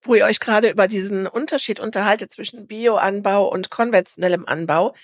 wo 0.02 0.14
ihr 0.14 0.24
euch 0.24 0.40
gerade 0.40 0.70
über 0.70 0.88
diesen 0.88 1.26
Unterschied 1.26 1.80
unterhaltet 1.80 2.32
zwischen 2.32 2.66
Bioanbau 2.66 3.48
und 3.48 3.70
konventionellem 3.70 4.46
Anbau. 4.46 4.94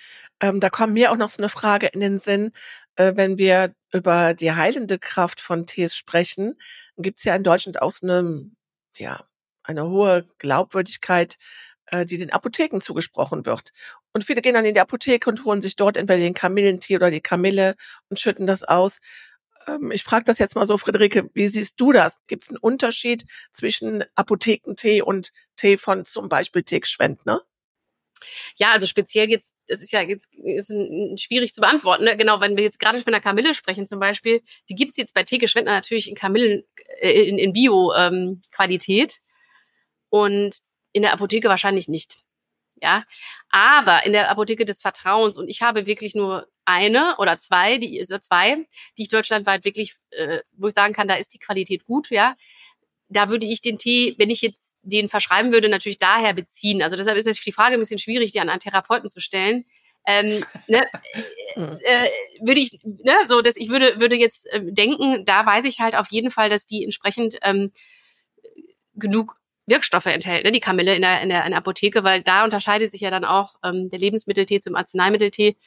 Ähm, 0.41 0.59
da 0.59 0.69
kommt 0.69 0.93
mir 0.93 1.11
auch 1.11 1.17
noch 1.17 1.29
so 1.29 1.41
eine 1.41 1.49
Frage 1.49 1.87
in 1.87 1.99
den 1.99 2.19
Sinn, 2.19 2.51
äh, 2.95 3.13
wenn 3.15 3.37
wir 3.37 3.73
über 3.93 4.33
die 4.33 4.51
heilende 4.51 4.99
Kraft 4.99 5.39
von 5.41 5.65
Tees 5.65 5.95
sprechen, 5.95 6.57
gibt 6.97 7.19
es 7.19 7.23
ja 7.23 7.35
in 7.35 7.43
Deutschland 7.43 7.81
auch 7.81 7.91
so 7.91 8.05
eine, 8.05 8.51
ja, 8.95 9.23
eine 9.63 9.87
hohe 9.87 10.27
Glaubwürdigkeit, 10.39 11.37
äh, 11.87 12.05
die 12.05 12.17
den 12.17 12.31
Apotheken 12.31 12.81
zugesprochen 12.81 13.45
wird. 13.45 13.71
Und 14.13 14.25
viele 14.25 14.41
gehen 14.41 14.55
dann 14.55 14.65
in 14.65 14.73
die 14.73 14.79
Apotheke 14.79 15.29
und 15.29 15.45
holen 15.45 15.61
sich 15.61 15.75
dort 15.75 15.97
entweder 15.97 16.19
den 16.19 16.33
Kamillentee 16.33 16.95
oder 16.95 17.11
die 17.11 17.21
Kamille 17.21 17.75
und 18.09 18.19
schütten 18.19 18.47
das 18.47 18.63
aus. 18.63 18.99
Ähm, 19.67 19.91
ich 19.91 20.03
frage 20.03 20.25
das 20.25 20.39
jetzt 20.39 20.55
mal 20.55 20.65
so, 20.65 20.77
Friederike, 20.77 21.29
wie 21.33 21.47
siehst 21.47 21.79
du 21.79 21.91
das? 21.91 22.19
Gibt 22.27 22.43
es 22.43 22.49
einen 22.49 22.57
Unterschied 22.57 23.25
zwischen 23.51 24.03
Apothekentee 24.15 25.01
und 25.01 25.31
Tee 25.55 25.77
von 25.77 26.05
zum 26.05 26.29
Beispiel 26.29 26.63
Teek 26.63 26.87
Schwendner? 26.87 27.41
Ja, 28.57 28.71
also 28.71 28.87
speziell 28.87 29.29
jetzt, 29.29 29.55
das 29.67 29.81
ist 29.81 29.91
ja 29.91 30.01
jetzt, 30.01 30.27
jetzt 30.33 30.73
schwierig 31.21 31.53
zu 31.53 31.61
beantworten. 31.61 32.03
Ne? 32.03 32.17
Genau, 32.17 32.41
wenn 32.41 32.57
wir 32.57 32.63
jetzt 32.63 32.79
gerade 32.79 33.01
von 33.01 33.13
der 33.13 33.21
Kamille 33.21 33.53
sprechen 33.53 33.87
zum 33.87 33.99
Beispiel, 33.99 34.41
die 34.69 34.75
gibt's 34.75 34.97
jetzt 34.97 35.13
bei 35.13 35.23
Theke 35.23 35.47
Schwendner 35.47 35.73
natürlich 35.73 36.09
in 36.09 36.15
Kamillen, 36.15 36.63
äh, 36.99 37.11
in, 37.11 37.37
in 37.37 37.53
Bio-Qualität 37.53 39.13
ähm, 39.13 39.23
und 40.09 40.57
in 40.93 41.03
der 41.03 41.13
Apotheke 41.13 41.47
wahrscheinlich 41.47 41.87
nicht. 41.87 42.17
Ja, 42.81 43.03
aber 43.49 44.05
in 44.05 44.13
der 44.13 44.29
Apotheke 44.29 44.63
des 44.65 44.81
Vertrauens 44.81 45.37
und 45.37 45.47
ich 45.47 45.61
habe 45.61 45.87
wirklich 45.87 46.13
nur 46.13 46.47
eine 46.65 47.15
oder 47.17 47.39
zwei, 47.39 47.77
die 47.77 47.99
also 47.99 48.17
zwei, 48.19 48.67
die 48.97 49.03
ich 49.03 49.07
deutschlandweit 49.07 49.65
wirklich, 49.65 49.95
äh, 50.11 50.41
wo 50.51 50.67
ich 50.67 50.73
sagen 50.73 50.93
kann, 50.93 51.07
da 51.07 51.15
ist 51.15 51.33
die 51.33 51.39
Qualität 51.39 51.85
gut, 51.85 52.09
ja. 52.11 52.35
Da 53.09 53.29
würde 53.29 53.47
ich 53.47 53.61
den 53.61 53.77
Tee, 53.77 54.15
wenn 54.17 54.29
ich 54.29 54.41
jetzt 54.41 54.75
den 54.81 55.07
verschreiben 55.07 55.53
würde, 55.53 55.69
natürlich 55.69 55.97
daher 55.97 56.33
beziehen. 56.33 56.81
Also 56.83 56.97
deshalb 56.97 57.17
ist 57.17 57.25
natürlich 57.25 57.45
die 57.45 57.51
Frage 57.53 57.75
ein 57.75 57.79
bisschen 57.79 57.99
schwierig, 57.99 58.31
die 58.31 58.41
an 58.41 58.49
einen 58.49 58.59
Therapeuten 58.59 59.09
zu 59.09 59.21
stellen. 59.21 59.65
Ähm, 60.05 60.43
ne, 60.67 60.85
hm. 61.53 61.79
äh, 61.83 62.09
würde 62.41 62.59
ich, 62.59 62.79
ne, 62.83 63.15
so, 63.27 63.41
dass 63.41 63.55
ich 63.55 63.69
würde, 63.69 63.99
würde 63.99 64.17
jetzt 64.17 64.45
äh, 64.51 64.61
denken, 64.63 65.25
da 65.25 65.45
weiß 65.45 65.65
ich 65.65 65.79
halt 65.79 65.95
auf 65.95 66.11
jeden 66.11 66.31
Fall, 66.31 66.49
dass 66.49 66.65
die 66.65 66.83
entsprechend 66.83 67.37
ähm, 67.43 67.71
genug 68.95 69.36
Wirkstoffe 69.67 70.05
enthält, 70.05 70.45
ne, 70.45 70.51
die 70.51 70.59
Kamille 70.59 70.95
in 70.95 71.01
der, 71.01 71.21
in, 71.21 71.29
der, 71.29 71.43
in 71.45 71.51
der 71.51 71.59
Apotheke, 71.59 72.03
weil 72.03 72.21
da 72.21 72.43
unterscheidet 72.43 72.89
sich 72.91 73.01
ja 73.01 73.11
dann 73.11 73.25
auch 73.25 73.55
ähm, 73.63 73.89
der 73.89 73.99
Lebensmitteltee 73.99 74.59
zum 74.59 74.75
Arzneimitteltee 74.75 75.57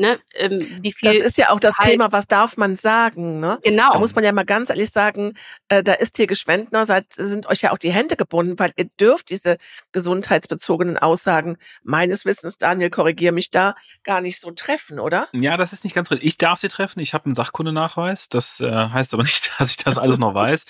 ne, 0.00 0.18
ähm, 0.34 0.66
wie 0.80 0.92
viel. 0.92 1.12
Das 1.12 1.24
ist 1.24 1.36
ja 1.36 1.50
auch 1.50 1.60
das 1.60 1.76
halt 1.78 1.90
Thema, 1.90 2.10
was 2.10 2.26
darf 2.26 2.56
man 2.56 2.74
sagen, 2.76 3.38
ne? 3.38 3.58
Genau. 3.62 3.92
Da 3.92 3.98
muss 3.98 4.14
man 4.14 4.24
ja 4.24 4.32
mal 4.32 4.44
ganz 4.44 4.70
ehrlich 4.70 4.90
sagen, 4.90 5.34
äh, 5.68 5.82
da 5.82 5.92
ist 5.92 6.16
hier 6.16 6.26
Geschwendner, 6.26 6.86
seid, 6.86 7.12
sind 7.12 7.46
euch 7.46 7.62
ja 7.62 7.72
auch 7.72 7.78
die 7.78 7.92
Hände 7.92 8.16
gebunden, 8.16 8.58
weil 8.58 8.72
ihr 8.76 8.86
dürft 8.98 9.30
diese 9.30 9.58
gesundheitsbezogenen 9.92 10.96
Aussagen 10.96 11.58
meines 11.82 12.24
Wissens, 12.24 12.56
Daniel, 12.58 12.90
korrigier 12.90 13.32
mich 13.32 13.50
da, 13.50 13.74
gar 14.02 14.20
nicht 14.20 14.40
so 14.40 14.50
treffen, 14.50 14.98
oder? 14.98 15.28
Ja, 15.32 15.56
das 15.56 15.72
ist 15.72 15.84
nicht 15.84 15.94
ganz 15.94 16.10
richtig. 16.10 16.26
Ich 16.26 16.38
darf 16.38 16.58
sie 16.58 16.68
treffen, 16.68 17.00
ich 17.00 17.12
habe 17.14 17.26
einen 17.26 17.34
Sachkundenachweis, 17.34 18.28
das 18.28 18.60
äh, 18.60 18.70
heißt 18.70 19.12
aber 19.14 19.22
nicht, 19.22 19.52
dass 19.58 19.70
ich 19.70 19.76
das 19.76 19.98
alles 19.98 20.18
noch 20.18 20.34
weiß. 20.34 20.64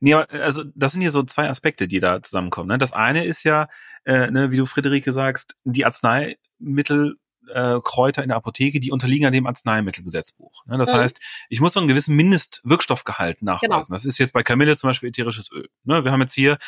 Nee, 0.00 0.14
aber, 0.14 0.30
also 0.30 0.64
das 0.74 0.92
sind 0.92 1.00
hier 1.00 1.12
so 1.12 1.22
zwei 1.22 1.48
Aspekte, 1.48 1.86
die 1.86 2.00
da 2.00 2.20
zusammenkommen. 2.20 2.68
Ne? 2.68 2.78
Das 2.78 2.92
eine 2.92 3.24
ist 3.24 3.44
ja, 3.44 3.68
äh, 4.04 4.30
ne, 4.30 4.50
wie 4.50 4.56
du 4.56 4.66
Friederike 4.66 5.12
sagst, 5.12 5.56
die 5.64 5.84
Arzneimittel 5.84 7.16
äh, 7.52 7.78
Kräuter 7.82 8.22
in 8.22 8.28
der 8.28 8.36
Apotheke, 8.36 8.80
die 8.80 8.90
unterliegen 8.90 9.24
ja 9.24 9.30
dem 9.30 9.46
Arzneimittelgesetzbuch. 9.46 10.64
Ne? 10.66 10.78
Das 10.78 10.92
mhm. 10.92 10.98
heißt, 10.98 11.20
ich 11.48 11.60
muss 11.60 11.72
so 11.72 11.80
einen 11.80 11.88
gewissen 11.88 12.16
Mindestwirkstoffgehalt 12.16 13.42
nachweisen. 13.42 13.70
Genau. 13.70 13.82
Das 13.88 14.04
ist 14.04 14.18
jetzt 14.18 14.32
bei 14.32 14.42
Kamille 14.42 14.76
zum 14.76 14.88
Beispiel 14.88 15.08
ätherisches 15.08 15.50
Öl. 15.52 15.68
Ne? 15.84 16.04
Wir 16.04 16.12
haben 16.12 16.20
jetzt 16.20 16.34
hier 16.34 16.58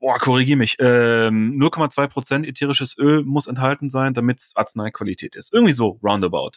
boah, 0.00 0.18
korrigier 0.18 0.56
mich, 0.56 0.76
ähm, 0.78 1.58
0,2 1.58 2.06
Prozent 2.08 2.46
ätherisches 2.46 2.96
Öl 2.98 3.24
muss 3.24 3.46
enthalten 3.46 3.90
sein, 3.90 4.14
damit 4.14 4.38
es 4.38 4.52
Arzneiqualität 4.54 5.34
ist. 5.34 5.52
Irgendwie 5.52 5.72
so, 5.72 5.98
roundabout. 6.02 6.52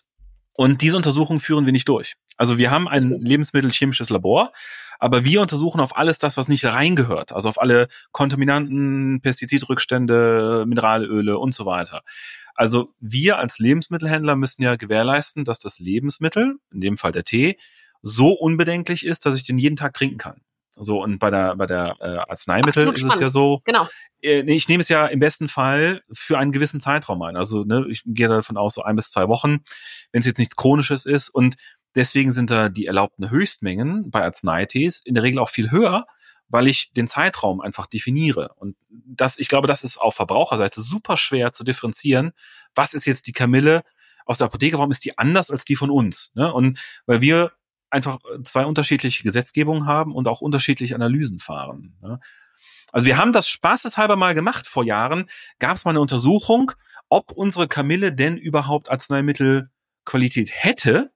Und 0.62 0.84
diese 0.84 0.96
Untersuchung 0.96 1.40
führen 1.40 1.66
wir 1.66 1.72
nicht 1.72 1.90
durch. 1.90 2.18
Also 2.38 2.60
wir 2.60 2.70
haben 2.70 2.88
ein 2.88 3.10
lebensmittelchemisches 3.10 4.12
Labor, 4.12 4.54
aber 5.00 5.26
wir 5.26 5.42
untersuchen 5.42 5.82
auf 5.82 5.98
alles 5.98 6.20
das, 6.20 6.38
was 6.38 6.50
nicht 6.50 6.64
reingehört. 6.66 7.32
Also 7.32 7.50
auf 7.50 7.60
alle 7.60 7.88
Kontaminanten, 8.12 9.22
Pestizidrückstände, 9.24 10.66
Mineralöle 10.68 11.40
und 11.40 11.56
so 11.56 11.66
weiter. 11.66 12.04
Also 12.54 12.94
wir 13.00 13.40
als 13.40 13.58
Lebensmittelhändler 13.58 14.36
müssen 14.36 14.62
ja 14.62 14.76
gewährleisten, 14.76 15.46
dass 15.46 15.58
das 15.58 15.80
Lebensmittel, 15.80 16.58
in 16.72 16.80
dem 16.80 16.98
Fall 17.00 17.12
der 17.12 17.24
Tee, 17.24 17.58
so 18.04 18.32
unbedenklich 18.32 19.04
ist, 19.04 19.26
dass 19.26 19.36
ich 19.36 19.42
den 19.42 19.58
jeden 19.58 19.78
Tag 19.78 19.96
trinken 19.96 20.20
kann. 20.20 20.42
So, 20.76 21.02
und 21.02 21.20
bei 21.20 21.30
der, 21.30 21.56
bei 21.56 21.66
der 21.66 21.98
äh, 22.00 22.18
Arzneimittel 22.30 22.88
Absolut 22.88 22.96
ist 22.96 23.00
spannend. 23.02 23.16
es 23.16 23.22
ja 23.22 23.28
so. 23.30 23.62
Genau. 23.66 23.88
Äh, 24.22 24.42
ich 24.54 24.68
nehme 24.68 24.82
es 24.82 24.90
ja 24.90 25.06
im 25.08 25.20
besten 25.20 25.48
Fall 25.48 26.02
für 26.12 26.38
einen 26.38 26.52
gewissen 26.52 26.80
Zeitraum 26.80 27.22
ein. 27.22 27.36
Also, 27.36 27.64
ne, 27.64 27.86
ich 27.90 28.04
gehe 28.06 28.28
davon 28.28 28.58
aus, 28.58 28.76
so 28.76 28.84
ein 28.84 28.96
bis 28.96 29.12
zwei 29.12 29.28
Wochen, 29.28 29.60
wenn 30.12 30.20
es 30.20 30.26
jetzt 30.26 30.40
nichts 30.40 30.56
Chronisches 30.56 31.06
ist. 31.06 31.30
Und 31.30 31.56
deswegen 31.96 32.32
sind 32.32 32.52
da 32.52 32.70
die 32.70 32.86
erlaubten 32.86 33.30
Höchstmengen 33.30 34.10
bei 34.10 34.24
Arzneitees 34.24 35.02
in 35.02 35.14
der 35.14 35.24
Regel 35.24 35.40
auch 35.40 35.50
viel 35.50 35.72
höher, 35.72 36.06
weil 36.48 36.68
ich 36.68 36.92
den 36.94 37.08
Zeitraum 37.08 37.62
einfach 37.62 37.88
definiere. 37.88 38.54
Und 38.56 38.76
das, 38.90 39.38
ich 39.38 39.48
glaube, 39.48 39.68
das 39.68 39.84
ist 39.84 39.98
auf 39.98 40.16
Verbraucherseite 40.16 40.82
super 40.82 41.18
schwer 41.18 41.52
zu 41.52 41.64
differenzieren. 41.64 42.32
Was 42.76 42.94
ist 42.94 43.06
jetzt 43.06 43.28
die 43.28 43.32
Kamille 43.34 43.84
aus 44.26 44.38
der 44.38 44.46
Apotheke? 44.46 44.78
Warum 44.78 44.92
ist 44.92 45.06
die 45.06 45.18
anders 45.18 45.52
als 45.52 45.66
die 45.66 45.76
von 45.76 45.90
uns? 45.90 46.32
Ne? 46.34 46.54
Und 46.54 46.80
weil 47.06 47.22
wir 47.22 47.52
einfach 47.92 48.20
zwei 48.44 48.66
unterschiedliche 48.66 49.24
Gesetzgebungen 49.24 49.86
haben 49.86 50.16
und 50.16 50.28
auch 50.28 50.42
unterschiedliche 50.42 50.96
Analysen 50.96 51.40
fahren. 51.40 51.96
Ne? 52.02 52.20
Also 52.92 53.08
wir 53.08 53.18
haben 53.18 53.32
das 53.32 53.48
spaßeshalber 53.48 54.16
mal 54.16 54.34
gemacht 54.34 54.68
vor 54.68 54.84
Jahren. 54.84 55.30
Gab 55.60 55.78
es 55.78 55.86
mal 55.86 55.92
eine 55.92 56.02
Untersuchung, 56.02 56.72
ob 57.10 57.32
unsere 57.32 57.68
Kamille 57.68 58.14
denn 58.14 58.38
überhaupt 58.38 58.90
Arzneimittelqualität 58.90 60.52
hätte. 60.52 61.12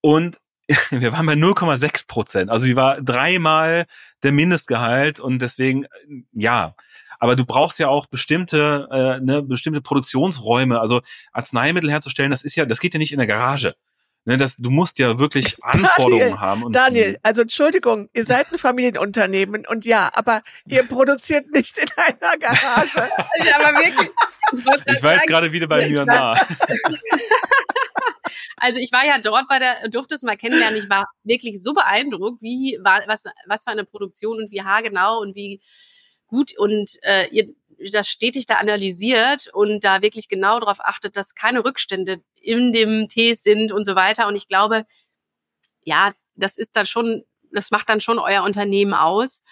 Und 0.00 0.38
wir 0.90 1.12
waren 1.12 1.26
bei 1.26 1.32
0,6 1.32 2.06
Prozent. 2.06 2.50
Also 2.50 2.64
sie 2.64 2.76
war 2.76 3.00
dreimal 3.00 3.86
der 4.22 4.32
Mindestgehalt 4.32 5.18
und 5.18 5.42
deswegen, 5.42 5.86
ja. 6.32 6.74
Aber 7.18 7.36
du 7.36 7.44
brauchst 7.44 7.78
ja 7.78 7.88
auch 7.88 8.06
bestimmte, 8.06 8.88
äh, 8.90 9.20
ne, 9.20 9.42
bestimmte 9.42 9.82
Produktionsräume. 9.82 10.80
Also 10.80 11.02
Arzneimittel 11.32 11.90
herzustellen, 11.90 12.30
das 12.30 12.42
ist 12.42 12.54
ja, 12.54 12.64
das 12.66 12.80
geht 12.80 12.94
ja 12.94 12.98
nicht 12.98 13.12
in 13.12 13.18
der 13.18 13.26
Garage. 13.26 13.74
Ne, 14.26 14.36
das, 14.36 14.56
du 14.56 14.70
musst 14.70 14.98
ja 14.98 15.18
wirklich 15.18 15.56
Anforderungen 15.62 16.20
Daniel, 16.20 16.40
haben. 16.40 16.62
Und 16.64 16.76
Daniel, 16.76 17.18
also 17.22 17.42
Entschuldigung, 17.42 18.08
ihr 18.12 18.24
seid 18.24 18.52
ein 18.52 18.58
Familienunternehmen 18.58 19.66
und 19.66 19.86
ja, 19.86 20.10
aber 20.14 20.42
ihr 20.66 20.82
produziert 20.82 21.50
nicht 21.50 21.78
in 21.78 21.88
einer 21.96 22.36
Garage. 22.38 22.98
ja, 23.44 23.56
aber 23.56 23.78
wirklich. 23.78 24.10
Ich, 24.52 24.94
ich 24.94 25.02
war 25.02 25.14
jetzt 25.14 25.26
gerade 25.26 25.52
wieder 25.52 25.66
bei 25.66 25.88
Myanmar. 25.88 26.38
Also 28.62 28.78
ich 28.78 28.92
war 28.92 29.06
ja 29.06 29.18
dort 29.18 29.48
bei 29.48 29.58
der, 29.58 29.88
durfte 29.88 30.14
es 30.14 30.22
mal 30.22 30.36
kennenlernen. 30.36 30.78
Ich 30.78 30.90
war 30.90 31.06
wirklich 31.24 31.62
so 31.62 31.72
beeindruckt, 31.72 32.42
wie 32.42 32.78
war, 32.82 33.02
was, 33.06 33.24
was 33.46 33.64
für 33.64 33.70
eine 33.70 33.86
Produktion 33.86 34.36
und 34.36 34.50
wie 34.50 34.62
haargenau 34.62 35.18
und 35.20 35.34
wie 35.34 35.62
gut 36.26 36.52
und 36.58 36.90
äh, 37.02 37.26
ihr 37.30 37.54
das 37.92 38.08
stetig 38.08 38.46
da 38.46 38.56
analysiert 38.56 39.48
und 39.52 39.84
da 39.84 40.02
wirklich 40.02 40.28
genau 40.28 40.60
darauf 40.60 40.80
achtet, 40.80 41.16
dass 41.16 41.34
keine 41.34 41.64
Rückstände 41.64 42.22
in 42.34 42.72
dem 42.72 43.08
Tee 43.08 43.34
sind 43.34 43.72
und 43.72 43.84
so 43.84 43.94
weiter. 43.94 44.26
Und 44.26 44.36
ich 44.36 44.46
glaube, 44.46 44.84
ja, 45.82 46.12
das 46.34 46.56
ist 46.56 46.76
dann 46.76 46.86
schon, 46.86 47.24
das 47.52 47.70
macht 47.70 47.88
dann 47.88 48.00
schon 48.00 48.18
euer 48.18 48.42
Unternehmen 48.42 48.94
aus. 48.94 49.42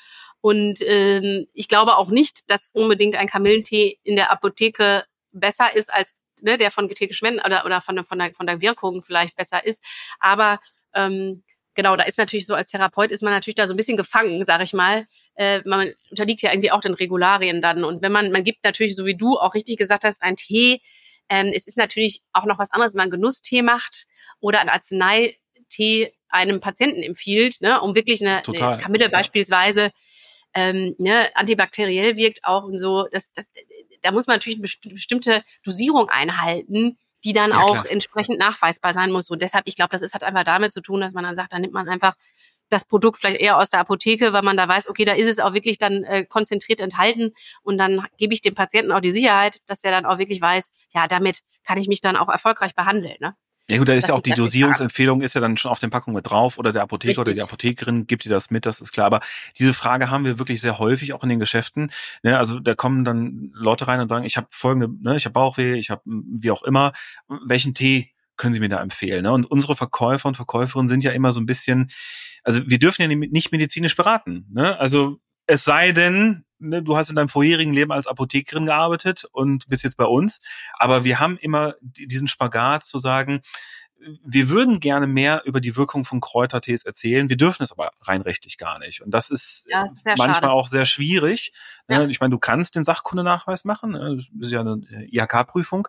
Und 0.40 0.80
ähm, 0.82 1.46
ich 1.52 1.68
glaube 1.68 1.96
auch 1.96 2.10
nicht, 2.10 2.48
dass 2.50 2.70
unbedingt 2.72 3.16
ein 3.16 3.26
Kamillentee 3.26 3.98
in 4.04 4.16
der 4.16 4.30
Apotheke 4.30 5.04
besser 5.32 5.74
ist 5.74 5.92
als 5.92 6.14
ne, 6.40 6.56
der 6.58 6.70
von 6.70 6.88
Theke 6.88 7.14
Schwenden 7.14 7.40
oder, 7.40 7.64
oder 7.64 7.80
von, 7.80 8.04
von, 8.04 8.18
der, 8.18 8.34
von 8.34 8.46
der 8.46 8.60
Wirkung 8.60 9.02
vielleicht 9.02 9.36
besser 9.36 9.64
ist. 9.64 9.82
Aber 10.20 10.60
ähm, 10.94 11.42
genau, 11.74 11.96
da 11.96 12.04
ist 12.04 12.18
natürlich 12.18 12.46
so, 12.46 12.54
als 12.54 12.70
Therapeut 12.70 13.10
ist 13.10 13.22
man 13.22 13.32
natürlich 13.32 13.56
da 13.56 13.66
so 13.66 13.74
ein 13.74 13.76
bisschen 13.76 13.96
gefangen, 13.96 14.44
sag 14.44 14.62
ich 14.62 14.72
mal. 14.72 15.06
Äh, 15.36 15.60
man 15.64 15.92
unterliegt 16.10 16.42
ja 16.42 16.50
irgendwie 16.50 16.70
auch 16.70 16.80
den 16.80 16.94
Regularien 16.94 17.62
dann. 17.62 17.84
Und 17.84 18.02
wenn 18.02 18.12
man, 18.12 18.30
man 18.30 18.44
gibt 18.44 18.64
natürlich, 18.64 18.96
so 18.96 19.06
wie 19.06 19.16
du 19.16 19.38
auch 19.38 19.54
richtig 19.54 19.76
gesagt 19.76 20.04
hast, 20.04 20.22
ein 20.22 20.36
Tee, 20.36 20.80
ähm, 21.28 21.52
es 21.54 21.66
ist 21.66 21.76
natürlich 21.76 22.22
auch 22.32 22.44
noch 22.44 22.58
was 22.58 22.72
anderes, 22.72 22.94
wenn 22.94 23.02
man 23.02 23.10
Genusstee 23.10 23.62
macht 23.62 24.06
oder 24.40 24.60
ein 24.60 24.68
Arzneitee 24.68 26.12
einem 26.28 26.60
Patienten 26.60 27.02
empfiehlt, 27.02 27.60
ne, 27.60 27.80
um 27.80 27.94
wirklich 27.94 28.20
eine, 28.20 28.42
Total, 28.42 28.72
eine 28.72 28.82
Kamille 28.82 29.04
ja. 29.04 29.10
beispielsweise 29.10 29.90
ähm, 30.54 30.94
ne, 30.98 31.34
antibakteriell 31.34 32.16
wirkt 32.16 32.44
auch 32.44 32.64
und 32.64 32.76
so. 32.76 33.06
Das, 33.12 33.32
das, 33.32 33.50
da 34.02 34.12
muss 34.12 34.26
man 34.26 34.36
natürlich 34.36 34.58
eine 34.58 34.92
bestimmte 34.94 35.42
Dosierung 35.64 36.08
einhalten, 36.08 36.98
die 37.24 37.32
dann 37.32 37.50
ja, 37.50 37.60
auch 37.60 37.72
klar. 37.72 37.90
entsprechend 37.90 38.38
nachweisbar 38.38 38.92
sein 38.92 39.10
muss. 39.10 39.30
Und 39.30 39.42
deshalb, 39.42 39.64
ich 39.66 39.76
glaube, 39.76 39.90
das 39.90 40.02
ist, 40.02 40.14
hat 40.14 40.24
einfach 40.24 40.44
damit 40.44 40.72
zu 40.72 40.80
tun, 40.80 41.00
dass 41.00 41.12
man 41.12 41.24
dann 41.24 41.36
sagt, 41.36 41.52
da 41.52 41.58
nimmt 41.58 41.72
man 41.72 41.88
einfach 41.88 42.14
das 42.68 42.84
Produkt 42.84 43.18
vielleicht 43.18 43.40
eher 43.40 43.56
aus 43.56 43.70
der 43.70 43.80
Apotheke, 43.80 44.32
weil 44.32 44.42
man 44.42 44.56
da 44.56 44.68
weiß, 44.68 44.88
okay, 44.88 45.04
da 45.04 45.14
ist 45.14 45.26
es 45.26 45.38
auch 45.38 45.54
wirklich 45.54 45.78
dann 45.78 46.04
äh, 46.04 46.24
konzentriert 46.24 46.80
enthalten 46.80 47.32
und 47.62 47.78
dann 47.78 48.06
gebe 48.18 48.34
ich 48.34 48.42
dem 48.42 48.54
Patienten 48.54 48.92
auch 48.92 49.00
die 49.00 49.10
Sicherheit, 49.10 49.60
dass 49.66 49.84
er 49.84 49.90
dann 49.90 50.04
auch 50.04 50.18
wirklich 50.18 50.40
weiß, 50.40 50.70
ja, 50.94 51.06
damit 51.06 51.40
kann 51.64 51.78
ich 51.78 51.88
mich 51.88 52.00
dann 52.00 52.16
auch 52.16 52.28
erfolgreich 52.28 52.74
behandeln. 52.74 53.16
Ne? 53.20 53.34
Ja 53.70 53.76
gut, 53.76 53.88
da 53.88 53.92
ist 53.92 54.08
ja 54.08 54.14
auch 54.14 54.22
die 54.22 54.32
Dosierungsempfehlung 54.32 55.20
ist 55.20 55.34
ja 55.34 55.42
dann 55.42 55.58
schon 55.58 55.70
auf 55.70 55.78
den 55.78 55.90
Packungen 55.90 56.14
mit 56.14 56.28
drauf 56.28 56.58
oder 56.58 56.72
der 56.72 56.82
Apotheker 56.82 57.10
Richtig. 57.10 57.22
oder 57.22 57.32
die 57.34 57.42
Apothekerin 57.42 58.06
gibt 58.06 58.24
dir 58.24 58.30
das 58.30 58.50
mit, 58.50 58.64
das 58.64 58.80
ist 58.80 58.92
klar. 58.92 59.06
Aber 59.06 59.20
diese 59.58 59.74
Frage 59.74 60.10
haben 60.10 60.24
wir 60.24 60.38
wirklich 60.38 60.62
sehr 60.62 60.78
häufig 60.78 61.12
auch 61.12 61.22
in 61.22 61.28
den 61.28 61.38
Geschäften. 61.38 61.90
Ne, 62.22 62.38
also 62.38 62.60
da 62.60 62.74
kommen 62.74 63.04
dann 63.04 63.50
Leute 63.52 63.86
rein 63.86 64.00
und 64.00 64.08
sagen, 64.08 64.24
ich 64.24 64.38
habe 64.38 64.46
folgende, 64.50 64.88
ne, 65.02 65.16
ich 65.16 65.26
habe 65.26 65.34
Bauchweh, 65.34 65.74
ich 65.74 65.90
habe 65.90 66.00
wie 66.06 66.50
auch 66.50 66.62
immer, 66.62 66.92
welchen 67.28 67.74
Tee 67.74 68.10
können 68.38 68.54
Sie 68.54 68.60
mir 68.60 68.70
da 68.70 68.80
empfehlen? 68.80 69.24
Ne? 69.24 69.32
Und 69.32 69.50
unsere 69.50 69.76
Verkäufer 69.76 70.28
und 70.28 70.36
Verkäuferinnen 70.36 70.88
sind 70.88 71.02
ja 71.02 71.10
immer 71.10 71.32
so 71.32 71.40
ein 71.40 71.46
bisschen, 71.46 71.88
also 72.44 72.62
wir 72.66 72.78
dürfen 72.78 73.02
ja 73.02 73.08
nicht 73.08 73.52
medizinisch 73.52 73.96
beraten. 73.96 74.46
Ne? 74.50 74.78
Also 74.78 75.18
es 75.46 75.64
sei 75.64 75.92
denn, 75.92 76.44
ne, 76.58 76.82
du 76.82 76.96
hast 76.96 77.10
in 77.10 77.16
deinem 77.16 77.28
vorherigen 77.28 77.72
Leben 77.72 77.92
als 77.92 78.06
Apothekerin 78.06 78.66
gearbeitet 78.66 79.24
und 79.32 79.68
bist 79.68 79.84
jetzt 79.84 79.96
bei 79.96 80.04
uns. 80.04 80.40
Aber 80.74 81.04
wir 81.04 81.20
haben 81.20 81.38
immer 81.38 81.74
diesen 81.80 82.28
Spagat 82.28 82.84
zu 82.84 82.98
sagen, 82.98 83.42
wir 84.24 84.48
würden 84.48 84.80
gerne 84.80 85.06
mehr 85.06 85.42
über 85.44 85.60
die 85.60 85.76
Wirkung 85.76 86.04
von 86.04 86.20
Kräutertees 86.20 86.84
erzählen. 86.84 87.28
Wir 87.28 87.36
dürfen 87.36 87.62
es 87.62 87.72
aber 87.72 87.90
rein 88.02 88.22
rechtlich 88.22 88.56
gar 88.56 88.78
nicht. 88.78 89.02
Und 89.02 89.12
das 89.12 89.30
ist, 89.30 89.66
ja, 89.68 89.82
das 89.82 89.92
ist 89.92 90.06
manchmal 90.06 90.34
schade. 90.34 90.50
auch 90.50 90.68
sehr 90.68 90.86
schwierig. 90.86 91.52
Ne? 91.88 92.02
Ja. 92.02 92.06
Ich 92.06 92.20
meine, 92.20 92.30
du 92.30 92.38
kannst 92.38 92.76
den 92.76 92.84
Sachkundenachweis 92.84 93.64
machen. 93.64 93.92
Ne? 93.92 94.16
Das 94.16 94.28
ist 94.40 94.52
ja 94.52 94.60
eine 94.60 94.82
IHK-Prüfung. 95.10 95.88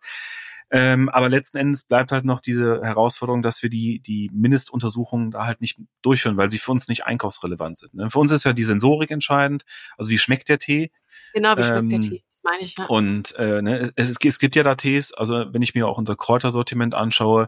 Ähm, 0.72 1.10
aber 1.10 1.30
letzten 1.30 1.58
Endes 1.58 1.84
bleibt 1.84 2.12
halt 2.12 2.26
noch 2.26 2.42
diese 2.42 2.82
Herausforderung, 2.84 3.42
dass 3.42 3.64
wir 3.64 3.70
die, 3.70 4.00
die 4.00 4.30
Mindestuntersuchungen 4.32 5.32
da 5.32 5.46
halt 5.46 5.62
nicht 5.62 5.80
durchführen, 6.02 6.38
weil 6.38 6.50
sie 6.50 6.60
für 6.60 6.72
uns 6.72 6.88
nicht 6.88 7.06
einkaufsrelevant 7.06 7.78
sind. 7.78 7.96
Ne? 7.96 8.10
Für 8.10 8.20
uns 8.20 8.32
ist 8.32 8.44
ja 8.44 8.54
die 8.54 8.64
Sensorik 8.64 9.10
entscheidend. 9.10 9.64
Also 9.98 10.12
wie 10.12 10.20
schmeckt 10.20 10.48
der 10.48 10.60
Tee? 10.60 10.92
Genau, 11.34 11.58
wie 11.58 11.64
schmeckt 11.64 11.92
der 11.92 11.96
ähm, 11.96 12.02
Tee? 12.02 12.24
Das 12.32 12.44
meine 12.44 12.64
ich, 12.64 12.78
ja. 12.78 12.86
Und 12.86 13.36
äh, 13.36 13.62
ne, 13.62 13.92
es, 13.96 14.10
es 14.10 14.40
gibt 14.40 14.56
ja 14.56 14.64
da 14.64 14.76
Tees, 14.76 15.14
also 15.14 15.46
wenn 15.52 15.62
ich 15.62 15.74
mir 15.74 15.88
auch 15.88 15.98
unser 15.98 16.16
Kräutersortiment 16.16 16.94
anschaue, 16.94 17.48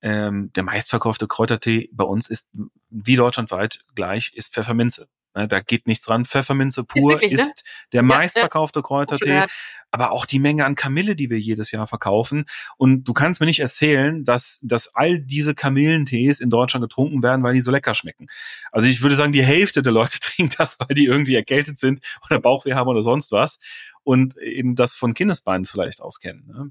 ähm, 0.00 0.52
der 0.54 0.62
meistverkaufte 0.62 1.28
Kräutertee 1.28 1.88
bei 1.92 2.04
uns 2.04 2.28
ist 2.28 2.50
wie 2.90 3.16
deutschlandweit 3.16 3.84
gleich, 3.94 4.32
ist 4.34 4.52
Pfefferminze. 4.52 5.08
Ne, 5.34 5.48
da 5.48 5.60
geht 5.60 5.86
nichts 5.86 6.04
dran. 6.04 6.26
Pfefferminze 6.26 6.84
pur 6.84 7.14
ist, 7.14 7.22
wirklich, 7.22 7.40
ne? 7.40 7.48
ist 7.48 7.64
der 7.92 8.02
meistverkaufte 8.02 8.80
ja, 8.80 8.82
Kräutertee, 8.82 9.44
aber 9.90 10.12
auch 10.12 10.26
die 10.26 10.38
Menge 10.38 10.66
an 10.66 10.74
Kamille, 10.74 11.16
die 11.16 11.30
wir 11.30 11.38
jedes 11.38 11.70
Jahr 11.70 11.86
verkaufen. 11.86 12.44
Und 12.76 13.04
du 13.04 13.14
kannst 13.14 13.40
mir 13.40 13.46
nicht 13.46 13.60
erzählen, 13.60 14.24
dass, 14.24 14.58
dass 14.62 14.94
all 14.94 15.20
diese 15.20 15.54
Kamillentees 15.54 16.40
in 16.40 16.50
Deutschland 16.50 16.82
getrunken 16.82 17.22
werden, 17.22 17.42
weil 17.42 17.54
die 17.54 17.62
so 17.62 17.70
lecker 17.70 17.94
schmecken. 17.94 18.26
Also 18.72 18.88
ich 18.88 19.00
würde 19.02 19.16
sagen, 19.16 19.32
die 19.32 19.42
Hälfte 19.42 19.82
der 19.82 19.92
Leute 19.92 20.18
trinkt 20.20 20.60
das, 20.60 20.78
weil 20.78 20.94
die 20.94 21.06
irgendwie 21.06 21.34
erkältet 21.34 21.78
sind 21.78 22.04
oder 22.28 22.38
Bauchweh 22.38 22.74
haben 22.74 22.88
oder 22.88 23.02
sonst 23.02 23.32
was 23.32 23.58
und 24.02 24.36
eben 24.36 24.74
das 24.74 24.94
von 24.94 25.14
Kindesbeinen 25.14 25.64
vielleicht 25.64 26.02
auskennen. 26.02 26.46
Ne? 26.46 26.70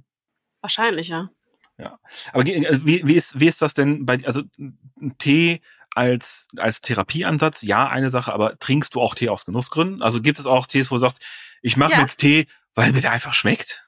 Wahrscheinlich, 0.61 1.07
ja. 1.07 1.29
Ja. 1.77 1.99
Aber 2.31 2.45
wie, 2.45 3.01
wie, 3.05 3.15
ist, 3.15 3.39
wie 3.39 3.47
ist 3.47 3.61
das 3.61 3.73
denn 3.73 4.05
bei, 4.05 4.19
also 4.23 4.43
Tee 5.17 5.61
als, 5.95 6.47
als 6.57 6.81
Therapieansatz, 6.81 7.61
ja, 7.61 7.87
eine 7.87 8.09
Sache, 8.09 8.33
aber 8.33 8.57
trinkst 8.59 8.95
du 8.95 9.01
auch 9.01 9.15
Tee 9.15 9.29
aus 9.29 9.45
Genussgründen? 9.45 10.01
Also 10.01 10.21
gibt 10.21 10.39
es 10.39 10.45
auch 10.45 10.67
Tees, 10.67 10.91
wo 10.91 10.95
du 10.95 10.99
sagst, 10.99 11.21
ich 11.61 11.77
mache 11.77 11.91
ja. 11.91 11.97
mir 11.97 12.03
jetzt 12.03 12.17
Tee, 12.17 12.47
weil 12.75 12.91
mir 12.93 13.01
der 13.01 13.11
einfach 13.11 13.33
schmeckt? 13.33 13.87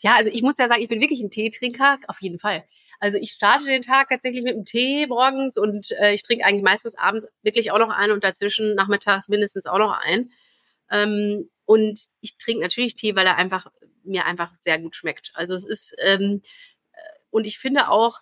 Ja, 0.00 0.16
also 0.16 0.30
ich 0.30 0.42
muss 0.42 0.58
ja 0.58 0.68
sagen, 0.68 0.82
ich 0.82 0.88
bin 0.88 1.00
wirklich 1.00 1.20
ein 1.20 1.30
Teetrinker, 1.30 1.98
auf 2.08 2.20
jeden 2.20 2.38
Fall. 2.38 2.64
Also 2.98 3.18
ich 3.18 3.30
starte 3.30 3.66
den 3.66 3.82
Tag 3.82 4.08
tatsächlich 4.08 4.42
mit 4.42 4.54
einem 4.54 4.64
Tee 4.64 5.06
morgens 5.06 5.56
und 5.56 5.90
äh, 5.92 6.12
ich 6.12 6.22
trinke 6.22 6.44
eigentlich 6.44 6.64
meistens 6.64 6.96
abends 6.96 7.26
wirklich 7.42 7.70
auch 7.70 7.78
noch 7.78 7.90
einen 7.90 8.12
und 8.12 8.24
dazwischen 8.24 8.74
nachmittags 8.74 9.28
mindestens 9.28 9.66
auch 9.66 9.78
noch 9.78 9.92
einen. 9.92 10.32
Ähm, 10.90 11.50
und 11.64 12.00
ich 12.20 12.36
trinke 12.38 12.62
natürlich 12.62 12.94
Tee, 12.94 13.14
weil 13.16 13.26
er 13.26 13.36
einfach 13.36 13.66
mir 14.04 14.24
einfach 14.26 14.54
sehr 14.54 14.78
gut 14.78 14.96
schmeckt. 14.96 15.32
Also 15.34 15.54
es 15.54 15.64
ist 15.64 15.94
ähm, 16.02 16.42
äh, 16.92 16.98
und 17.30 17.46
ich 17.46 17.58
finde 17.58 17.90
auch, 17.90 18.20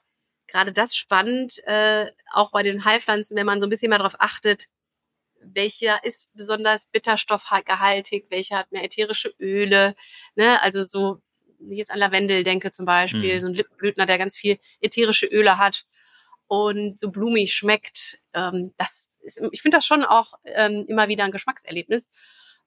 gerade 0.54 0.72
das 0.72 0.96
spannend, 0.96 1.58
äh, 1.66 2.06
auch 2.32 2.52
bei 2.52 2.62
den 2.62 2.84
Heilpflanzen, 2.84 3.36
wenn 3.36 3.46
man 3.46 3.60
so 3.60 3.66
ein 3.66 3.70
bisschen 3.70 3.90
mal 3.90 3.98
darauf 3.98 4.14
achtet, 4.20 4.68
welcher 5.40 6.04
ist 6.04 6.30
besonders 6.34 6.86
bitterstoffgehaltig, 6.86 8.26
welcher 8.30 8.58
hat 8.58 8.72
mehr 8.72 8.84
ätherische 8.84 9.34
Öle, 9.40 9.96
ne? 10.36 10.62
Also 10.62 10.82
so 10.82 11.20
ich 11.70 11.78
jetzt 11.78 11.90
an 11.90 11.98
Lavendel 11.98 12.42
denke 12.44 12.70
zum 12.70 12.86
Beispiel, 12.86 13.36
Mhm. 13.36 13.40
so 13.40 13.46
ein 13.48 13.54
Lippenblütner, 13.54 14.06
der 14.06 14.18
ganz 14.18 14.36
viel 14.36 14.58
ätherische 14.80 15.26
Öle 15.26 15.58
hat 15.58 15.84
und 16.46 17.00
so 17.00 17.10
blumig 17.10 17.54
schmeckt. 17.54 18.18
Ähm, 18.34 18.72
das 18.76 19.10
ist, 19.22 19.40
ich 19.50 19.62
finde 19.62 19.78
das 19.78 19.86
schon 19.86 20.04
auch 20.04 20.34
ähm, 20.44 20.84
immer 20.88 21.08
wieder 21.08 21.24
ein 21.24 21.32
Geschmackserlebnis. 21.32 22.10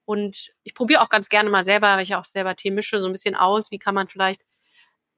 Und 0.06 0.52
ich 0.64 0.74
probiere 0.74 1.02
auch 1.02 1.10
ganz 1.10 1.30
gerne 1.30 1.50
mal 1.50 1.64
selber, 1.64 1.96
weil 1.96 2.04
ich 2.04 2.10
ja 2.10 2.20
auch 2.20 2.26
selber 2.26 2.56
Tee 2.56 2.72
mische, 2.72 3.00
so 3.02 3.08
ein 3.08 3.12
bisschen 3.12 3.36
aus. 3.36 3.72
Wie 3.72 3.78
kann 3.80 3.94
man 3.96 4.08
vielleicht 4.08 4.42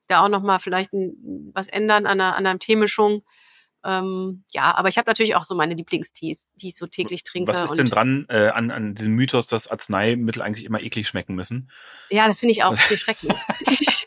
da 0.10 0.24
auch 0.24 0.30
noch 0.30 0.44
mal 0.44 0.60
vielleicht 0.60 0.94
ein, 0.94 1.52
was 1.54 1.68
ändern 1.68 2.06
an 2.06 2.20
einer, 2.20 2.36
an 2.36 2.46
einer 2.46 2.60
Teemischung? 2.60 3.24
Ähm, 3.86 4.44
ja, 4.52 4.76
aber 4.76 4.90
ich 4.90 4.98
habe 4.98 5.10
natürlich 5.10 5.36
auch 5.36 5.46
so 5.46 5.56
meine 5.56 5.74
Lieblingstees, 5.74 6.50
die 6.56 6.70
ich 6.70 6.76
so 6.76 6.86
täglich 6.86 7.24
trinke. 7.24 7.52
Was 7.52 7.62
ist 7.62 7.72
und 7.72 7.78
denn 7.78 7.90
dran 7.90 8.26
äh, 8.28 8.50
an, 8.50 8.72
an 8.72 8.94
diesem 8.94 9.14
Mythos, 9.14 9.48
dass 9.48 9.70
Arzneimittel 9.70 10.42
eigentlich 10.42 10.66
immer 10.66 10.82
eklig 10.82 11.08
schmecken 11.08 11.36
müssen? 11.36 11.72
Ja, 12.10 12.28
das 12.28 12.42
finde 12.42 12.52
ich 12.52 12.64
auch 12.64 12.76
viel 12.78 12.98
schrecklich. 12.98 13.34
das 13.66 14.06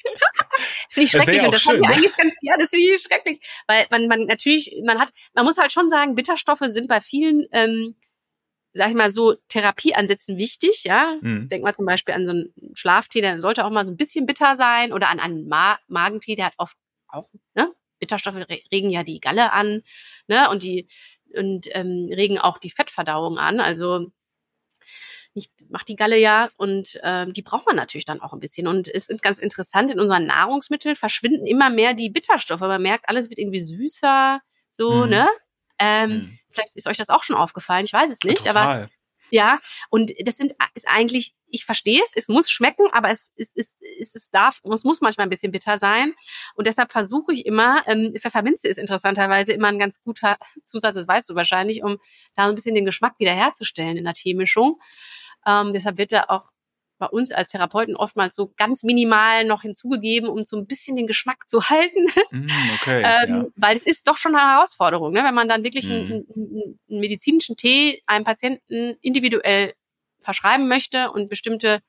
finde 0.91 1.05
ich 1.07 1.11
schrecklich 1.11 1.39
ja 1.39 1.47
und 1.47 1.55
das 1.55 1.63
schön, 1.63 1.81
ne? 1.81 1.89
eigentlich 1.89 2.15
ganz, 2.17 2.35
ja, 2.43 2.55
das 2.59 2.71
finde 2.71 2.85
ich 2.85 3.01
schrecklich, 3.01 3.41
weil 3.67 3.87
man, 3.91 4.09
man 4.09 4.27
natürlich, 4.27 4.75
man 4.85 4.99
hat, 4.99 5.11
man 5.33 5.47
muss 5.47 5.57
halt 5.57 5.73
schon 5.73 5.89
sagen, 5.89 6.15
Bitterstoffe 6.15 6.65
sind 6.67 6.89
bei 6.89 7.01
vielen, 7.01 7.47
ähm, 7.53 7.95
sag 8.75 8.89
ich 8.91 8.95
mal 8.95 9.11
so, 9.11 9.35
Therapieansätzen 9.49 10.37
wichtig, 10.39 10.85
ja. 10.85 11.17
Mhm. 11.21 11.49
Denk 11.49 11.65
mal 11.65 11.75
zum 11.75 11.87
Beispiel 11.87 12.15
an 12.15 12.25
so 12.27 12.31
einen 12.33 12.55
Schlaftee, 12.75 13.21
der 13.21 13.39
sollte 13.39 13.65
auch 13.65 13.71
mal 13.71 13.85
so 13.85 13.91
ein 13.93 13.97
bisschen 13.97 14.27
bitter 14.27 14.57
sein 14.57 14.93
oder 14.93 15.09
an 15.11 15.21
einen 15.21 15.49
Ma 15.49 15.79
Magentee, 15.89 16.35
der 16.35 16.47
hat 16.47 16.55
oft 16.59 16.77
auch, 17.09 17.29
ne? 17.55 17.73
Bitterstoffe 18.01 18.37
re 18.37 18.61
regen 18.73 18.91
ja 18.91 19.05
die 19.05 19.21
Galle 19.21 19.53
an, 19.53 19.83
ne? 20.27 20.49
Und 20.51 20.63
die, 20.65 20.89
und 21.37 21.69
ähm, 21.73 22.09
regen 22.13 22.39
auch 22.39 22.59
die 22.59 22.71
Fettverdauung 22.71 23.39
an. 23.39 23.61
Also 23.61 24.11
nicht, 25.35 25.51
macht 25.71 25.89
die 25.89 25.97
Galle 25.97 26.19
ja 26.19 26.51
und 26.57 26.99
ähm, 27.03 27.33
die 27.33 27.43
braucht 27.43 27.67
man 27.67 27.77
natürlich 27.77 28.05
dann 28.05 28.21
auch 28.21 28.33
ein 28.33 28.41
bisschen. 28.41 28.67
Und 28.67 28.89
es 28.89 29.09
ist 29.09 29.23
ganz 29.23 29.39
interessant, 29.39 29.91
in 29.91 30.01
unseren 30.01 30.27
Nahrungsmitteln 30.27 30.95
verschwinden 30.97 31.47
immer 31.47 31.71
mehr 31.71 31.95
die 31.95 32.11
Bitterstoffe. 32.11 32.61
Man 32.61 32.83
merkt, 32.83 33.09
alles 33.09 33.31
wird 33.31 33.39
irgendwie 33.39 33.61
süßer, 33.61 34.41
so, 34.69 35.05
Mhm. 35.05 35.11
ne? 35.11 35.29
Ähm, 35.79 36.11
Mhm. 36.11 36.39
Vielleicht 36.51 36.77
ist 36.77 36.87
euch 36.87 36.97
das 36.97 37.09
auch 37.09 37.23
schon 37.23 37.37
aufgefallen, 37.37 37.85
ich 37.85 37.93
weiß 37.93 38.11
es 38.11 38.21
nicht, 38.25 38.47
aber 38.47 38.61
Total. 38.65 38.87
ja, 39.31 39.59
und 39.91 40.13
das 40.25 40.37
sind 40.37 40.55
ist 40.75 40.87
eigentlich, 40.87 41.35
ich 41.49 41.65
verstehe 41.65 42.03
es, 42.05 42.13
es 42.15 42.29
muss 42.29 42.51
schmecken, 42.51 42.87
aber 42.93 43.11
es 43.11 43.33
ist 43.37 43.57
es, 43.57 43.77
es, 43.99 44.15
es 44.15 44.31
darf, 44.31 44.61
es 44.71 44.85
muss 44.85 45.01
manchmal 45.01 45.27
ein 45.27 45.31
bisschen 45.31 45.53
bitter 45.53 45.79
sein. 45.79 46.13
Und 46.55 46.67
deshalb 46.67 46.93
versuche 46.93 47.33
ich 47.33 47.47
immer, 47.47 47.83
ähm, 47.87 48.13
Pfefferminze 48.19 48.69
ist 48.69 48.79
interessanterweise 48.79 49.53
immer 49.53 49.69
ein 49.69 49.79
ganz 49.79 50.03
guter 50.03 50.37
Zusatz, 50.63 50.95
das 50.95 51.09
weißt 51.09 51.29
du 51.31 51.35
wahrscheinlich, 51.35 51.83
um 51.83 51.99
da 52.35 52.49
ein 52.49 52.55
bisschen 52.55 52.75
den 52.75 52.85
Geschmack 52.85 53.15
wiederherzustellen 53.19 53.97
in 53.97 54.05
der 54.05 54.15
Teemischung. 54.15 54.79
Ähm, 55.47 55.73
deshalb 55.73 55.99
wird 55.99 56.13
er 56.13 56.31
auch 56.31 56.51
bei 57.03 57.09
uns 57.09 57.33
als 57.33 57.51
Therapeuten 57.51 57.97
oftmals 57.97 58.37
so 58.37 58.53
ganz 58.57 58.85
minimal 58.85 59.45
noch 59.45 59.63
hinzugegeben, 59.63 60.29
um 60.29 60.45
so 60.45 60.57
ein 60.57 60.69
bisschen 60.69 60.95
den 60.95 61.09
Geschmack 61.09 61.49
zu 61.49 61.61
halten. 61.69 62.07
Mhm, 62.31 62.49
okay. 62.77 63.03
Ähm, 63.05 63.35
ja. 63.35 63.47
Weil 63.57 63.75
es 63.75 63.83
ist 63.83 64.07
doch 64.07 64.17
schon 64.17 64.37
eine 64.37 64.47
Herausforderung, 64.55 65.13
ne? 65.13 65.25
wenn 65.25 65.35
man 65.35 65.49
dann 65.49 65.65
wirklich 65.65 65.87
Mhm. 65.87 65.91
einen, 65.91 66.13
einen, 66.13 66.81
einen 66.89 67.01
medizinischen 67.01 67.57
Tee 67.57 68.03
einem 68.07 68.25
Patienten 68.25 68.97
individuell 69.01 69.75
verschreiben 70.21 70.69
möchte 70.69 71.11
und 71.11 71.29
bestimmte 71.29 71.81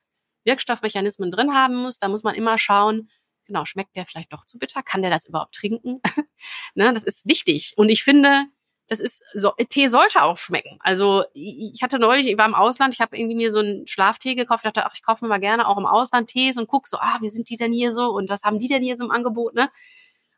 Wirkstoffmechanismen 0.45 1.29
drin 1.29 1.53
haben 1.53 1.75
muss. 1.75 1.99
Da 1.99 2.07
muss 2.07 2.23
man 2.23 2.33
immer 2.33 2.57
schauen, 2.57 3.07
genau, 3.45 3.65
schmeckt 3.65 3.95
der 3.95 4.07
vielleicht 4.07 4.33
doch 4.33 4.45
zu 4.45 4.57
bitter? 4.57 4.81
Kann 4.81 5.03
der 5.03 5.11
das 5.11 5.25
überhaupt 5.27 5.53
trinken? 5.53 6.01
ne? 6.73 6.91
Das 6.91 7.03
ist 7.03 7.27
wichtig. 7.27 7.73
Und 7.77 7.89
ich 7.89 8.03
finde, 8.03 8.45
das 8.87 8.99
ist 8.99 9.23
so, 9.33 9.53
Tee 9.69 9.87
sollte 9.87 10.23
auch 10.23 10.37
schmecken. 10.37 10.77
Also 10.81 11.23
ich 11.33 11.81
hatte 11.81 11.99
neulich, 11.99 12.27
ich 12.27 12.37
war 12.37 12.45
im 12.45 12.55
Ausland, 12.55 12.93
ich 12.93 13.01
habe 13.01 13.17
irgendwie 13.17 13.35
mir 13.35 13.51
so 13.51 13.59
einen 13.59 13.87
Schlaftee 13.87 14.35
gekauft, 14.35 14.65
dachte, 14.65 14.85
ach, 14.85 14.93
ich 14.93 15.03
kaufe 15.03 15.23
mir 15.23 15.29
mal 15.29 15.39
gerne 15.39 15.67
auch 15.67 15.77
im 15.77 15.85
Ausland 15.85 16.29
Tees 16.29 16.57
und 16.57 16.67
guck 16.67 16.87
so, 16.87 16.97
ah, 16.97 17.17
wie 17.21 17.29
sind 17.29 17.49
die 17.49 17.55
denn 17.55 17.71
hier 17.71 17.93
so 17.93 18.09
und 18.09 18.29
was 18.29 18.43
haben 18.43 18.59
die 18.59 18.67
denn 18.67 18.83
hier 18.83 18.97
so 18.97 19.05
im 19.05 19.11
Angebot, 19.11 19.53
ne? 19.53 19.69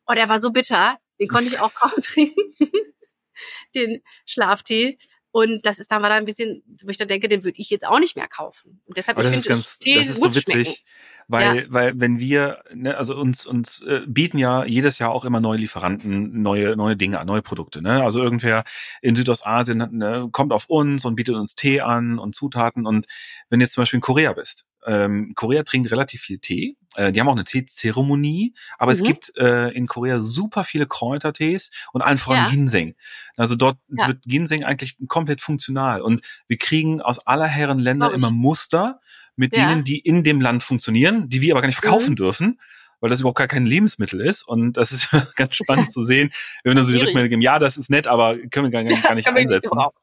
Oh, 0.08 0.14
der 0.14 0.30
war 0.30 0.39
so 0.39 0.52
bitter, 0.52 0.98
den 1.20 1.28
konnte 1.28 1.48
ich 1.48 1.60
auch 1.60 1.74
kaum 1.76 2.00
trinken, 2.02 2.54
den 3.76 4.02
Schlaftee. 4.26 5.00
Und 5.32 5.66
das 5.66 5.80
ist 5.80 5.91
dann 5.91 6.02
mal 6.02 6.08
dann 6.08 6.20
ein 6.20 6.26
bisschen, 6.26 6.64
wo 6.82 6.89
ich 6.89 6.96
dann 6.96 7.10
denke, 7.10 7.28
den 7.28 7.43
würde 7.43 7.60
ich 7.60 7.70
jetzt 7.70 7.86
auch 7.86 8.00
nicht 8.00 8.16
mehr 8.16 8.28
kaufen. 8.30 8.82
Und 8.86 8.96
deshalb, 8.96 9.18
Aber 9.18 9.28
ich 9.28 9.34
finde, 9.34 9.50
ganz, 9.50 9.80
Tee 9.80 9.96
das 9.96 10.08
ist 10.08 10.22
muss 10.22 10.34
so 10.34 10.39
witzig, 10.39 10.54
schmecken. 10.54 10.82
Weil, 11.28 11.66
weil 11.70 11.94
wenn 12.00 12.20
wir, 12.20 12.64
ne, 12.74 12.96
also 12.98 13.16
uns, 13.16 13.46
uns 13.46 13.82
äh, 13.84 14.02
bieten 14.08 14.38
ja 14.38 14.66
jedes 14.66 15.00
Jahr 15.00 15.12
auch 15.12 15.26
immer 15.26 15.40
neue 15.42 15.58
Lieferanten, 15.58 16.42
neue, 16.42 16.76
neue 16.76 16.96
Dinge 16.96 17.20
an, 17.20 17.28
neue 17.28 17.42
Produkte. 17.42 17.82
Ne? 17.82 18.04
Also 18.04 18.22
irgendwer 18.22 18.64
in 19.02 19.16
Südostasien 19.16 19.78
ne, 19.92 20.30
kommt 20.32 20.54
auf 20.54 20.66
uns 20.68 21.06
und 21.06 21.16
bietet 21.16 21.36
uns 21.36 21.56
Tee 21.56 21.82
an 21.82 22.20
und 22.20 22.36
Zutaten. 22.36 22.86
Und 22.86 23.08
wenn 23.50 23.60
du 23.60 23.64
jetzt 23.66 23.74
zum 23.74 23.82
Beispiel 23.82 23.98
in 23.98 24.02
Korea 24.02 24.34
bist, 24.34 24.66
ähm, 24.88 25.34
Korea 25.36 25.64
trinkt 25.64 25.92
relativ 25.92 26.22
viel 26.22 26.38
Tee. 26.38 26.78
Äh, 26.96 27.12
die 27.12 27.20
haben 27.20 27.28
auch 27.28 27.34
eine 27.34 27.44
Teezeremonie, 27.44 28.54
aber 28.78 28.92
es 28.92 29.02
Mhm. 29.02 29.06
gibt 29.06 29.36
äh, 29.38 29.70
in 29.70 29.88
Korea 29.88 30.20
super 30.20 30.64
viele 30.64 30.86
Kräutertees 30.86 31.72
und 31.92 32.02
allen 32.04 32.20
voran 32.20 32.46
Ja. 32.46 32.50
Ginseng. 32.52 32.94
Also 33.36 33.56
dort 33.56 33.78
Ja. 33.90 34.08
wird 34.10 34.22
Ginseng 34.26 34.64
eigentlich 34.64 34.96
komplett 35.08 35.42
funktional. 35.42 36.02
Und 36.02 36.22
wir 36.48 36.58
kriegen 36.58 37.02
aus 37.02 37.18
aller 37.26 37.48
Herren 37.48 37.80
Länder 37.80 38.14
immer 38.14 38.30
Muster 38.30 39.00
mit 39.36 39.56
Ja. 39.56 39.70
Dingen, 39.70 39.84
die 39.84 40.00
in 40.00 40.24
dem 40.24 40.42
Land 40.42 40.64
funktionieren, 40.64 41.30
die 41.30 41.42
wir 41.42 41.54
aber 41.54 41.62
gar 41.62 41.68
nicht 41.68 41.80
verkaufen 41.80 42.12
Mhm. 42.12 42.16
dürfen, 42.18 42.60
weil 43.02 43.10
das 43.10 43.20
überhaupt 43.20 43.38
gar 43.38 43.48
kein 43.48 43.66
Lebensmittel 43.66 44.22
ist. 44.22 44.48
Und 44.48 44.74
das 44.78 44.92
ist 44.92 45.10
ganz 45.36 45.56
spannend 45.56 45.92
zu 45.92 46.02
sehen, 46.04 46.30
wenn 46.64 46.72
wir 46.72 46.76
dann 46.76 46.86
so 46.86 46.94
die. 46.94 47.00
Rückmeldung 47.00 47.30
geben, 47.30 47.42
ja, 47.42 47.60
das 47.60 47.78
ist 47.78 47.90
nett, 47.90 48.08
aber 48.08 48.38
können 48.50 48.68
wir 48.68 48.72
gar, 48.72 48.84
gar 48.84 49.02
gar 49.02 49.16
nicht 49.16 49.26
man 49.28 49.38
einsetzen. 49.38 49.70
gebrauchen. 49.70 49.94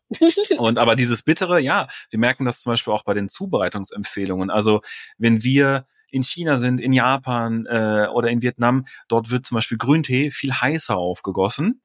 Und 0.58 0.78
aber 0.78 0.96
dieses 0.96 1.22
Bittere, 1.22 1.60
ja, 1.60 1.88
wir 2.10 2.18
merken 2.18 2.44
das 2.44 2.60
zum 2.62 2.72
Beispiel 2.72 2.92
auch 2.92 3.04
bei 3.04 3.14
den 3.14 3.28
Zubereitungsempfehlungen. 3.28 4.50
Also 4.50 4.80
wenn 5.18 5.42
wir 5.44 5.86
in 6.10 6.22
China 6.22 6.58
sind, 6.58 6.80
in 6.80 6.92
Japan 6.92 7.64
äh, 7.66 8.06
oder 8.12 8.28
in 8.30 8.42
Vietnam, 8.42 8.84
dort 9.08 9.30
wird 9.30 9.46
zum 9.46 9.54
Beispiel 9.56 9.78
Grüntee 9.78 10.30
viel 10.30 10.52
heißer 10.52 10.96
aufgegossen. 10.96 11.80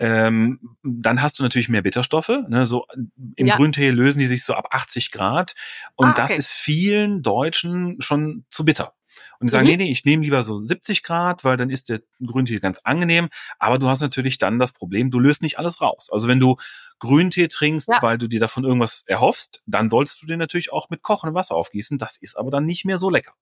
Ähm, 0.00 0.76
dann 0.82 1.22
hast 1.22 1.38
du 1.38 1.42
natürlich 1.42 1.68
mehr 1.68 1.82
Bitterstoffe. 1.82 2.30
Ne? 2.48 2.66
So 2.66 2.86
im 3.36 3.46
Ja. 3.46 3.56
Grüntee 3.56 3.90
lösen 3.90 4.18
die 4.18 4.26
sich 4.26 4.44
so 4.44 4.54
ab 4.54 4.68
80 4.72 5.10
Grad. 5.10 5.54
Und 5.96 6.08
Ah, 6.10 6.12
das 6.14 6.30
okay. 6.30 6.38
ist 6.38 6.50
vielen 6.50 7.22
Deutschen 7.22 8.00
schon 8.00 8.44
zu 8.50 8.64
bitter. 8.64 8.94
Und 9.40 9.48
die 9.48 9.52
sagen, 9.52 9.64
Mhm. 9.66 9.70
nee, 9.72 9.76
nee, 9.84 9.90
ich 9.90 10.04
nehme 10.04 10.22
lieber 10.22 10.42
so 10.42 10.58
70 10.58 11.02
Grad, 11.02 11.42
weil 11.44 11.56
dann 11.56 11.70
ist 11.70 11.88
der 11.88 12.00
Grüntee 12.24 12.60
ganz 12.60 12.80
angenehm. 12.84 13.28
Aber 13.58 13.78
du 13.78 13.88
hast 13.88 14.00
natürlich 14.00 14.38
dann 14.38 14.58
das 14.60 14.72
Problem, 14.72 15.10
du 15.10 15.18
löst 15.18 15.42
nicht 15.42 15.58
alles 15.58 15.80
raus. 15.80 16.08
Also 16.12 16.28
wenn 16.28 16.38
du 16.40 16.56
Grüntee 17.00 17.48
trinkst, 17.48 17.88
Ja. 17.88 18.00
weil 18.00 18.18
du 18.18 18.28
dir 18.28 18.38
davon 18.40 18.64
irgendwas 18.64 19.02
erhoffst, 19.06 19.62
dann 19.66 19.90
solltest 19.90 20.22
du 20.22 20.26
den 20.26 20.38
natürlich 20.38 20.72
auch 20.72 20.88
mit 20.90 21.02
kochendem 21.02 21.34
Wasser 21.34 21.56
aufgießen. 21.56 21.98
Das 21.98 22.16
ist 22.16 22.36
aber 22.36 22.50
dann 22.50 22.64
nicht 22.64 22.84
mehr 22.84 22.98
so 22.98 23.10
lecker. 23.10 23.32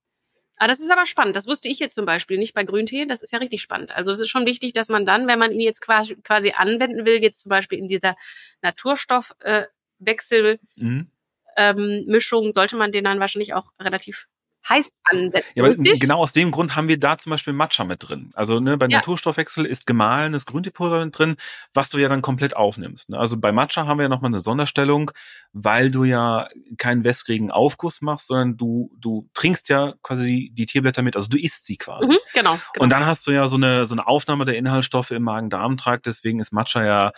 Ah, 0.59 0.66
das 0.68 0.80
ist 0.80 0.90
aber 0.90 1.07
spannend. 1.07 1.36
Das 1.36 1.46
wusste 1.46 1.68
ich 1.68 1.78
jetzt 1.78 1.94
zum 1.94 2.07
Beispiel 2.07 2.38
nicht 2.38 2.54
bei 2.54 2.64
Grüntee. 2.64 3.04
Das 3.07 3.20
ist 3.22 3.32
ja 3.32 3.38
richtig 3.38 3.61
spannend. 3.61 3.90
Also 3.90 4.11
es 4.11 4.20
ist 4.20 4.30
schon 4.30 4.46
wichtig, 4.46 4.72
dass 4.72 4.88
man 4.88 5.04
dann, 5.04 5.26
wenn 5.26 5.38
man 5.38 5.52
ihn 5.52 5.61
jetzt 5.61 5.80
quasi, 5.80 6.16
quasi 6.16 6.52
anwenden 6.57 7.04
will, 7.04 7.22
jetzt 7.22 7.40
zum 7.42 7.50
Beispiel 7.50 7.78
in 7.78 7.88
dieser 7.88 8.16
Naturstoffwechsel 8.62 10.44
äh, 10.44 10.59
Mhm. 10.76 11.11
ähm, 11.57 12.52
sollte 12.52 12.76
man 12.76 12.92
den 12.92 13.04
dann 13.04 13.20
wahrscheinlich 13.20 13.54
auch 13.54 13.72
relativ 13.80 14.28
heiß 14.69 14.91
ansetzen. 15.05 15.64
Ja, 15.64 15.95
genau 15.95 16.19
aus 16.19 16.33
dem 16.33 16.51
Grund 16.51 16.77
haben 16.77 16.89
wir 16.89 16.99
da 16.99 17.19
zum 17.19 17.31
Beispiel 17.31 17.53
Matcha 17.53 17.85
mit 17.85 18.09
drin. 18.09 18.31
Also 18.35 18.61
ne, 18.61 18.77
beim 18.77 18.91
Ja. 18.91 18.99
Naturstoffwechsel 18.99 19.64
ist 19.64 19.87
gemahlenes 19.87 20.47
Grünteepulver 20.47 21.05
mit 21.05 21.17
drin, 21.17 21.37
was 21.73 21.89
du 21.89 21.99
ja 21.99 22.09
dann 22.09 22.23
komplett 22.23 22.57
aufnimmst. 22.57 23.11
Ne? 23.11 23.19
Also 23.19 23.39
bei 23.39 23.53
Matcha 23.53 23.87
haben 23.87 23.99
wir 23.99 24.05
ja 24.05 24.09
nochmal 24.09 24.31
eine 24.31 24.41
Sonderstellung, 24.41 25.11
weil 25.53 25.91
du 25.91 26.05
ja 26.05 26.49
keinen 26.79 27.05
wässrigen 27.05 27.51
Aufguss 27.51 28.01
machst, 28.03 28.27
sondern 28.27 28.57
du, 28.57 28.91
du 28.99 29.29
trinkst 29.35 29.69
ja 29.69 29.95
quasi 30.03 30.51
die 30.53 30.67
Teeblätter 30.67 31.03
mit, 31.03 31.17
also 31.17 31.29
du 31.29 31.39
isst 31.39 31.64
sie 31.67 31.77
quasi. 31.77 32.12
Mhm, 32.12 32.19
genau. 32.35 32.59
genau. 32.73 32.83
Und 32.83 32.91
dann 32.91 33.07
hast 33.07 33.27
du 33.27 33.31
ja 33.31 33.47
so 33.49 33.57
eine, 33.57 33.87
so 33.87 33.95
eine 33.95 34.07
Aufnahme 34.07 34.45
der 34.45 34.57
Inhaltsstoffe 34.57 35.12
im 35.12 35.23
Magen-Darm-Trakt. 35.23 36.07
Deswegen 36.07 36.41
ist 36.41 36.53
Matcha 36.53 36.85
ja 36.85 37.12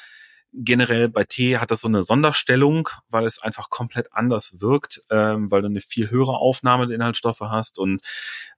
generell 0.52 1.08
bei 1.08 1.24
Tee 1.24 1.58
hat 1.58 1.70
das 1.70 1.82
so 1.82 1.88
eine 1.88 2.02
Sonderstellung, 2.02 2.88
weil 3.08 3.26
es 3.26 3.40
einfach 3.40 3.70
komplett 3.70 4.12
anders 4.12 4.60
wirkt, 4.60 5.02
ähm, 5.10 5.50
weil 5.50 5.62
du 5.62 5.68
eine 5.68 5.80
viel 5.80 6.10
höhere 6.10 6.38
Aufnahme 6.38 6.86
der 6.86 6.96
Inhaltsstoffe 6.96 7.40
hast. 7.40 7.78
Und 7.78 8.00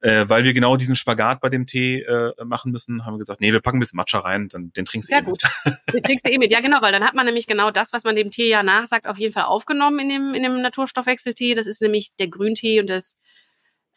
äh, 0.01 0.25
weil 0.29 0.45
wir 0.45 0.53
genau 0.53 0.77
diesen 0.77 0.97
Spagat 0.97 1.41
bei 1.41 1.49
dem 1.49 1.67
Tee 1.67 2.03
äh, 2.03 2.33
machen 2.45 2.73
müssen, 2.73 3.05
haben 3.05 3.15
wir 3.15 3.19
gesagt, 3.19 3.41
nee, 3.41 3.53
wir 3.53 3.61
packen 3.61 3.79
ein 3.79 3.81
bisschen 3.81 3.97
Matcha 3.97 4.21
rein, 4.21 4.49
dann 4.49 4.73
den 4.73 4.85
trinkst 4.85 5.11
du 5.11 5.15
Sehr 5.15 5.23
eh 5.23 5.27
mit. 5.27 5.43
gut. 5.43 5.75
Den 5.93 6.03
kriegst 6.03 6.27
du 6.27 6.31
eh 6.31 6.39
mit. 6.39 6.53
Ja, 6.53 6.61
genau, 6.61 6.81
weil 6.81 6.93
dann 6.93 7.05
hat 7.05 7.15
man 7.15 7.27
nämlich 7.27 7.47
genau 7.47 7.71
das, 7.71 7.93
was 7.93 8.05
man 8.05 8.15
dem 8.15 8.31
Tee 8.31 8.49
ja 8.49 8.63
nachsagt, 8.63 9.07
auf 9.07 9.19
jeden 9.19 9.35
Fall 9.35 9.45
aufgenommen 9.45 9.99
in 9.99 10.09
dem, 10.09 10.35
in 10.35 10.43
dem 10.43 10.63
Naturstoffwechseltee. 10.63 11.55
Das 11.55 11.67
ist 11.67 11.83
nämlich 11.83 12.15
der 12.17 12.29
Grüntee 12.29 12.81
und 12.81 12.89
das, 12.89 13.17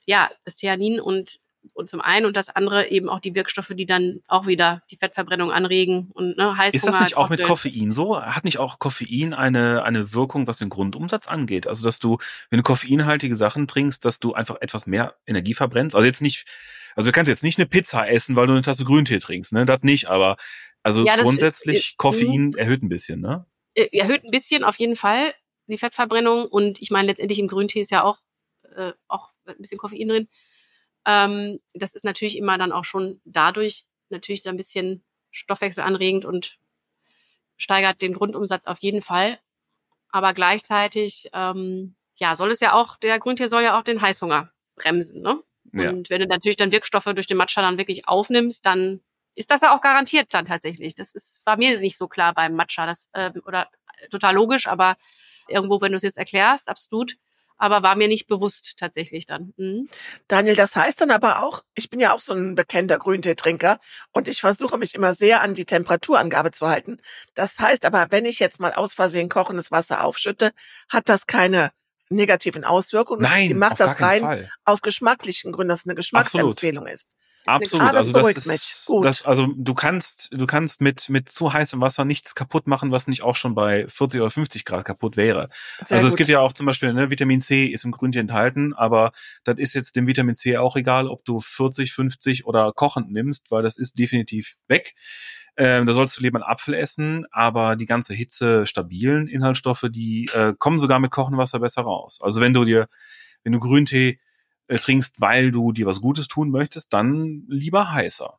ja, 0.06 0.32
das 0.46 0.56
Theanin 0.56 1.00
und, 1.00 1.40
und 1.74 1.90
zum 1.90 2.02
einen 2.02 2.26
und 2.26 2.36
das 2.36 2.50
andere 2.50 2.90
eben 2.90 3.10
auch 3.10 3.20
die 3.20 3.36
Wirkstoffe, 3.36 3.72
die 3.74 3.86
dann 3.86 4.20
auch 4.28 4.48
wieder 4.48 4.84
die 4.92 4.98
Fettverbrennung 4.98 5.52
anregen 5.52 6.10
und 6.14 6.38
ne, 6.38 6.58
Heißhunger. 6.58 6.74
Ist 6.74 6.86
das 6.86 7.00
nicht 7.00 7.18
auch 7.18 7.30
mit. 7.30 7.44
Koffein 7.44 7.92
so? 7.92 8.22
Hat 8.22 8.44
nicht 8.44 8.58
auch 8.58 8.80
Koffein 8.80 9.34
eine, 9.34 9.84
eine 9.84 10.14
Wirkung, 10.14 10.48
was 10.48 10.58
den 10.58 10.70
Grundumsatz 10.70 11.28
angeht? 11.28 11.68
Also, 11.68 11.84
dass 11.84 12.00
du, 12.00 12.18
wenn 12.50 12.58
du 12.58 12.64
koffeinhaltige 12.64 13.36
Sachen 13.36 13.68
trinkst, 13.68 14.04
dass 14.06 14.20
du 14.20 14.34
einfach 14.34 14.58
etwas 14.62 14.86
mehr 14.86 15.16
Energie 15.26 15.54
verbrennst? 15.54 15.96
Also 15.96 16.06
jetzt 16.06 16.22
nicht, 16.22 16.46
also 16.96 17.10
du 17.10 17.14
kannst 17.14 17.30
jetzt 17.30 17.44
nicht 17.44 17.58
eine 17.58 17.68
Pizza 17.68 18.10
essen, 18.10 18.36
weil 18.36 18.48
du 18.48 18.54
eine 18.54 18.62
Tasse 18.62 18.86
Grüntee 18.86 19.20
trinkst, 19.20 19.54
ne? 19.54 19.66
Das 19.66 19.82
nicht, 19.84 20.08
aber 20.08 20.38
also 20.84 21.06
Ja, 21.06 21.16
grundsätzlich 21.16 21.92
äh, 21.92 21.94
Koffein 21.98 22.54
erhöht 22.56 22.84
ein 22.84 22.90
bisschen, 22.90 23.22
ne? 23.22 23.46
Äh, 23.74 23.88
erhöht 23.98 24.24
ein 24.24 24.32
bisschen 24.32 24.64
auf 24.64 24.78
jeden 24.78 24.96
Fall 24.96 25.34
die 25.68 25.78
Fettverbrennung 25.78 26.46
und 26.46 26.82
ich 26.82 26.92
meine 26.92 27.08
letztendlich 27.08 27.40
im 27.40 27.48
Grüntee 27.48 27.82
ist 27.82 27.92
ja 27.92 28.04
auch 28.04 28.18
äh, 28.76 28.92
auch 29.08 29.30
ein 29.46 29.56
bisschen 29.60 29.78
Koffein 29.78 30.08
drin. 30.08 30.28
Ähm, 31.06 31.60
das 31.74 31.94
ist 31.96 32.06
natürlich 32.06 32.38
immer 32.38 32.58
dann 32.58 32.72
auch 32.72 32.86
schon 32.86 33.22
dadurch 33.26 33.86
natürlich 34.10 34.44
so 34.44 34.50
ein 34.50 34.58
bisschen 34.58 35.04
stoffwechselanregend 35.32 36.26
und 36.26 36.58
steigert 37.58 38.02
den 38.02 38.14
Grundumsatz 38.14 38.66
auf 38.66 38.80
jeden 38.80 39.02
Fall. 39.02 39.40
Aber 40.10 40.34
gleichzeitig, 40.34 41.30
ähm, 41.34 41.96
ja, 42.16 42.36
soll 42.36 42.52
es 42.52 42.60
ja 42.60 42.74
auch, 42.74 42.98
der 42.98 43.20
Grüntee 43.20 43.48
soll 43.48 43.64
ja 43.64 43.78
auch 43.78 43.84
den 43.84 44.02
Heißhunger 44.02 44.52
bremsen, 44.76 45.22
ne? 45.22 45.42
Ja. 45.72 45.90
Und 45.90 46.10
wenn 46.10 46.22
du 46.22 46.28
natürlich 46.28 46.58
dann 46.58 46.72
Wirkstoffe 46.72 47.06
durch 47.16 47.26
den 47.26 47.38
Matcha 47.38 47.62
dann 47.62 47.78
wirklich 47.78 48.08
aufnimmst, 48.08 48.66
dann 48.66 49.02
ist 49.34 49.50
das 49.50 49.62
ja 49.62 49.76
auch 49.76 49.82
garantiert 49.82 50.34
dann 50.34 50.46
tatsächlich. 50.46 50.94
Das 50.94 51.16
ist, 51.16 51.42
war 51.46 51.58
mir 51.58 51.80
nicht 51.80 51.98
so 51.98 52.08
klar 52.08 52.34
beim 52.34 52.54
Matcha, 52.54 52.86
das, 52.86 53.10
äh, 53.14 53.32
oder 53.46 53.70
total 54.12 54.36
logisch, 54.36 54.68
aber 54.68 54.98
irgendwo, 55.48 55.82
wenn 55.82 55.92
du 55.92 55.96
es 55.96 56.04
jetzt 56.04 56.18
erklärst, 56.18 56.70
absolut 56.70 57.18
aber 57.58 57.84
war 57.84 57.96
mir 57.96 58.08
nicht 58.08 58.28
bewusst 58.28 58.76
tatsächlich 58.78 59.26
dann. 59.26 59.54
Mhm. 59.58 59.90
Daniel, 60.28 60.56
das 60.56 60.76
heißt 60.76 61.02
dann 61.02 61.12
aber 61.12 61.44
auch, 61.44 61.64
ich 61.76 61.90
bin 61.90 62.00
ja 62.00 62.14
auch 62.14 62.20
so 62.20 62.34
ein 62.34 62.56
bekannter 62.56 62.98
Grünteetrinker 62.98 63.80
und 64.12 64.28
ich 64.28 64.42
versuche 64.42 64.78
mich 64.78 64.96
immer 64.96 65.16
sehr 65.16 65.42
an 65.42 65.54
die 65.54 65.66
Temperaturangabe 65.66 66.52
zu 66.52 66.68
halten. 66.68 67.00
Das 67.34 67.60
heißt 67.60 67.86
aber, 67.86 68.08
wenn 68.10 68.26
ich 68.26 68.40
jetzt 68.40 68.60
mal 68.60 68.74
aus 68.74 68.94
Versehen 68.94 69.30
kochendes 69.30 69.72
Wasser 69.72 70.04
aufschütte, 70.04 70.52
hat 70.90 71.10
das 71.10 71.28
keine 71.28 71.72
negativen 72.10 72.64
Auswirkungen. 72.64 73.22
Nein, 73.22 73.50
die 73.50 73.54
macht 73.54 73.80
das 73.80 74.02
rein 74.02 74.22
Fall. 74.22 74.52
aus 74.66 74.82
geschmacklichen 74.82 75.52
Gründen, 75.52 75.70
dass 75.70 75.80
es 75.80 75.86
eine 75.86 75.96
Geschmacksempfehlung 75.96 76.86
Absolut. 76.86 76.94
ist. 76.94 77.08
Absolut. 77.46 77.86
Ah, 77.86 77.92
das 77.92 78.14
also 78.14 78.14
das 78.14 78.36
ist, 78.36 78.48
mich. 78.48 78.86
Gut. 78.86 79.06
Das, 79.06 79.24
also 79.24 79.48
du 79.56 79.74
kannst, 79.74 80.30
du 80.32 80.46
kannst 80.46 80.82
mit 80.82 81.10
mit 81.10 81.30
zu 81.30 81.52
heißem 81.52 81.82
Wasser 81.82 82.06
nichts 82.06 82.36
kaputt 82.36 82.68
machen, 82.68 82.92
was 82.92 83.08
nicht 83.08 83.22
auch 83.24 83.36
schon 83.36 83.54
bei 83.54 83.88
40 83.88 84.22
oder 84.22 84.30
50 84.30 84.64
Grad 84.64 84.86
kaputt 84.86 85.18
wäre. 85.18 85.50
Sehr 85.82 85.98
also 85.98 86.08
es 86.08 86.14
gut. 86.14 86.20
gibt 86.20 86.30
ja 86.30 86.40
auch 86.40 86.54
zum 86.54 86.66
Beispiel 86.66 86.94
ne, 86.94 87.10
Vitamin 87.10 87.42
C 87.42 87.66
ist 87.66 87.84
im 87.84 87.92
Grüntee 87.92 88.20
enthalten, 88.20 88.74
aber 88.74 89.12
das 89.44 89.60
ist 89.60 89.74
jetzt 89.74 89.96
dem 89.96 90.08
Vitamin 90.08 90.36
C 90.36 90.58
auch 90.58 90.76
egal, 90.76 91.08
ob 91.08 91.26
du 91.26 91.40
40, 91.40 91.94
50 91.94 92.46
oder 92.46 92.72
kochend 92.72 93.12
nimmst, 93.12 93.52
weil 93.52 93.64
das 93.64 93.78
ist 93.78 94.00
definitiv 94.00 94.56
weg. 94.68 94.96
Ähm, 95.56 95.86
da 95.86 95.94
sollst 95.94 96.18
du 96.18 96.22
lieber 96.22 96.40
einen 96.40 96.50
Apfel 96.50 96.74
essen, 96.74 97.26
aber 97.32 97.76
die 97.76 97.86
ganze 97.86 98.14
Hitze 98.14 98.66
stabilen 98.66 99.28
Inhaltsstoffe, 99.28 99.86
die 99.92 100.30
äh, 100.34 100.54
kommen 100.58 100.80
sogar 100.80 101.00
mit 101.00 101.12
kochendem 101.12 101.38
Wasser 101.38 101.60
besser 101.60 101.84
raus. 101.84 102.20
Also 102.22 102.42
wenn 102.42 102.54
du 102.54 102.64
dir, 102.64 102.88
wenn 103.44 103.54
du 103.54 103.60
Grüntee 103.60 104.20
äh, 104.74 104.80
trinkst, 104.80 105.22
weil 105.22 105.52
du 105.52 105.72
dir 105.72 105.86
was 105.86 106.02
Gutes 106.02 106.28
tun 106.28 106.50
möchtest, 106.50 106.94
dann 106.94 107.44
lieber 107.48 107.92
heißer. 107.92 108.38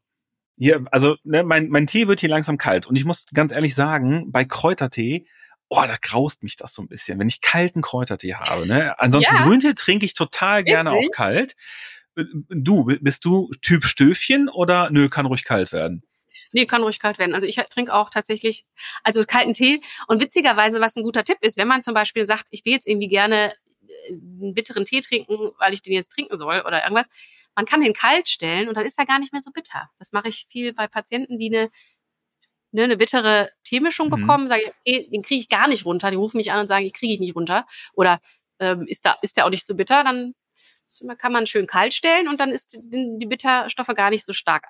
Hier, 0.57 0.85
also 0.91 1.17
ne, 1.25 1.43
mein, 1.43 1.69
mein 1.69 1.87
Tee 1.87 2.07
wird 2.07 2.21
hier 2.21 2.29
langsam 2.29 2.59
kalt 2.59 2.87
und 2.87 2.97
ich 2.97 3.05
muss 3.05 3.27
ganz 3.35 3.51
ehrlich 3.53 3.75
sagen, 3.75 4.31
bei 4.31 4.45
Kräutertee, 4.45 5.27
oh, 5.69 5.83
da 5.87 5.97
graust 6.01 6.43
mich 6.43 6.57
das 6.57 6.75
so 6.75 6.83
ein 6.83 6.89
bisschen, 6.89 7.19
wenn 7.19 7.27
ich 7.29 7.41
kalten 7.41 7.83
Kräutertee 7.83 8.35
habe. 8.35 8.67
Ne? 8.67 8.99
Ansonsten 9.01 9.35
Ja. 9.35 9.45
Grüntee 9.45 9.75
trinke 9.75 10.05
ich 10.07 10.15
total 10.15 10.63
gerne 10.63 10.91
Wirklich? 10.91 11.09
auch 11.09 11.13
kalt. 11.13 11.55
Äh, 12.17 12.25
Du, 12.51 12.85
bist 12.85 13.25
du 13.25 13.51
Typ 13.63 13.85
Stöfchen 13.85 14.49
oder 14.49 14.91
nö, 14.91 15.09
kann 15.09 15.27
ruhig 15.27 15.43
kalt 15.45 15.73
werden? 15.73 16.05
Nee, 16.53 16.67
kann 16.67 16.85
ruhig 16.85 17.01
kalt 17.01 17.19
werden. 17.19 17.35
Also 17.35 17.49
ich 17.49 17.57
trinke 17.71 17.93
auch 17.93 18.11
tatsächlich, 18.11 18.65
also 19.03 19.25
kalten 19.25 19.55
Tee. 19.55 19.81
Und 20.07 20.23
witzigerweise, 20.23 20.81
was 20.81 20.95
ein 20.95 21.03
guter 21.03 21.25
Tipp 21.25 21.39
ist, 21.41 21.59
wenn 21.59 21.67
man 21.67 21.83
zum 21.83 21.95
Beispiel 21.95 22.25
sagt, 22.27 22.45
ich 22.51 22.65
will 22.65 22.73
jetzt 22.73 22.87
irgendwie 22.87 23.09
gerne 23.09 23.53
einen 24.09 24.55
bitteren 24.55 24.85
Tee 24.85 25.01
trinken, 25.01 25.51
weil 25.59 25.73
ich 25.73 25.83
den 25.83 25.93
jetzt 25.93 26.13
trinken 26.13 26.37
soll 26.39 26.61
oder 26.67 26.83
irgendwas, 26.83 27.07
man 27.55 27.67
kann 27.67 27.81
den 27.81 27.93
kalt 27.93 28.29
stellen 28.29 28.69
und 28.69 28.77
dann 28.77 28.87
ist 28.87 28.99
er 28.99 29.07
gar 29.07 29.19
nicht 29.19 29.33
mehr 29.33 29.43
so 29.43 29.51
bitter. 29.53 29.91
Das 29.99 30.13
mache 30.13 30.29
ich 30.29 30.47
viel 30.51 30.73
bei 30.75 30.87
Patienten, 30.89 31.39
die 31.39 31.55
eine, 31.55 31.71
ne, 32.73 32.85
eine 32.85 32.97
bittere 32.97 33.51
Teemischung 33.65 34.09
Mhm. 34.09 34.11
bekommen, 34.11 34.49
sage 34.49 34.63
ich, 34.63 34.69
okay, 34.69 35.09
den 35.11 35.23
kriege 35.23 35.41
ich 35.41 35.49
gar 35.49 35.69
nicht 35.69 35.85
runter. 35.85 36.11
Die 36.11 36.17
rufen 36.17 36.37
mich 36.39 36.51
an 36.53 36.61
und 36.61 36.69
sagen, 36.69 36.85
ich 36.85 36.93
kriege 36.93 37.13
ich 37.13 37.21
nicht 37.21 37.37
runter. 37.37 37.67
Oder 37.95 38.21
ähm, 38.59 38.87
ist, 38.89 39.05
da, 39.05 39.17
ist 39.23 39.37
der 39.37 39.47
auch 39.47 39.51
nicht 39.51 39.67
so 39.67 39.75
bitter, 39.77 40.03
dann 40.05 40.35
kann 41.19 41.33
man 41.33 41.47
schön 41.47 41.67
kalt 41.67 41.93
stellen 41.95 42.29
und 42.29 42.39
dann 42.39 42.51
ist 42.51 42.73
die, 42.75 43.19
die 43.19 43.27
Bitterstoffe 43.27 43.89
gar 43.95 44.11
nicht 44.11 44.25
so 44.25 44.33
stark 44.33 44.69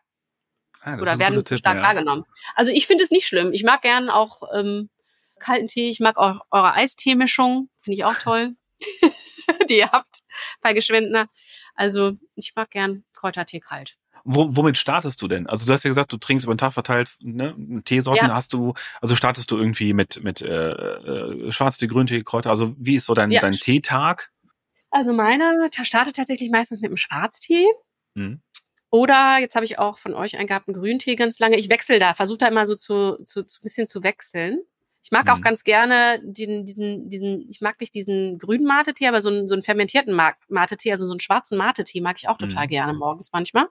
Ah, 0.81 0.95
oder 0.99 1.19
werden 1.19 1.19
guter 1.19 1.31
nicht 1.37 1.49
so 1.49 1.55
Tipp, 1.55 1.59
stark 1.61 1.77
ja. 1.77 1.83
wahrgenommen. 1.83 2.25
Also 2.55 2.71
ich 2.71 2.87
finde 2.87 3.05
es 3.05 3.11
nicht 3.11 3.27
schlimm. 3.27 3.53
Ich 3.53 3.63
mag 3.65 3.81
gern 3.83 4.11
auch 4.11 4.43
ähm, 4.55 4.91
kalten 5.39 5.69
Tee. 5.69 5.89
Ich 5.89 6.01
mag 6.01 6.17
auch 6.19 6.41
eure 6.51 6.75
Eisteemischung. 6.75 7.71
Finde 7.81 7.97
ich 7.97 8.05
auch 8.05 8.15
toll. 8.17 8.55
die 9.69 9.79
ihr 9.79 9.91
habt 9.91 10.23
bei 10.61 10.73
Geschwendner. 10.73 11.29
Also 11.75 12.13
ich 12.35 12.53
mag 12.55 12.71
gern 12.71 13.05
Kräutertee 13.15 13.61
kalt. 13.61 13.97
Wo, 14.27 14.49
womit 14.57 14.79
startest 14.79 15.21
du 15.21 15.29
denn? 15.29 15.47
Also 15.47 15.67
du 15.67 15.73
hast 15.73 15.85
ja 15.85 15.91
gesagt, 15.91 16.11
du 16.13 16.17
trinkst 16.17 16.45
über 16.47 16.55
den 16.55 16.59
Tag 16.59 16.73
verteilt 16.73 17.15
ne, 17.21 17.55
Teesorten. 17.85 18.29
Ja. 18.29 18.35
Hast 18.35 18.55
du, 18.55 18.73
also 19.03 19.17
startest 19.17 19.51
du 19.51 19.59
irgendwie 19.59 19.93
mit 19.93 20.23
mit 20.25 20.41
äh, 20.41 20.71
äh, 20.71 21.53
Schwarztee, 21.53 21.89
Grüntee, 21.89 22.23
Kräuter? 22.23 22.49
Also 22.51 22.75
wie 22.79 22.95
ist 22.95 23.05
so 23.05 23.13
dein 23.13 23.31
Ja. 23.31 23.43
dein 23.43 23.53
Teetag? 23.53 24.31
Also 24.91 25.13
meiner 25.13 25.69
ta- 25.71 25.85
startet 25.85 26.17
tatsächlich 26.17 26.51
meistens 26.51 26.81
mit 26.81 26.89
einem 26.89 26.97
Schwarztee. 26.97 27.67
Hm. 28.17 28.41
Oder 28.91 29.39
jetzt 29.41 29.57
habe 29.57 29.65
ich 29.65 29.79
auch 29.79 29.99
von 29.99 30.15
euch 30.15 30.39
einen 30.39 30.47
gehabt, 30.47 30.69
einen 30.69 30.77
Grüntee 30.81 31.17
ganz 31.17 31.41
lange. 31.41 31.57
Ich 31.57 31.69
wechsle 31.69 31.99
da, 31.99 32.15
versuche 32.15 32.39
da 32.39 32.47
immer 32.47 32.65
so 32.65 32.77
zu, 32.77 33.19
zu, 33.25 33.43
zu 33.45 33.59
ein 33.59 33.63
bisschen 33.63 33.87
zu 33.87 34.05
wechseln. 34.05 34.61
Ich 35.05 35.11
mag 35.13 35.31
auch 35.31 35.37
Mhm. 35.37 35.43
ganz 35.43 35.65
gerne 35.65 36.19
den, 36.23 36.65
diesen, 36.65 37.11
diesen, 37.11 37.47
ich 37.49 37.61
mag 37.61 37.79
nicht 37.79 37.93
diesen 37.95 38.39
grünen 38.39 38.65
Mate-Tee, 38.65 39.07
aber 39.07 39.21
so 39.21 39.29
einen, 39.29 39.47
so 39.49 39.55
einen 39.55 39.63
fermentierten 39.63 40.15
Ma- 40.15 40.33
Mate-Tee, 40.49 40.91
also 40.93 41.05
so 41.05 41.13
einen 41.13 41.21
schwarzen 41.21 41.59
Mate-Tee 41.59 42.01
mag 42.01 42.17
ich 42.19 42.27
auch 42.29 42.39
total 42.39 42.65
Mhm. 42.65 42.71
gerne 42.71 42.95
morgens 42.95 43.31
manchmal. 43.31 43.67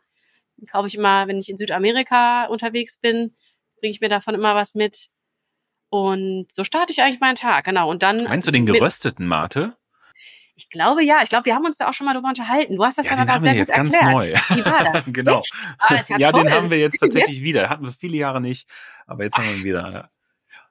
Den 0.58 0.68
kaufe 0.68 0.88
ich 0.88 0.96
immer, 0.96 1.28
wenn 1.28 1.40
ich 1.40 1.50
in 1.50 1.58
Südamerika 1.58 2.46
unterwegs 2.46 2.98
bin, 2.98 3.36
bringe 3.80 3.92
ich 3.92 4.00
mir 4.00 4.10
davon 4.10 4.36
immer 4.36 4.54
was 4.54 4.76
mit. 4.76 5.08
Und 5.90 6.46
so 6.52 6.64
starte 6.64 6.94
ich 6.94 7.02
eigentlich 7.02 7.20
meinen 7.20 7.36
Tag, 7.36 7.66
genau. 7.66 7.90
Und 7.90 8.04
dann. 8.04 8.24
Meinst 8.24 8.48
du 8.48 8.52
den 8.52 8.66
gerösteten 8.68 9.26
Mate? 9.28 9.76
Ich 10.56 10.70
glaube 10.70 11.04
ja. 11.04 11.22
Ich 11.24 11.30
glaube, 11.30 11.46
wir 11.46 11.56
haben 11.56 11.66
uns 11.66 11.78
da 11.78 11.90
auch 11.90 11.94
schon 11.94 12.06
mal 12.06 12.14
drüber 12.14 12.30
unterhalten. 12.30 12.76
Du 12.76 12.86
hast 12.86 13.00
das 13.00 13.08
Ja, 13.08 13.14
aber 13.14 13.26
wir 13.36 13.42
sehr 13.42 13.54
jetzt 13.56 13.68
gut 13.70 13.76
ganz 13.76 13.94
erklärt. 13.94 14.14
neu. 14.14 14.56
Wie 14.56 14.66
war 14.66 14.94
das? 14.94 15.04
Genau. 15.14 15.42
Ah, 15.80 15.96
das 15.98 16.10
ja, 16.10 16.18
ja, 16.18 16.32
den 16.32 16.52
haben 16.52 16.70
wir 16.70 16.78
Jetzt? 16.78 17.00
tatsächlich 17.00 17.42
wieder. 17.42 17.70
Hatten 17.70 17.86
wir 17.86 17.92
viele 17.92 18.18
Jahre 18.18 18.40
nicht, 18.40 18.70
aber 19.08 19.24
jetzt 19.24 19.36
haben 19.36 19.46
wir 19.46 19.56
ihn 19.56 19.64
wieder. 19.64 20.12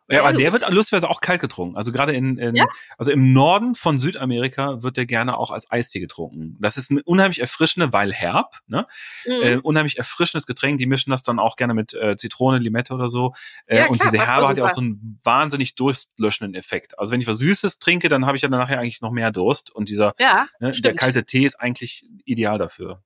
Ja. 0.08 0.20
Aber 0.20 0.32
der 0.32 0.52
wird 0.52 0.68
lustigerweise 0.70 1.08
auch 1.08 1.20
kalt 1.20 1.40
getrunken. 1.40 1.76
Also 1.76 1.92
gerade 1.92 2.12
in, 2.12 2.36
in 2.36 2.54
Ja? 2.56 2.66
also 2.98 3.12
im 3.12 3.32
Norden 3.32 3.74
von 3.74 3.98
Südamerika 3.98 4.82
wird 4.82 4.96
der 4.96 5.06
gerne 5.06 5.38
auch 5.38 5.50
als 5.50 5.70
Eistee 5.70 6.00
getrunken. 6.00 6.56
Das 6.60 6.76
ist 6.76 6.90
ein 6.90 7.00
unheimlich 7.00 7.40
erfrischende, 7.40 7.92
weil 7.92 8.12
herb, 8.12 8.58
ne? 8.66 8.86
Mhm. 9.24 9.32
Äh, 9.42 9.56
unheimlich 9.58 9.98
erfrischendes 9.98 10.46
Getränk. 10.46 10.78
Die 10.78 10.86
mischen 10.86 11.10
das 11.10 11.22
dann 11.22 11.38
auch 11.38 11.56
gerne 11.56 11.74
mit 11.74 11.94
äh, 11.94 12.16
Zitrone, 12.16 12.58
Limette 12.58 12.94
oder 12.94 13.08
so. 13.08 13.32
Äh, 13.66 13.78
Ja, 13.78 13.86
und 13.86 13.98
klar, 13.98 14.10
diese 14.10 14.24
Herbe 14.24 14.48
hat 14.48 14.58
ja 14.58 14.64
auch 14.66 14.70
so 14.70 14.80
einen 14.80 15.20
wahnsinnig 15.22 15.74
durstlöschenden 15.76 16.54
Effekt. 16.54 16.98
Also 16.98 17.12
wenn 17.12 17.20
ich 17.20 17.26
was 17.26 17.38
Süßes 17.38 17.78
trinke, 17.78 18.08
dann 18.08 18.26
habe 18.26 18.36
ich 18.36 18.42
ja 18.42 18.48
dann 18.48 18.60
nachher 18.60 18.80
eigentlich 18.80 19.00
noch 19.00 19.12
mehr 19.12 19.30
Durst. 19.30 19.70
Und 19.70 19.88
dieser 19.88 20.14
ja, 20.18 20.46
ne, 20.60 20.72
der 20.72 20.94
kalte 20.94 21.24
Tee 21.24 21.44
ist 21.46 21.60
eigentlich 21.60 22.04
ideal 22.24 22.58
dafür. 22.58 23.02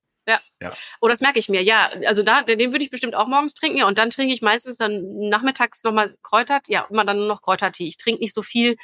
Oh, 1.01 1.09
das 1.09 1.21
merke 1.21 1.39
ich 1.39 1.49
mir. 1.49 1.63
Ja, 1.63 1.91
also 2.07 2.23
da, 2.23 2.43
den 2.43 2.73
würde 2.73 2.85
ich 2.85 2.91
bestimmt 2.91 3.15
auch 3.15 3.29
morgens 3.29 3.55
trinken. 3.55 3.79
Ja, 3.79 3.87
und 3.87 3.99
dann 3.99 4.11
trinke 4.11 4.33
ich 4.33 4.43
meistens 4.43 4.77
dann 4.77 5.29
nachmittags 5.29 5.85
nochmal 5.85 6.15
Kräutert. 6.23 6.69
Ja, 6.69 6.87
immer 6.91 7.05
dann 7.05 7.19
nur 7.19 7.27
noch 7.27 7.43
Kräutertee. 7.43 7.87
Ich 7.87 7.97
trinke 7.97 8.21
nicht 8.21 8.35
so 8.35 8.43
viel 8.43 8.77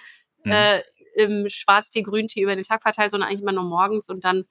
Mhm. 0.45 0.53
äh, 0.53 0.83
im 1.15 1.49
Schwarztee, 1.49 2.03
Grüntee 2.03 2.41
über 2.41 2.55
den 2.55 2.65
Tag 2.65 2.83
verteilt, 2.83 3.11
sondern 3.11 3.29
eigentlich 3.29 3.43
immer 3.43 3.53
nur 3.53 3.65
morgens. 3.65 4.09
Und 4.09 4.25
dann, 4.25 4.45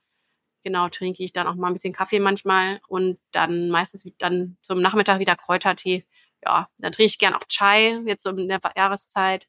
genau, 0.64 0.90
trinke 0.90 1.24
ich 1.24 1.34
dann 1.34 1.48
auch 1.48 1.56
mal 1.56 1.68
ein 1.68 1.74
bisschen 1.74 1.94
Kaffee 1.94 2.20
manchmal. 2.20 2.82
Und 2.88 3.20
dann 3.32 3.70
meistens 3.70 4.06
dann 4.18 4.58
zum 4.62 4.82
Nachmittag 4.82 5.20
wieder 5.20 5.36
Kräutertee. 5.36 6.06
Ja, 6.44 6.70
dann 6.80 6.92
trinke 6.92 7.08
ich 7.08 7.20
gern 7.20 7.34
auch 7.34 7.44
Chai, 7.48 8.00
jetzt 8.06 8.24
so 8.24 8.30
in 8.32 8.48
der 8.48 8.62
Jahreszeit. 8.76 9.48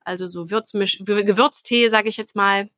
Also 0.00 0.26
so 0.26 0.50
Würzmisch, 0.50 0.98
Gewürztee, 1.04 1.88
sage 1.88 2.08
ich 2.08 2.16
jetzt 2.16 2.34
mal. 2.36 2.68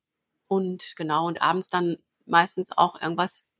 Und 0.46 0.92
genau, 0.96 1.26
und 1.26 1.40
abends 1.40 1.70
dann 1.70 1.96
meistens 2.26 2.70
auch 2.76 3.00
irgendwas 3.00 3.50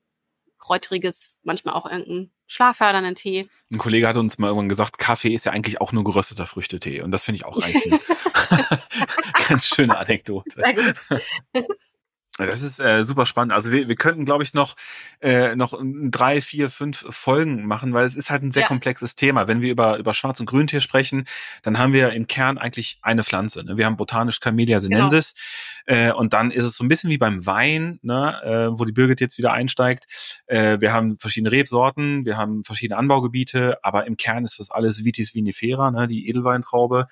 Kräuteriges, 0.59 1.33
manchmal 1.43 1.75
auch 1.75 1.87
irgendeinen 1.87 2.33
schlaffördernden 2.47 3.15
Tee. 3.15 3.49
Ein 3.71 3.79
Kollege 3.79 4.09
hat 4.09 4.17
uns 4.17 4.39
mal 4.39 4.49
irgendwann 4.49 4.69
gesagt, 4.69 4.99
Kaffee 4.99 5.35
ist 5.35 5.45
ja 5.45 5.53
eigentlich 5.53 5.81
auch 5.81 5.93
nur 5.93 6.05
gerösteter 6.05 6.47
Früchtetee. 6.47 7.03
Und 7.03 7.11
das 7.11 7.25
finde 7.25 7.37
ich 7.37 7.45
auch 7.45 7.57
eigentlich 7.61 7.93
eine 8.51 8.83
ganz 9.49 9.67
schöne 9.67 9.97
Anekdote. 9.97 10.51
Sehr 10.51 10.75
gut. 10.75 11.25
Das 12.37 12.63
ist 12.63 12.81
äh, 12.81 13.05
super 13.05 13.27
spannend. 13.27 13.53
Also 13.53 13.71
wir, 13.71 13.89
wir 13.89 13.95
könnten, 13.95 14.25
glaube 14.25 14.43
ich, 14.43 14.55
noch, 14.55 14.75
äh, 15.21 15.55
noch 15.55 15.81
drei, 15.81 16.41
vier, 16.41 16.69
fünf 16.69 17.07
Folgen 17.11 17.65
machen, 17.65 17.95
weil 17.95 18.07
es 18.07 18.17
ist 18.17 18.29
halt 18.29 18.43
ein 18.43 18.51
sehr 18.51 18.63
Ja. 18.63 18.69
komplexes 18.69 19.15
Thema. 19.15 19.47
Wenn 19.47 19.63
wir 19.63 19.71
über, 19.71 19.99
über 19.99 20.15
Schwarz- 20.15 20.41
und 20.41 20.47
Grüntee 20.47 20.81
sprechen, 20.81 21.27
dann 21.63 21.79
haben 21.79 21.93
wir 21.93 22.13
im 22.13 22.27
Kern 22.27 22.59
eigentlich 22.59 22.99
eine 23.03 23.23
Pflanze. 23.23 23.63
Ne? 23.65 23.77
Wir 23.77 23.87
haben 23.87 23.97
botanisch 23.97 24.41
Camellia 24.41 24.81
sinensis 24.81 25.35
äh, 25.87 26.11
und 26.11 26.33
dann 26.33 26.51
ist 26.51 26.65
es 26.65 26.77
so 26.77 26.83
ein 26.83 26.89
bisschen 26.89 27.09
wie 27.09 27.19
beim 27.19 27.47
Wein, 27.47 28.01
ne? 28.03 28.41
äh, 28.75 28.79
wo 28.79 28.85
die 28.85 28.93
Birgit 28.93 29.21
jetzt 29.21 29.39
wieder 29.39 29.53
einsteigt. 29.53 30.43
Äh, 30.47 30.81
wir 30.81 30.93
haben 30.93 31.17
verschiedene 31.19 31.53
Rebsorten, 31.53 32.25
wir 32.25 32.37
haben 32.37 32.65
verschiedene 32.65 32.99
Anbaugebiete, 32.99 33.79
aber 33.85 34.09
im 34.09 34.17
Kern 34.17 34.43
ist 34.43 34.59
das 34.59 34.73
alles 34.73 35.05
Vitis 35.05 35.37
vinifera, 35.37 35.93
ne? 35.93 36.09
die 36.09 36.29
Edelweintraube. 36.29 37.07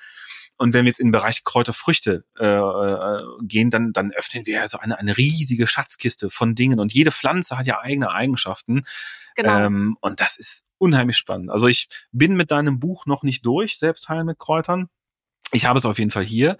Und 0.63 0.75
wenn 0.75 0.85
wir 0.85 0.91
jetzt 0.91 1.01
in 1.01 1.09
den 1.09 1.13
Bereich 1.13 1.43
Kräuterfrüchte 1.43 2.25
äh, 2.39 2.47
äh, 2.47 3.23
gehen, 3.43 3.69
dann, 3.69 3.93
dann 3.93 4.13
öffnen 4.13 4.47
wir 4.47 4.61
also 4.61 4.79
eine, 4.79 4.97
eine 4.97 5.17
riesige 5.17 5.67
Schatzkiste 5.67 6.31
von 6.31 6.55
Dingen. 6.55 6.79
Und 6.79 6.93
jede 6.93 7.11
Pflanze 7.11 7.59
hat 7.59 7.67
ja 7.67 7.81
eigene 7.81 8.13
Eigenschaften. 8.13 8.85
Genau. 9.35 9.59
Ähm, 9.59 9.97
und 10.01 10.21
das 10.21 10.37
ist 10.37 10.65
unheimlich 10.79 11.17
spannend. 11.17 11.51
Also 11.51 11.67
ich 11.67 11.89
bin 12.13 12.37
mit 12.37 12.53
deinem 12.53 12.79
Buch 12.79 13.07
noch 13.07 13.25
nicht 13.25 13.45
durch, 13.45 13.81
Selbstheilen 13.81 14.25
mit 14.25 14.39
Kräutern. 14.39 14.89
Ich 15.53 15.67
habe 15.67 15.79
es 15.79 15.85
auf 15.85 15.99
jeden 15.99 16.11
Fall 16.11 16.25
hier. 16.25 16.57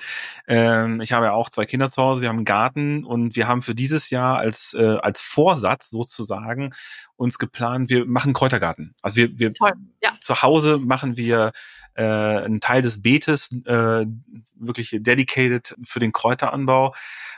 Ähm, 0.47 1.01
ich 1.01 1.13
habe 1.13 1.27
ja 1.27 1.33
auch 1.33 1.49
zwei 1.49 1.65
Kinder 1.65 1.91
zu 1.91 2.03
Hause, 2.03 2.21
wir 2.21 2.29
haben 2.29 2.37
einen 2.37 2.45
Garten 2.45 3.05
und 3.05 3.37
wir 3.37 3.49
haben 3.49 3.63
für 3.63 3.75
dieses 3.75 4.11
Jahr 4.11 4.39
als, 4.39 4.75
äh, 4.75 4.99
als 5.01 5.21
Vorsatz 5.21 5.91
sozusagen 5.91 6.75
uns 7.17 7.39
geplant, 7.39 7.89
wir 7.89 8.05
machen 8.05 8.35
Kräutergarten. 8.35 8.95
Also 9.01 9.17
wir, 9.17 9.39
wir 9.39 9.55
Toll, 9.55 9.73
ja. 10.03 10.13
zu 10.21 10.43
Hause 10.43 10.79
machen 10.79 11.17
wir 11.17 11.53
äh, 11.95 12.05
einen 12.05 12.61
Teil 12.61 12.83
des 12.83 13.03
Beetes 13.03 13.51
äh, 13.65 14.07
wirklich 14.55 14.97
dedicated 15.01 15.75
für 15.83 16.01
den 16.01 16.13
Kräuteranbau. 16.13 16.95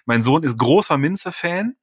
Mein 0.07 0.23
Sohn 0.23 0.43
ist 0.43 0.59
großer 0.59 0.99
Minze-Fan. 0.99 1.77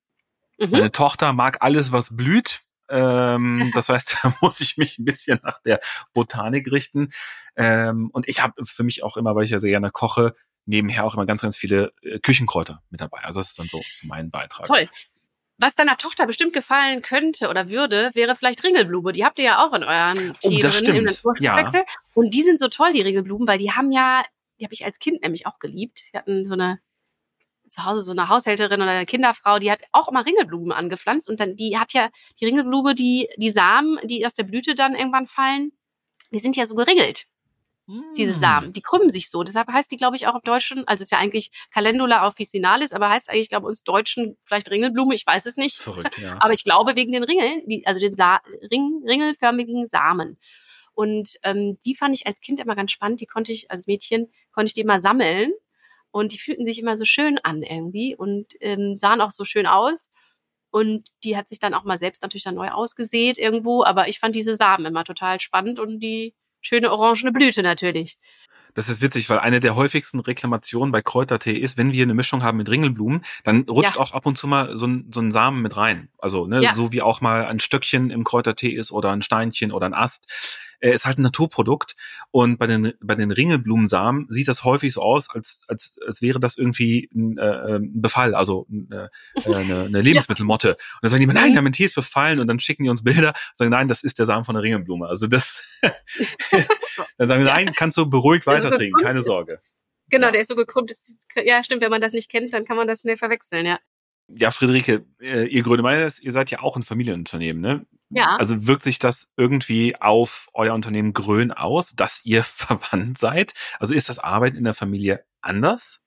Mhm. 0.59 0.67
Meine 0.69 0.91
Tochter 0.91 1.33
mag 1.33 1.57
alles, 1.61 1.91
was 1.91 2.15
blüht. 2.15 2.63
Ähm, 2.91 3.71
das 3.75 3.89
heißt, 3.89 4.17
da 4.23 4.33
muss 4.41 4.59
ich 4.59 4.77
mich 4.77 4.99
ein 4.99 5.05
bisschen 5.05 5.39
nach 5.43 5.59
der 5.59 5.79
Botanik 6.13 6.71
richten. 6.71 7.09
Ähm, 7.55 8.09
und 8.11 8.27
ich 8.27 8.43
habe 8.43 8.63
für 8.65 8.83
mich 8.83 9.03
auch 9.03 9.17
immer, 9.17 9.35
weil 9.35 9.45
ich 9.45 9.51
ja 9.51 9.59
sehr 9.59 9.71
gerne 9.71 9.91
koche, 9.91 10.35
nebenher 10.65 11.05
auch 11.05 11.15
immer 11.15 11.25
ganz, 11.25 11.41
ganz 11.41 11.57
viele 11.57 11.93
äh, 12.01 12.19
Küchenkräuter 12.19 12.83
mit 12.89 13.01
dabei. 13.01 13.19
Also 13.23 13.39
das 13.39 13.49
ist 13.49 13.59
dann 13.59 13.67
so, 13.67 13.81
so 13.93 14.07
mein 14.07 14.29
Beitrag. 14.29 14.65
Toll. 14.65 14.89
Was 15.57 15.75
deiner 15.75 15.97
Tochter 15.97 16.25
bestimmt 16.25 16.53
gefallen 16.53 17.03
könnte 17.03 17.47
oder 17.47 17.69
würde, 17.69 18.09
wäre 18.15 18.35
vielleicht 18.35 18.63
Ringelblume. 18.63 19.13
Die 19.13 19.23
habt 19.23 19.37
ihr 19.37 19.45
ja 19.45 19.65
auch 19.65 19.73
in 19.73 19.83
euren 19.83 20.33
Oh, 20.43 20.49
Tee 20.49 20.59
das 20.59 20.79
drin, 20.81 20.95
im 20.95 21.11
stimmt. 21.11 21.23
Naturstoffwechsel. 21.23 21.83
Und 22.15 22.33
die 22.33 22.41
sind 22.41 22.57
so 22.57 22.67
toll, 22.67 22.91
die 22.93 23.01
Ringelblumen, 23.01 23.47
weil 23.47 23.59
die 23.59 23.71
haben 23.71 23.91
ja, 23.91 24.23
die 24.59 24.65
habe 24.65 24.73
ich 24.73 24.85
als 24.85 24.97
Kind 24.97 25.21
nämlich 25.21 25.45
auch 25.45 25.59
geliebt. 25.59 26.01
Wir 26.11 26.19
hatten 26.19 26.47
so 26.47 26.55
eine 26.55 26.79
zu 27.71 27.85
Hause 27.85 28.01
so 28.01 28.11
eine 28.11 28.29
Haushälterin 28.29 28.81
oder 28.81 28.91
eine 28.91 29.05
Kinderfrau, 29.05 29.59
die 29.59 29.71
hat 29.71 29.81
auch 29.91 30.07
immer 30.07 30.25
Ringelblumen 30.25 30.71
angepflanzt 30.71 31.29
und 31.29 31.39
dann 31.39 31.55
die 31.55 31.77
hat 31.77 31.93
ja 31.93 32.09
die 32.39 32.45
Ringelblume, 32.45 32.95
die 32.95 33.29
die 33.37 33.49
Samen, 33.49 33.97
die 34.03 34.25
aus 34.25 34.33
der 34.33 34.43
Blüte 34.43 34.75
dann 34.75 34.95
irgendwann 34.95 35.27
fallen, 35.27 35.71
die 36.31 36.39
sind 36.39 36.55
ja 36.55 36.65
so 36.65 36.75
geringelt 36.75 37.27
diese 38.15 38.33
Hm. 38.33 38.39
Samen. 38.39 38.73
Die 38.73 38.81
krümmen 38.81 39.09
sich 39.09 39.29
so. 39.29 39.43
Deshalb 39.43 39.67
heißt 39.67 39.91
die, 39.91 39.97
glaube 39.97 40.15
ich, 40.15 40.27
auch 40.27 40.35
im 40.35 40.41
Deutschen, 40.43 40.87
also 40.87 41.01
ist 41.01 41.11
ja 41.11 41.17
eigentlich 41.17 41.51
Calendula 41.73 42.25
officinalis, 42.27 42.93
aber 42.93 43.09
heißt 43.09 43.29
eigentlich, 43.29 43.49
glaube 43.49 43.65
ich, 43.65 43.69
uns 43.69 43.83
Deutschen 43.83 44.37
vielleicht 44.43 44.69
Ringelblume, 44.69 45.13
ich 45.13 45.25
weiß 45.25 45.45
es 45.45 45.57
nicht. 45.57 45.77
Verrückt, 45.77 46.17
ja. 46.17 46.37
Aber 46.41 46.53
ich 46.53 46.63
glaube 46.63 46.95
wegen 46.95 47.11
den 47.11 47.23
Ringeln, 47.23 47.63
die, 47.67 47.85
also 47.85 47.99
den 47.99 48.13
Sa 48.13 48.41
Ring, 48.71 49.03
ringelförmigen 49.05 49.85
Samen. 49.87 50.37
Und 50.93 51.37
ähm, 51.43 51.77
die 51.85 51.95
fand 51.95 52.15
ich 52.15 52.27
als 52.27 52.39
Kind 52.41 52.59
immer 52.59 52.75
ganz 52.75 52.91
spannend. 52.91 53.21
Die 53.21 53.25
konnte 53.25 53.51
ich, 53.51 53.71
als 53.71 53.87
Mädchen, 53.87 54.31
konnte 54.51 54.67
ich 54.67 54.73
die 54.73 54.81
immer 54.81 54.99
sammeln. 54.99 55.51
Und 56.11 56.31
die 56.33 56.37
fühlten 56.39 56.65
sich 56.65 56.79
immer 56.79 56.97
so 56.97 57.05
schön 57.05 57.37
an 57.39 57.63
irgendwie 57.63 58.15
und 58.15 58.53
ähm, 58.59 58.97
sahen 58.99 59.21
auch 59.21 59.31
so 59.31 59.45
schön 59.45 59.65
aus. 59.65 60.11
Und 60.69 61.09
die 61.23 61.35
hat 61.37 61.47
sich 61.49 61.59
dann 61.59 61.73
auch 61.73 61.83
mal 61.83 61.97
selbst 61.97 62.21
natürlich 62.21 62.43
dann 62.43 62.55
neu 62.55 62.69
ausgesät 62.69 63.37
irgendwo. 63.37 63.83
Aber 63.83 64.07
ich 64.07 64.19
fand 64.19 64.35
diese 64.35 64.55
Samen 64.55 64.85
immer 64.85 65.03
total 65.03 65.39
spannend 65.39 65.79
und 65.79 65.99
die 65.99 66.33
schöne 66.61 66.91
orangene 66.91 67.31
Blüte 67.31 67.63
natürlich. 67.63 68.17
Das 68.73 68.87
ist 68.87 69.01
witzig, 69.01 69.29
weil 69.29 69.39
eine 69.39 69.59
der 69.59 69.75
häufigsten 69.75 70.21
Reklamationen 70.21 70.93
bei 70.93 71.01
Kräutertee 71.01 71.57
ist, 71.57 71.77
wenn 71.77 71.91
wir 71.93 72.03
eine 72.03 72.13
Mischung 72.13 72.41
haben 72.41 72.57
mit 72.57 72.69
Ringelblumen, 72.69 73.25
dann 73.43 73.63
rutscht 73.69 73.95
Ja. 73.95 74.01
auch 74.01 74.13
ab 74.13 74.25
und 74.25 74.37
zu 74.37 74.47
mal 74.47 74.77
so 74.77 74.87
ein, 74.87 75.09
so 75.13 75.19
ein 75.19 75.31
Samen 75.31 75.61
mit 75.61 75.75
rein. 75.75 76.09
Also, 76.17 76.47
ne, 76.47 76.61
Ja. 76.61 76.73
so 76.73 76.93
wie 76.93 77.01
auch 77.01 77.19
mal 77.19 77.45
ein 77.45 77.59
Stöckchen 77.59 78.09
im 78.11 78.23
Kräutertee 78.23 78.69
ist 78.69 78.91
oder 78.93 79.11
ein 79.11 79.21
Steinchen 79.23 79.73
oder 79.73 79.87
ein 79.87 79.93
Ast. 79.93 80.70
Äh, 80.81 80.91
ist 80.93 81.05
halt 81.05 81.17
ein 81.17 81.21
Naturprodukt. 81.21 81.95
Und 82.31 82.57
bei 82.57 82.67
den, 82.67 82.93
bei 83.01 83.15
den 83.15 83.31
Ringelblumensamen 83.31 84.25
sieht 84.29 84.47
das 84.49 84.63
häufig 84.65 84.91
so 84.93 85.01
aus, 85.01 85.29
als, 85.29 85.61
als, 85.67 85.97
als 86.05 86.21
wäre 86.21 86.39
das 86.39 86.57
irgendwie 86.57 87.09
ein, 87.15 87.37
äh, 87.37 87.77
ein 87.77 88.01
Befall, 88.01 88.35
also 88.35 88.67
äh, 88.91 89.07
eine, 89.45 89.85
eine 89.85 90.01
Lebensmittelmotte. 90.01 90.71
Und 90.71 90.77
dann 91.03 91.11
sagen 91.11 91.19
die, 91.21 91.23
immer, 91.25 91.33
nein, 91.33 91.53
Mhm. 91.53 91.63
mein 91.63 91.71
Tee 91.73 91.85
ist 91.85 91.95
befallen. 91.95 92.39
Und 92.39 92.47
dann 92.47 92.59
schicken 92.59 92.83
die 92.83 92.89
uns 92.89 93.03
Bilder 93.03 93.29
und 93.29 93.57
sagen, 93.57 93.71
nein, 93.71 93.87
das 93.87 94.03
ist 94.03 94.19
der 94.19 94.25
Samen 94.25 94.43
von 94.43 94.55
der 94.55 94.63
Ringelblume. 94.63 95.07
Also 95.07 95.27
das, 95.27 95.63
dann 97.17 97.27
sagen 97.27 97.41
wir, 97.43 97.47
Ja. 97.49 97.53
nein, 97.55 97.73
kannst 97.73 97.97
du 97.97 98.09
beruhigt 98.09 98.47
Also 98.47 98.67
weiter 98.67 98.77
trinken, 98.77 99.01
keine 99.01 99.19
ist- 99.19 99.25
Sorge. 99.25 99.59
Genau, 100.09 100.27
Ja. 100.27 100.31
der 100.33 100.41
ist 100.41 100.49
so 100.49 100.55
gekrümmt. 100.55 100.91
Ist, 100.91 101.27
ja, 101.41 101.63
stimmt, 101.63 101.81
wenn 101.81 101.89
man 101.91 102.01
das 102.01 102.11
nicht 102.13 102.29
kennt, 102.29 102.51
dann 102.53 102.65
kann 102.65 102.75
man 102.75 102.87
das 102.87 103.01
schnell 103.01 103.17
verwechseln, 103.17 103.65
ja. 103.65 103.79
Ja, 104.27 104.51
Friederike, 104.51 105.05
äh, 105.21 105.45
ihr 105.45 105.63
Grönemeyer, 105.63 106.09
ihr 106.21 106.31
seid 106.31 106.51
ja 106.51 106.59
auch 106.61 106.75
ein 106.75 106.83
Familienunternehmen, 106.83 107.61
ne? 107.61 107.85
Ja. 108.13 108.35
Also 108.37 108.67
wirkt 108.67 108.83
sich 108.83 108.99
das 108.99 109.31
irgendwie 109.37 109.95
auf 109.99 110.49
euer 110.53 110.73
Unternehmen 110.73 111.13
Grön 111.13 111.51
aus, 111.51 111.95
dass 111.95 112.21
ihr 112.25 112.43
verwandt 112.43 113.17
seid? 113.17 113.53
Also 113.79 113.93
ist 113.93 114.09
das 114.09 114.19
Arbeiten 114.19 114.57
in 114.57 114.65
der 114.65 114.73
Familie 114.73 115.25
anders? 115.41 116.01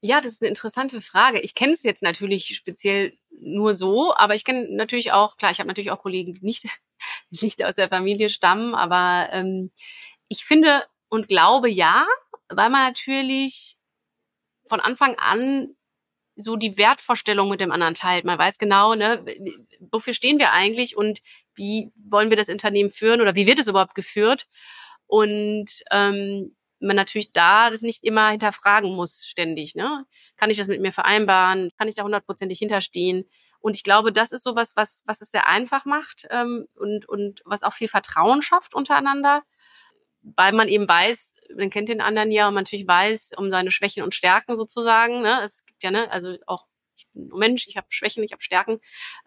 Ja, 0.00 0.20
das 0.20 0.34
ist 0.34 0.42
eine 0.42 0.50
interessante 0.50 1.00
Frage. 1.00 1.40
Ich 1.40 1.54
kenne 1.54 1.72
es 1.72 1.82
jetzt 1.82 2.02
natürlich 2.02 2.54
speziell 2.54 3.16
nur 3.40 3.72
so, 3.72 4.14
aber 4.14 4.34
ich 4.34 4.44
kenne 4.44 4.68
natürlich 4.76 5.12
auch, 5.12 5.38
klar, 5.38 5.50
ich 5.50 5.60
habe 5.60 5.68
natürlich 5.68 5.90
auch 5.90 6.02
Kollegen, 6.02 6.34
die 6.34 6.44
nicht, 6.44 6.66
nicht 7.30 7.64
aus 7.64 7.76
der 7.76 7.88
Familie 7.88 8.28
stammen, 8.28 8.74
aber 8.74 9.28
ähm, 9.32 9.70
ich 10.28 10.44
finde 10.44 10.84
und 11.08 11.28
glaube 11.28 11.70
ja, 11.70 12.06
weil 12.48 12.68
man 12.68 12.86
natürlich 12.86 13.76
von 14.66 14.80
Anfang 14.80 15.16
an 15.16 15.74
so 16.36 16.56
die 16.56 16.76
Wertvorstellung 16.78 17.48
mit 17.48 17.60
dem 17.60 17.72
anderen 17.72 17.94
teilt. 17.94 18.24
Man 18.24 18.38
weiß 18.38 18.58
genau, 18.58 18.94
ne, 18.94 19.24
wofür 19.92 20.14
stehen 20.14 20.38
wir 20.38 20.52
eigentlich 20.52 20.96
und 20.96 21.20
wie 21.54 21.92
wollen 22.04 22.30
wir 22.30 22.36
das 22.36 22.48
Unternehmen 22.48 22.90
führen 22.90 23.20
oder 23.20 23.34
wie 23.34 23.46
wird 23.46 23.58
es 23.58 23.68
überhaupt 23.68 23.94
geführt? 23.94 24.46
Und 25.06 25.66
ähm, 25.90 26.56
man 26.80 26.96
natürlich 26.96 27.32
da 27.32 27.70
das 27.70 27.82
nicht 27.82 28.04
immer 28.04 28.30
hinterfragen 28.30 28.94
muss 28.94 29.24
ständig. 29.24 29.74
Ne? 29.74 30.04
Kann 30.36 30.50
ich 30.50 30.56
das 30.56 30.68
mit 30.68 30.80
mir 30.80 30.92
vereinbaren? 30.92 31.70
Kann 31.78 31.88
ich 31.88 31.94
da 31.94 32.02
hundertprozentig 32.02 32.58
hinterstehen? 32.58 33.24
Und 33.60 33.76
ich 33.76 33.82
glaube, 33.82 34.12
das 34.12 34.30
ist 34.30 34.44
sowas, 34.44 34.76
was, 34.76 35.02
was 35.06 35.22
es 35.22 35.30
sehr 35.30 35.48
einfach 35.48 35.86
macht 35.86 36.26
ähm, 36.30 36.66
und, 36.74 37.08
und 37.08 37.40
was 37.46 37.62
auch 37.62 37.72
viel 37.72 37.88
Vertrauen 37.88 38.42
schafft 38.42 38.74
untereinander, 38.74 39.42
weil 40.24 40.52
man 40.52 40.68
eben 40.68 40.88
weiß, 40.88 41.34
man 41.56 41.70
kennt 41.70 41.88
den 41.88 42.00
anderen 42.00 42.30
ja 42.30 42.48
und 42.48 42.54
man 42.54 42.64
natürlich 42.64 42.88
weiß 42.88 43.32
um 43.36 43.50
seine 43.50 43.70
Schwächen 43.70 44.02
und 44.02 44.14
Stärken 44.14 44.56
sozusagen. 44.56 45.22
Ne? 45.22 45.40
Es 45.44 45.64
gibt 45.66 45.82
ja, 45.82 45.90
ne, 45.90 46.10
also 46.10 46.36
auch, 46.46 46.66
ich 46.96 47.06
bin 47.12 47.30
ein 47.30 47.38
Mensch, 47.38 47.68
ich 47.68 47.76
habe 47.76 47.86
Schwächen, 47.90 48.24
ich 48.24 48.32
habe 48.32 48.42
Stärken. 48.42 48.80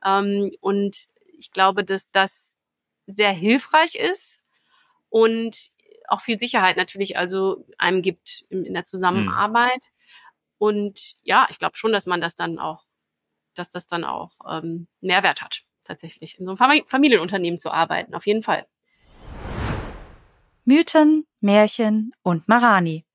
Ähm, 0.03 0.51
und 0.59 1.07
ich 1.37 1.51
glaube, 1.51 1.83
dass 1.83 2.09
das 2.11 2.57
sehr 3.05 3.31
hilfreich 3.31 3.95
ist 3.95 4.41
und 5.09 5.71
auch 6.07 6.21
viel 6.21 6.39
Sicherheit 6.39 6.77
natürlich 6.77 7.17
also 7.17 7.65
einem 7.77 8.01
gibt 8.01 8.45
in, 8.49 8.65
in 8.65 8.73
der 8.73 8.83
Zusammenarbeit. 8.83 9.83
Und 10.57 11.15
ja, 11.21 11.47
ich 11.49 11.59
glaube 11.59 11.77
schon, 11.77 11.91
dass 11.91 12.05
man 12.07 12.21
das 12.21 12.35
dann 12.35 12.57
auch, 12.59 12.85
dass 13.53 13.69
das 13.69 13.87
dann 13.87 14.03
auch 14.03 14.31
ähm, 14.49 14.87
Mehrwert 15.01 15.41
hat, 15.41 15.63
tatsächlich, 15.83 16.39
in 16.39 16.45
so 16.45 16.51
einem 16.51 16.57
Fam 16.57 16.87
Familienunternehmen 16.87 17.59
zu 17.59 17.71
arbeiten, 17.71 18.15
auf 18.15 18.25
jeden 18.25 18.41
Fall. 18.41 18.65
Mythen, 20.67 21.25
Märchen 21.39 22.11
und 22.23 22.49
Marani. 22.49 23.05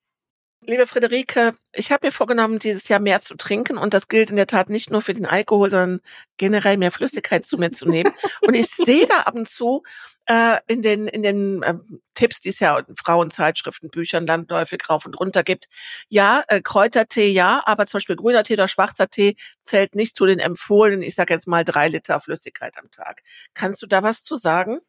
Liebe 0.65 0.87
Friederike, 0.87 1.53
ich 1.71 1.91
habe 1.91 2.07
mir 2.07 2.11
vorgenommen, 2.11 2.57
dieses 2.57 2.87
Jahr 2.87 2.99
mehr 2.99 3.21
zu 3.21 3.35
trinken 3.35 3.77
und 3.77 3.93
das 3.93 4.07
gilt 4.07 4.31
in 4.31 4.37
der 4.37 4.47
Tat 4.47 4.69
nicht 4.69 4.89
nur 4.89 5.03
für 5.03 5.13
den 5.13 5.27
Alkohol, 5.27 5.69
sondern 5.69 5.99
generell 6.37 6.77
mehr 6.77 6.91
Flüssigkeit 6.91 7.45
zu 7.45 7.57
mir 7.59 7.71
zu 7.71 7.85
nehmen. 7.87 8.11
und 8.41 8.55
ich 8.55 8.71
sehe 8.71 9.05
da 9.05 9.17
ab 9.17 9.35
und 9.35 9.47
zu 9.47 9.83
äh, 10.25 10.57
in 10.65 10.81
den 10.81 11.07
in 11.07 11.21
den 11.21 11.61
äh, 11.61 11.75
Tipps, 12.15 12.39
die 12.39 12.49
es 12.49 12.59
ja 12.59 12.79
in 12.79 12.95
Frauenzeitschriften, 12.95 13.91
Büchern 13.91 14.25
landläufig 14.25 14.89
rauf 14.89 15.05
und 15.05 15.19
runter 15.19 15.43
gibt. 15.43 15.67
Ja, 16.09 16.43
äh, 16.47 16.59
Kräutertee 16.59 17.29
ja, 17.29 17.61
aber 17.65 17.85
zum 17.85 17.99
Beispiel 17.99 18.15
grüner 18.15 18.43
Tee 18.43 18.53
oder 18.53 18.67
schwarzer 18.67 19.09
Tee 19.09 19.35
zählt 19.61 19.93
nicht 19.93 20.15
zu 20.15 20.25
den 20.25 20.39
empfohlenen, 20.39 21.03
ich 21.03 21.13
sage 21.13 21.35
jetzt 21.35 21.47
mal 21.47 21.63
drei 21.63 21.87
Liter 21.87 22.19
Flüssigkeit 22.19 22.79
am 22.79 22.89
Tag. 22.89 23.21
Kannst 23.53 23.83
du 23.83 23.85
da 23.85 24.01
was 24.01 24.23
zu 24.23 24.37
sagen? 24.37 24.79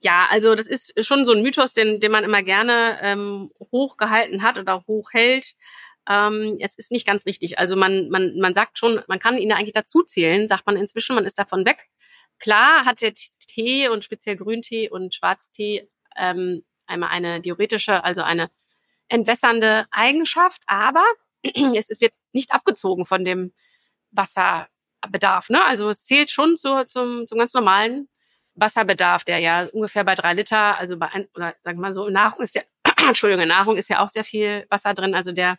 Ja, 0.00 0.26
also 0.30 0.54
das 0.54 0.66
ist 0.66 0.92
schon 1.04 1.24
so 1.24 1.32
ein 1.32 1.42
Mythos, 1.42 1.72
den, 1.72 2.00
den 2.00 2.12
man 2.12 2.24
immer 2.24 2.42
gerne 2.42 2.98
ähm, 3.00 3.50
hochgehalten 3.72 4.42
hat 4.42 4.58
oder 4.58 4.84
hochhält. 4.86 5.54
Ähm, 6.08 6.58
es 6.60 6.76
ist 6.76 6.92
nicht 6.92 7.06
ganz 7.06 7.24
richtig. 7.26 7.58
Also 7.58 7.76
man, 7.76 8.10
man, 8.10 8.38
man 8.38 8.52
sagt 8.54 8.78
schon, 8.78 9.02
man 9.06 9.18
kann 9.18 9.38
ihn 9.38 9.52
eigentlich 9.52 9.72
dazu 9.72 10.02
zählen, 10.02 10.48
sagt 10.48 10.66
man 10.66 10.76
inzwischen, 10.76 11.14
man 11.14 11.24
ist 11.24 11.38
davon 11.38 11.64
weg. 11.64 11.88
Klar 12.38 12.84
hat 12.84 13.00
der 13.00 13.14
Tee 13.14 13.88
und 13.88 14.04
speziell 14.04 14.36
Grüntee 14.36 14.90
und 14.90 15.14
Schwarztee 15.14 15.88
ähm, 16.16 16.62
einmal 16.86 17.10
eine 17.10 17.40
diuretische, 17.40 18.04
also 18.04 18.22
eine 18.22 18.50
entwässernde 19.08 19.86
Eigenschaft, 19.90 20.62
aber 20.66 21.04
es, 21.74 21.88
es 21.88 22.00
wird 22.00 22.12
nicht 22.32 22.52
abgezogen 22.52 23.06
von 23.06 23.24
dem 23.24 23.52
Wasserbedarf. 24.10 25.50
Ne? 25.50 25.64
Also 25.64 25.88
es 25.88 26.04
zählt 26.04 26.30
schon 26.30 26.56
zu, 26.56 26.84
zum, 26.84 27.26
zum 27.26 27.38
ganz 27.38 27.54
normalen 27.54 28.08
Wasserbedarf, 28.54 29.24
der 29.24 29.38
ja 29.38 29.66
ungefähr 29.72 30.04
bei 30.04 30.14
drei 30.14 30.34
Liter, 30.34 30.78
also 30.78 30.96
bei 30.96 31.08
ein, 31.08 31.26
oder 31.34 31.54
sagen 31.64 31.78
wir 31.78 31.82
mal 31.82 31.92
so, 31.92 32.08
Nahrung 32.08 32.42
ist 32.42 32.54
ja, 32.54 32.62
Entschuldigung, 33.08 33.46
Nahrung 33.46 33.76
ist 33.76 33.88
ja 33.88 34.00
auch 34.00 34.08
sehr 34.08 34.24
viel 34.24 34.66
Wasser 34.70 34.94
drin, 34.94 35.14
also 35.14 35.32
der 35.32 35.58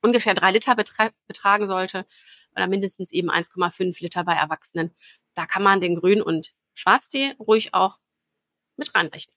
ungefähr 0.00 0.34
drei 0.34 0.50
Liter 0.50 0.74
betra 0.74 1.10
betragen 1.26 1.66
sollte 1.66 2.06
oder 2.54 2.66
mindestens 2.66 3.12
eben 3.12 3.30
1,5 3.30 4.02
Liter 4.02 4.24
bei 4.24 4.34
Erwachsenen. 4.34 4.94
Da 5.34 5.46
kann 5.46 5.62
man 5.62 5.80
den 5.80 5.96
Grün- 5.96 6.22
und 6.22 6.52
Schwarztee 6.74 7.34
ruhig 7.38 7.74
auch 7.74 7.98
mit 8.76 8.94
reinrechnen. 8.94 9.36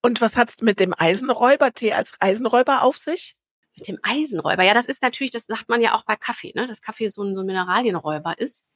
Und 0.00 0.20
was 0.20 0.36
hat's 0.36 0.62
mit 0.62 0.80
dem 0.80 0.94
Eisenräubertee 0.96 1.92
als 1.92 2.12
Eisenräuber 2.20 2.82
auf 2.82 2.96
sich? 2.98 3.36
Mit 3.76 3.86
dem 3.86 3.98
Eisenräuber, 4.02 4.64
ja, 4.64 4.74
das 4.74 4.86
ist 4.86 5.02
natürlich, 5.02 5.30
das 5.30 5.46
sagt 5.46 5.68
man 5.68 5.80
ja 5.80 5.94
auch 5.94 6.04
bei 6.04 6.16
Kaffee, 6.16 6.52
ne? 6.54 6.66
dass 6.66 6.80
Kaffee 6.80 7.08
so 7.08 7.22
ein, 7.22 7.34
so 7.34 7.42
ein 7.42 7.46
Mineralienräuber 7.46 8.38
ist. 8.38 8.66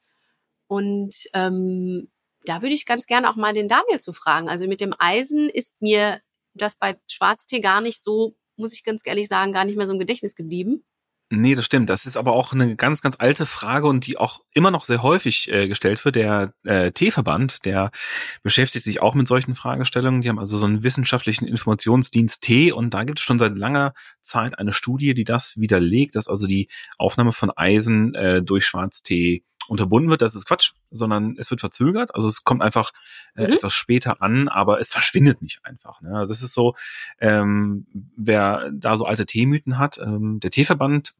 Und 0.67 1.13
ähm, 1.33 2.09
da 2.45 2.61
würde 2.61 2.75
ich 2.75 2.85
ganz 2.85 3.05
gerne 3.05 3.29
auch 3.29 3.35
mal 3.35 3.53
den 3.53 3.67
Daniel 3.67 3.99
zu 3.99 4.13
fragen. 4.13 4.49
Also 4.49 4.67
mit 4.67 4.81
dem 4.81 4.93
Eisen 4.97 5.49
ist 5.49 5.81
mir 5.81 6.21
das 6.53 6.75
bei 6.75 6.97
Schwarztee 7.07 7.59
gar 7.59 7.81
nicht 7.81 8.01
so 8.01 8.35
muss 8.57 8.73
ich 8.73 8.83
ganz 8.83 9.01
ehrlich 9.05 9.27
sagen, 9.27 9.53
gar 9.53 9.65
nicht 9.65 9.77
mehr 9.77 9.87
so 9.87 9.93
im 9.93 9.99
Gedächtnis 9.99 10.35
geblieben. 10.35 10.83
Nee, 11.35 11.55
das 11.55 11.65
stimmt. 11.65 11.89
Das 11.89 12.05
ist 12.05 12.15
aber 12.15 12.33
auch 12.33 12.53
eine 12.53 12.75
ganz, 12.75 13.01
ganz 13.01 13.15
alte 13.17 13.47
Frage 13.47 13.87
und 13.87 14.05
die 14.05 14.17
auch 14.17 14.41
immer 14.51 14.69
noch 14.69 14.85
sehr 14.85 15.01
häufig 15.01 15.51
äh, 15.51 15.67
gestellt 15.67 16.03
wird. 16.05 16.15
Der 16.15 16.53
äh, 16.63 16.91
T-Verband, 16.91 17.65
der 17.65 17.89
beschäftigt 18.43 18.85
sich 18.85 19.01
auch 19.01 19.15
mit 19.15 19.27
solchen 19.27 19.55
Fragestellungen. 19.55 20.21
Die 20.21 20.29
haben 20.29 20.37
also 20.37 20.57
so 20.57 20.67
einen 20.67 20.83
wissenschaftlichen 20.83 21.47
Informationsdienst 21.47 22.41
T 22.41 22.71
und 22.71 22.93
da 22.93 23.03
gibt 23.03 23.17
es 23.17 23.25
schon 23.25 23.39
seit 23.39 23.55
langer 23.55 23.95
Zeit 24.21 24.59
eine 24.59 24.73
Studie, 24.73 25.15
die 25.15 25.23
das 25.23 25.57
widerlegt, 25.57 26.15
dass 26.17 26.27
also 26.27 26.45
die 26.45 26.69
Aufnahme 26.99 27.31
von 27.31 27.49
Eisen 27.49 28.13
äh, 28.13 28.43
durch 28.43 28.67
Schwarztee 28.67 29.43
unterbunden 29.67 30.09
wird, 30.09 30.21
das 30.21 30.35
ist 30.35 30.45
Quatsch, 30.45 30.73
sondern 30.91 31.35
es 31.37 31.49
wird 31.49 31.59
verzögert. 31.59 32.13
Also 32.15 32.27
es 32.27 32.43
kommt 32.43 32.61
einfach 32.61 32.91
äh, 33.35 33.47
mhm. 33.47 33.53
etwas 33.53 33.73
später 33.73 34.21
an, 34.21 34.47
aber 34.47 34.79
es 34.79 34.89
verschwindet 34.89 35.41
nicht 35.41 35.59
einfach. 35.63 36.01
Ne? 36.01 36.17
Also 36.17 36.33
es 36.33 36.41
ist 36.41 36.53
so, 36.53 36.75
ähm, 37.19 37.87
wer 38.15 38.69
da 38.73 38.95
so 38.95 39.05
alte 39.05 39.25
Teemythen 39.25 39.77
hat, 39.77 39.97
ähm, 39.97 40.39
der 40.39 40.51
Teeverband 40.51 41.15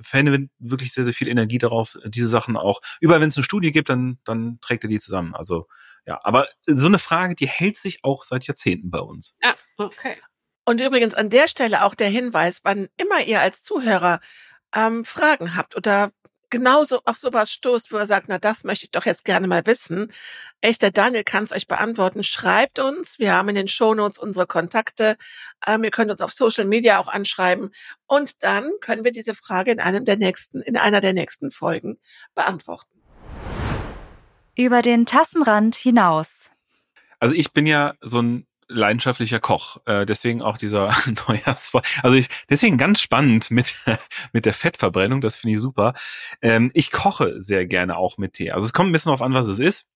verwendet 0.00 0.50
wirklich 0.58 0.92
sehr, 0.92 1.04
sehr 1.04 1.14
viel 1.14 1.28
Energie 1.28 1.58
darauf, 1.58 1.96
diese 2.04 2.28
Sachen 2.28 2.56
auch, 2.56 2.80
überall 3.00 3.20
wenn 3.20 3.28
es 3.28 3.36
eine 3.36 3.44
Studie 3.44 3.72
gibt, 3.72 3.88
dann, 3.88 4.18
dann 4.24 4.58
trägt 4.60 4.84
er 4.84 4.88
die 4.88 5.00
zusammen. 5.00 5.34
Also 5.34 5.66
ja, 6.06 6.20
aber 6.22 6.48
so 6.66 6.86
eine 6.86 6.98
Frage, 6.98 7.34
die 7.34 7.48
hält 7.48 7.76
sich 7.76 8.04
auch 8.04 8.24
seit 8.24 8.46
Jahrzehnten 8.46 8.90
bei 8.90 9.00
uns. 9.00 9.36
Ja, 9.42 9.54
okay. 9.78 10.16
Und 10.66 10.80
übrigens 10.80 11.14
an 11.14 11.30
der 11.30 11.48
Stelle 11.48 11.84
auch 11.84 11.94
der 11.94 12.08
Hinweis, 12.08 12.60
wann 12.64 12.88
immer 12.96 13.24
ihr 13.26 13.40
als 13.40 13.62
Zuhörer 13.62 14.20
ähm, 14.74 15.04
Fragen 15.04 15.56
habt 15.56 15.76
oder 15.76 16.10
genauso 16.54 17.00
auf 17.04 17.18
sowas 17.18 17.50
stoßt, 17.50 17.90
wo 17.90 17.96
er 17.96 18.06
sagt, 18.06 18.28
na, 18.28 18.38
das 18.38 18.62
möchte 18.62 18.84
ich 18.84 18.92
doch 18.92 19.04
jetzt 19.06 19.24
gerne 19.24 19.48
mal 19.48 19.66
wissen. 19.66 20.12
Echt, 20.60 20.82
der 20.82 20.92
Daniel 20.92 21.24
kann 21.24 21.42
es 21.42 21.50
euch 21.50 21.66
beantworten. 21.66 22.22
Schreibt 22.22 22.78
uns. 22.78 23.18
Wir 23.18 23.32
haben 23.32 23.48
in 23.48 23.56
den 23.56 23.66
Shownotes 23.66 24.20
unsere 24.20 24.46
Kontakte. 24.46 25.16
Ähm, 25.66 25.82
ihr 25.82 25.90
könnt 25.90 26.12
uns 26.12 26.20
auf 26.20 26.32
Social 26.32 26.64
Media 26.64 27.00
auch 27.00 27.08
anschreiben. 27.08 27.70
Und 28.06 28.44
dann 28.44 28.70
können 28.80 29.02
wir 29.02 29.10
diese 29.10 29.34
Frage 29.34 29.72
in 29.72 29.80
einem 29.80 30.04
der 30.04 30.16
nächsten, 30.16 30.62
in 30.62 30.76
einer 30.76 31.00
der 31.00 31.12
nächsten 31.12 31.50
Folgen 31.50 31.98
beantworten. 32.36 33.02
Über 34.56 34.80
den 34.80 35.06
Tassenrand 35.06 35.74
hinaus. 35.74 36.52
Also 37.18 37.34
ich 37.34 37.52
bin 37.52 37.66
ja 37.66 37.94
so 38.00 38.22
ein 38.22 38.46
leidenschaftlicher 38.68 39.40
Koch. 39.40 39.78
Äh, 39.86 40.06
deswegen 40.06 40.42
auch 40.42 40.58
dieser 40.58 40.94
Neujahrsvoll. 41.28 41.82
Also 42.02 42.16
ich, 42.16 42.28
deswegen 42.48 42.78
ganz 42.78 43.00
spannend 43.00 43.50
mit, 43.50 43.74
mit 44.32 44.46
der 44.46 44.54
Fettverbrennung, 44.54 45.20
das 45.20 45.36
finde 45.36 45.54
ich 45.54 45.60
super. 45.60 45.94
Ähm, 46.42 46.70
ich 46.74 46.90
koche 46.90 47.40
sehr 47.40 47.66
gerne 47.66 47.96
auch 47.96 48.18
mit 48.18 48.34
Tee. 48.34 48.50
Also 48.50 48.66
es 48.66 48.72
kommt 48.72 48.90
ein 48.90 48.92
bisschen 48.92 49.12
auf 49.12 49.22
an, 49.22 49.34
was 49.34 49.46
es 49.46 49.58
ist. 49.58 49.86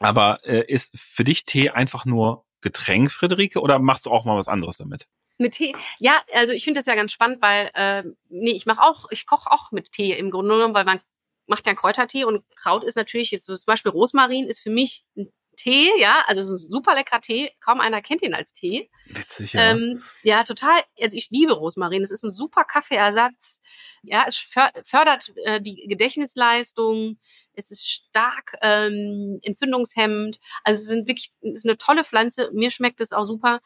Aber 0.00 0.40
äh, 0.44 0.64
ist 0.66 0.96
für 0.96 1.24
dich 1.24 1.44
Tee 1.44 1.70
einfach 1.70 2.04
nur 2.04 2.44
Getränk, 2.60 3.10
Friederike, 3.10 3.60
oder 3.60 3.78
machst 3.78 4.06
du 4.06 4.10
auch 4.10 4.24
mal 4.24 4.36
was 4.36 4.48
anderes 4.48 4.76
damit? 4.76 5.06
Mit 5.38 5.54
Tee? 5.54 5.74
Ja, 5.98 6.20
also 6.34 6.52
ich 6.52 6.64
finde 6.64 6.80
das 6.80 6.86
ja 6.86 6.94
ganz 6.94 7.12
spannend, 7.12 7.40
weil 7.40 7.70
äh, 7.74 8.04
nee, 8.28 8.50
ich 8.52 8.66
mache 8.66 8.82
auch, 8.82 9.06
ich 9.10 9.26
koche 9.26 9.50
auch 9.50 9.70
mit 9.70 9.92
Tee 9.92 10.12
im 10.12 10.30
Grunde 10.30 10.54
genommen, 10.54 10.74
weil 10.74 10.84
man 10.84 11.00
macht 11.46 11.66
ja 11.66 11.74
Kräutertee 11.74 12.24
und 12.24 12.44
Kraut 12.56 12.84
ist 12.84 12.96
natürlich 12.96 13.30
jetzt 13.30 13.44
zum 13.44 13.56
Beispiel 13.66 13.90
Rosmarin 13.90 14.46
ist 14.46 14.60
für 14.60 14.70
mich 14.70 15.04
ein 15.16 15.32
Tee, 15.58 15.90
ja, 15.98 16.22
also 16.28 16.42
so 16.42 16.54
ein 16.54 16.56
super 16.56 16.94
leckerer 16.94 17.20
Tee. 17.20 17.50
Kaum 17.58 17.80
einer 17.80 18.00
kennt 18.00 18.22
ihn 18.22 18.32
als 18.32 18.52
Tee. 18.52 18.88
Witzig, 19.06 19.54
ja. 19.54 19.72
Ähm, 19.72 20.04
ja, 20.22 20.44
total. 20.44 20.80
Also 21.00 21.16
ich 21.16 21.30
liebe 21.30 21.52
Rosmarin. 21.52 22.04
Es 22.04 22.12
ist 22.12 22.22
ein 22.22 22.30
super 22.30 22.62
Kaffeeersatz. 22.62 23.60
Ja, 24.02 24.24
es 24.28 24.36
fördert 24.36 25.32
äh, 25.44 25.60
die 25.60 25.88
Gedächtnisleistung. 25.88 27.18
Es 27.54 27.72
ist 27.72 27.90
stark 27.90 28.54
ähm, 28.62 29.40
entzündungshemmend. 29.42 30.38
Also 30.62 30.80
es 30.80 30.86
sind 30.86 31.08
wirklich, 31.08 31.32
es 31.40 31.64
ist 31.64 31.66
eine 31.66 31.76
tolle 31.76 32.04
Pflanze. 32.04 32.50
Mir 32.52 32.70
schmeckt 32.70 33.00
es 33.00 33.10
auch 33.10 33.24
super. 33.24 33.58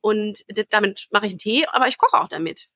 Und 0.00 0.44
damit 0.70 1.08
mache 1.10 1.26
ich 1.26 1.32
einen 1.32 1.38
Tee, 1.38 1.66
aber 1.66 1.88
ich 1.88 1.98
koche 1.98 2.18
auch 2.18 2.28
damit. 2.28 2.68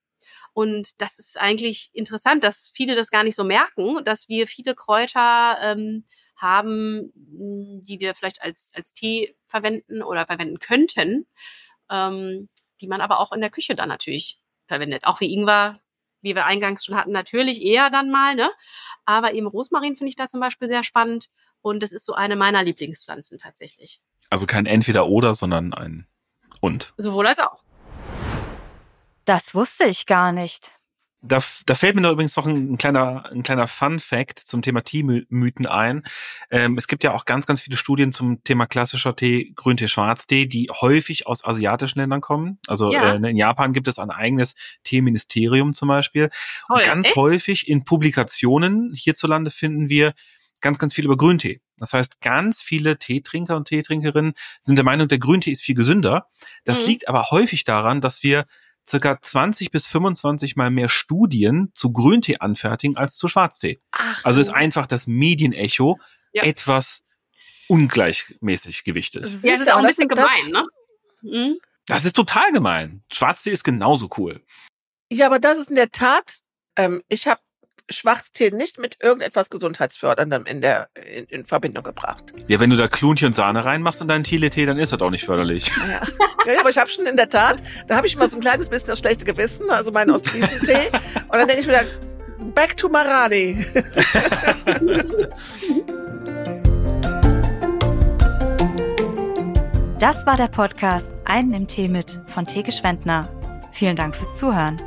Und 0.52 1.00
das 1.00 1.18
ist 1.18 1.40
eigentlich 1.40 1.88
interessant, 1.94 2.44
dass 2.44 2.70
viele 2.74 2.96
das 2.96 3.10
gar 3.10 3.24
nicht 3.24 3.36
so 3.36 3.44
merken, 3.44 4.04
dass 4.04 4.28
wir 4.28 4.46
viele 4.46 4.74
Kräuter 4.74 5.56
ähm, 5.62 6.04
haben, 6.38 7.12
hm, 7.14 7.82
die 7.82 8.00
wir 8.00 8.14
vielleicht 8.14 8.42
als, 8.42 8.70
als 8.74 8.92
Tee 8.92 9.36
verwenden 9.46 10.02
oder 10.02 10.26
verwenden 10.26 10.58
könnten, 10.58 11.26
ähm, 11.90 12.48
die 12.80 12.86
man 12.86 13.00
aber 13.00 13.20
auch 13.20 13.32
in 13.32 13.40
der 13.40 13.50
Küche 13.50 13.74
dann 13.74 13.88
natürlich 13.88 14.40
verwendet. 14.66 15.04
Auch 15.04 15.20
wie 15.20 15.32
Ingwer, 15.32 15.80
wie 16.20 16.34
wir 16.34 16.46
eingangs 16.46 16.84
schon 16.84 16.96
hatten, 16.96 17.12
natürlich 17.12 17.62
eher 17.62 17.90
dann 17.90 18.10
mal, 18.10 18.34
ne? 18.34 18.50
Aber 19.04 19.32
eben 19.34 19.46
Rosmarin 19.46 19.96
finde 19.96 20.10
ich 20.10 20.16
da 20.16 20.28
zum 20.28 20.40
Beispiel 20.40 20.68
sehr 20.68 20.84
spannend 20.84 21.28
und 21.60 21.82
das 21.82 21.92
ist 21.92 22.06
so 22.06 22.14
eine 22.14 22.36
meiner 22.36 22.62
Lieblingspflanzen 22.62 23.38
tatsächlich. 23.38 24.00
Also 24.30 24.46
kein 24.46 24.66
Entweder-Oder, 24.66 25.34
sondern 25.34 25.72
ein 25.72 26.06
Und. 26.60 26.92
Sowohl 26.96 27.26
als 27.26 27.38
auch. 27.38 27.62
Das 29.24 29.54
wusste 29.54 29.86
ich 29.86 30.06
gar 30.06 30.32
nicht. 30.32 30.77
Da, 31.20 31.42
da 31.66 31.74
fällt 31.74 31.96
mir 31.96 32.02
da 32.02 32.12
übrigens 32.12 32.36
noch 32.36 32.46
ein, 32.46 32.74
ein 32.74 32.78
kleiner, 32.78 33.28
ein 33.32 33.42
kleiner 33.42 33.66
Fun-Fact 33.66 34.38
zum 34.38 34.62
Thema 34.62 34.82
Teemythen 34.82 35.66
ein. 35.66 36.04
Ähm, 36.50 36.78
es 36.78 36.86
gibt 36.86 37.02
ja 37.02 37.12
auch 37.12 37.24
ganz, 37.24 37.46
ganz 37.46 37.60
viele 37.60 37.76
Studien 37.76 38.12
zum 38.12 38.44
Thema 38.44 38.66
klassischer 38.66 39.16
Tee, 39.16 39.52
Grüntee, 39.56 39.88
Schwarztee, 39.88 40.46
die 40.46 40.70
häufig 40.70 41.26
aus 41.26 41.44
asiatischen 41.44 41.98
Ländern 41.98 42.20
kommen. 42.20 42.60
Also 42.68 42.92
ja. 42.92 43.14
äh, 43.14 43.16
in 43.16 43.36
Japan 43.36 43.72
gibt 43.72 43.88
es 43.88 43.98
ein 43.98 44.10
eigenes 44.10 44.54
Teeministerium 44.84 45.72
zum 45.72 45.88
Beispiel. 45.88 46.30
Und 46.68 46.84
ganz 46.84 47.08
echt? 47.08 47.16
häufig 47.16 47.68
in 47.68 47.84
Publikationen 47.84 48.92
hierzulande 48.94 49.50
finden 49.50 49.88
wir 49.88 50.14
ganz, 50.60 50.78
ganz 50.78 50.94
viel 50.94 51.04
über 51.04 51.16
Grüntee. 51.16 51.60
Das 51.78 51.92
heißt, 51.92 52.20
ganz 52.20 52.60
viele 52.60 52.98
Teetrinker 52.98 53.56
und 53.56 53.68
Teetrinkerinnen 53.68 54.34
sind 54.60 54.76
der 54.76 54.84
Meinung, 54.84 55.08
der 55.08 55.18
Grüntee 55.18 55.50
ist 55.50 55.62
viel 55.62 55.74
gesünder. 55.74 56.28
Das 56.64 56.82
mhm. 56.82 56.88
liegt 56.88 57.08
aber 57.08 57.30
häufig 57.30 57.64
daran, 57.64 58.00
dass 58.00 58.22
wir 58.22 58.46
circa 58.88 59.20
20 59.20 59.70
bis 59.70 59.86
25 59.86 60.56
mal 60.56 60.70
mehr 60.70 60.88
Studien 60.88 61.70
zu 61.74 61.92
Grüntee 61.92 62.38
anfertigen 62.38 62.96
als 62.96 63.16
zu 63.16 63.28
Schwarztee. 63.28 63.80
Ach, 63.92 64.24
also 64.24 64.40
ist 64.40 64.50
einfach 64.50 64.86
das 64.86 65.06
Medienecho 65.06 65.98
ja. 66.32 66.42
etwas 66.44 67.04
ungleichmäßig 67.68 68.84
gewichtet. 68.84 69.26
Ja, 69.42 69.52
das 69.52 69.60
ist 69.60 69.72
auch 69.72 69.78
ein 69.78 69.86
bisschen 69.86 70.08
gemein, 70.08 70.50
ne? 70.50 70.64
Mhm. 71.22 71.58
Das 71.86 72.04
ist 72.04 72.16
total 72.16 72.52
gemein. 72.52 73.02
Schwarztee 73.12 73.50
ist 73.50 73.64
genauso 73.64 74.08
cool. 74.18 74.42
Ja, 75.10 75.26
aber 75.26 75.38
das 75.38 75.58
ist 75.58 75.70
in 75.70 75.76
der 75.76 75.90
Tat, 75.90 76.40
ähm, 76.76 77.02
ich 77.08 77.26
habe 77.26 77.40
Schwarztee 77.90 78.50
nicht 78.50 78.78
mit 78.78 78.98
irgendetwas 79.02 79.50
Gesundheitsförderndem 79.50 80.44
in 80.46 80.60
der 80.60 80.88
in, 80.94 81.24
in 81.24 81.44
Verbindung 81.44 81.84
gebracht. 81.84 82.32
Ja, 82.46 82.60
wenn 82.60 82.70
du 82.70 82.76
da 82.76 82.88
Klunchen 82.88 83.28
und 83.28 83.32
Sahne 83.34 83.64
reinmachst 83.64 84.00
in 84.00 84.08
deinen 84.08 84.24
Tee, 84.24 84.38
dann 84.38 84.78
ist 84.78 84.92
das 84.92 85.00
auch 85.00 85.10
nicht 85.10 85.24
förderlich. 85.24 85.70
Ja, 85.88 86.52
ja 86.52 86.60
aber 86.60 86.70
ich 86.70 86.78
habe 86.78 86.90
schon 86.90 87.06
in 87.06 87.16
der 87.16 87.28
Tat, 87.28 87.62
da 87.86 87.96
habe 87.96 88.06
ich 88.06 88.16
mal 88.16 88.28
so 88.28 88.36
ein 88.36 88.40
kleines 88.40 88.68
bisschen 88.68 88.88
das 88.88 88.98
schlechte 88.98 89.24
Gewissen, 89.24 89.70
also 89.70 89.90
meinen 89.90 90.10
Ostfriesentee. 90.10 90.88
und 91.28 91.32
dann 91.32 91.48
denke 91.48 91.62
ich 91.62 91.66
mir, 91.66 91.84
back 92.54 92.76
to 92.76 92.88
Maradi. 92.88 93.66
Das 99.98 100.26
war 100.26 100.36
der 100.36 100.46
Podcast 100.46 101.10
Einen 101.24 101.54
im 101.54 101.66
Tee 101.66 101.88
mit 101.88 102.20
von 102.26 102.46
Theke 102.46 102.70
Schwendner. 102.70 103.28
Vielen 103.72 103.96
Dank 103.96 104.14
fürs 104.14 104.38
Zuhören. 104.38 104.80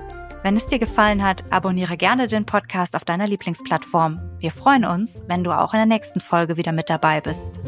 Wenn 0.43 0.57
es 0.57 0.67
dir 0.67 0.79
gefallen 0.79 1.23
hat, 1.23 1.43
abonniere 1.51 1.97
gerne 1.97 2.27
den 2.27 2.45
Podcast 2.45 2.95
auf 2.95 3.05
deiner 3.05 3.27
Lieblingsplattform. 3.27 4.19
Wir 4.39 4.51
freuen 4.51 4.85
uns, 4.85 5.23
wenn 5.27 5.43
du 5.43 5.51
auch 5.51 5.73
in 5.73 5.77
der 5.77 5.85
nächsten 5.85 6.19
Folge 6.19 6.57
wieder 6.57 6.71
mit 6.71 6.89
dabei 6.89 7.21
bist. 7.21 7.59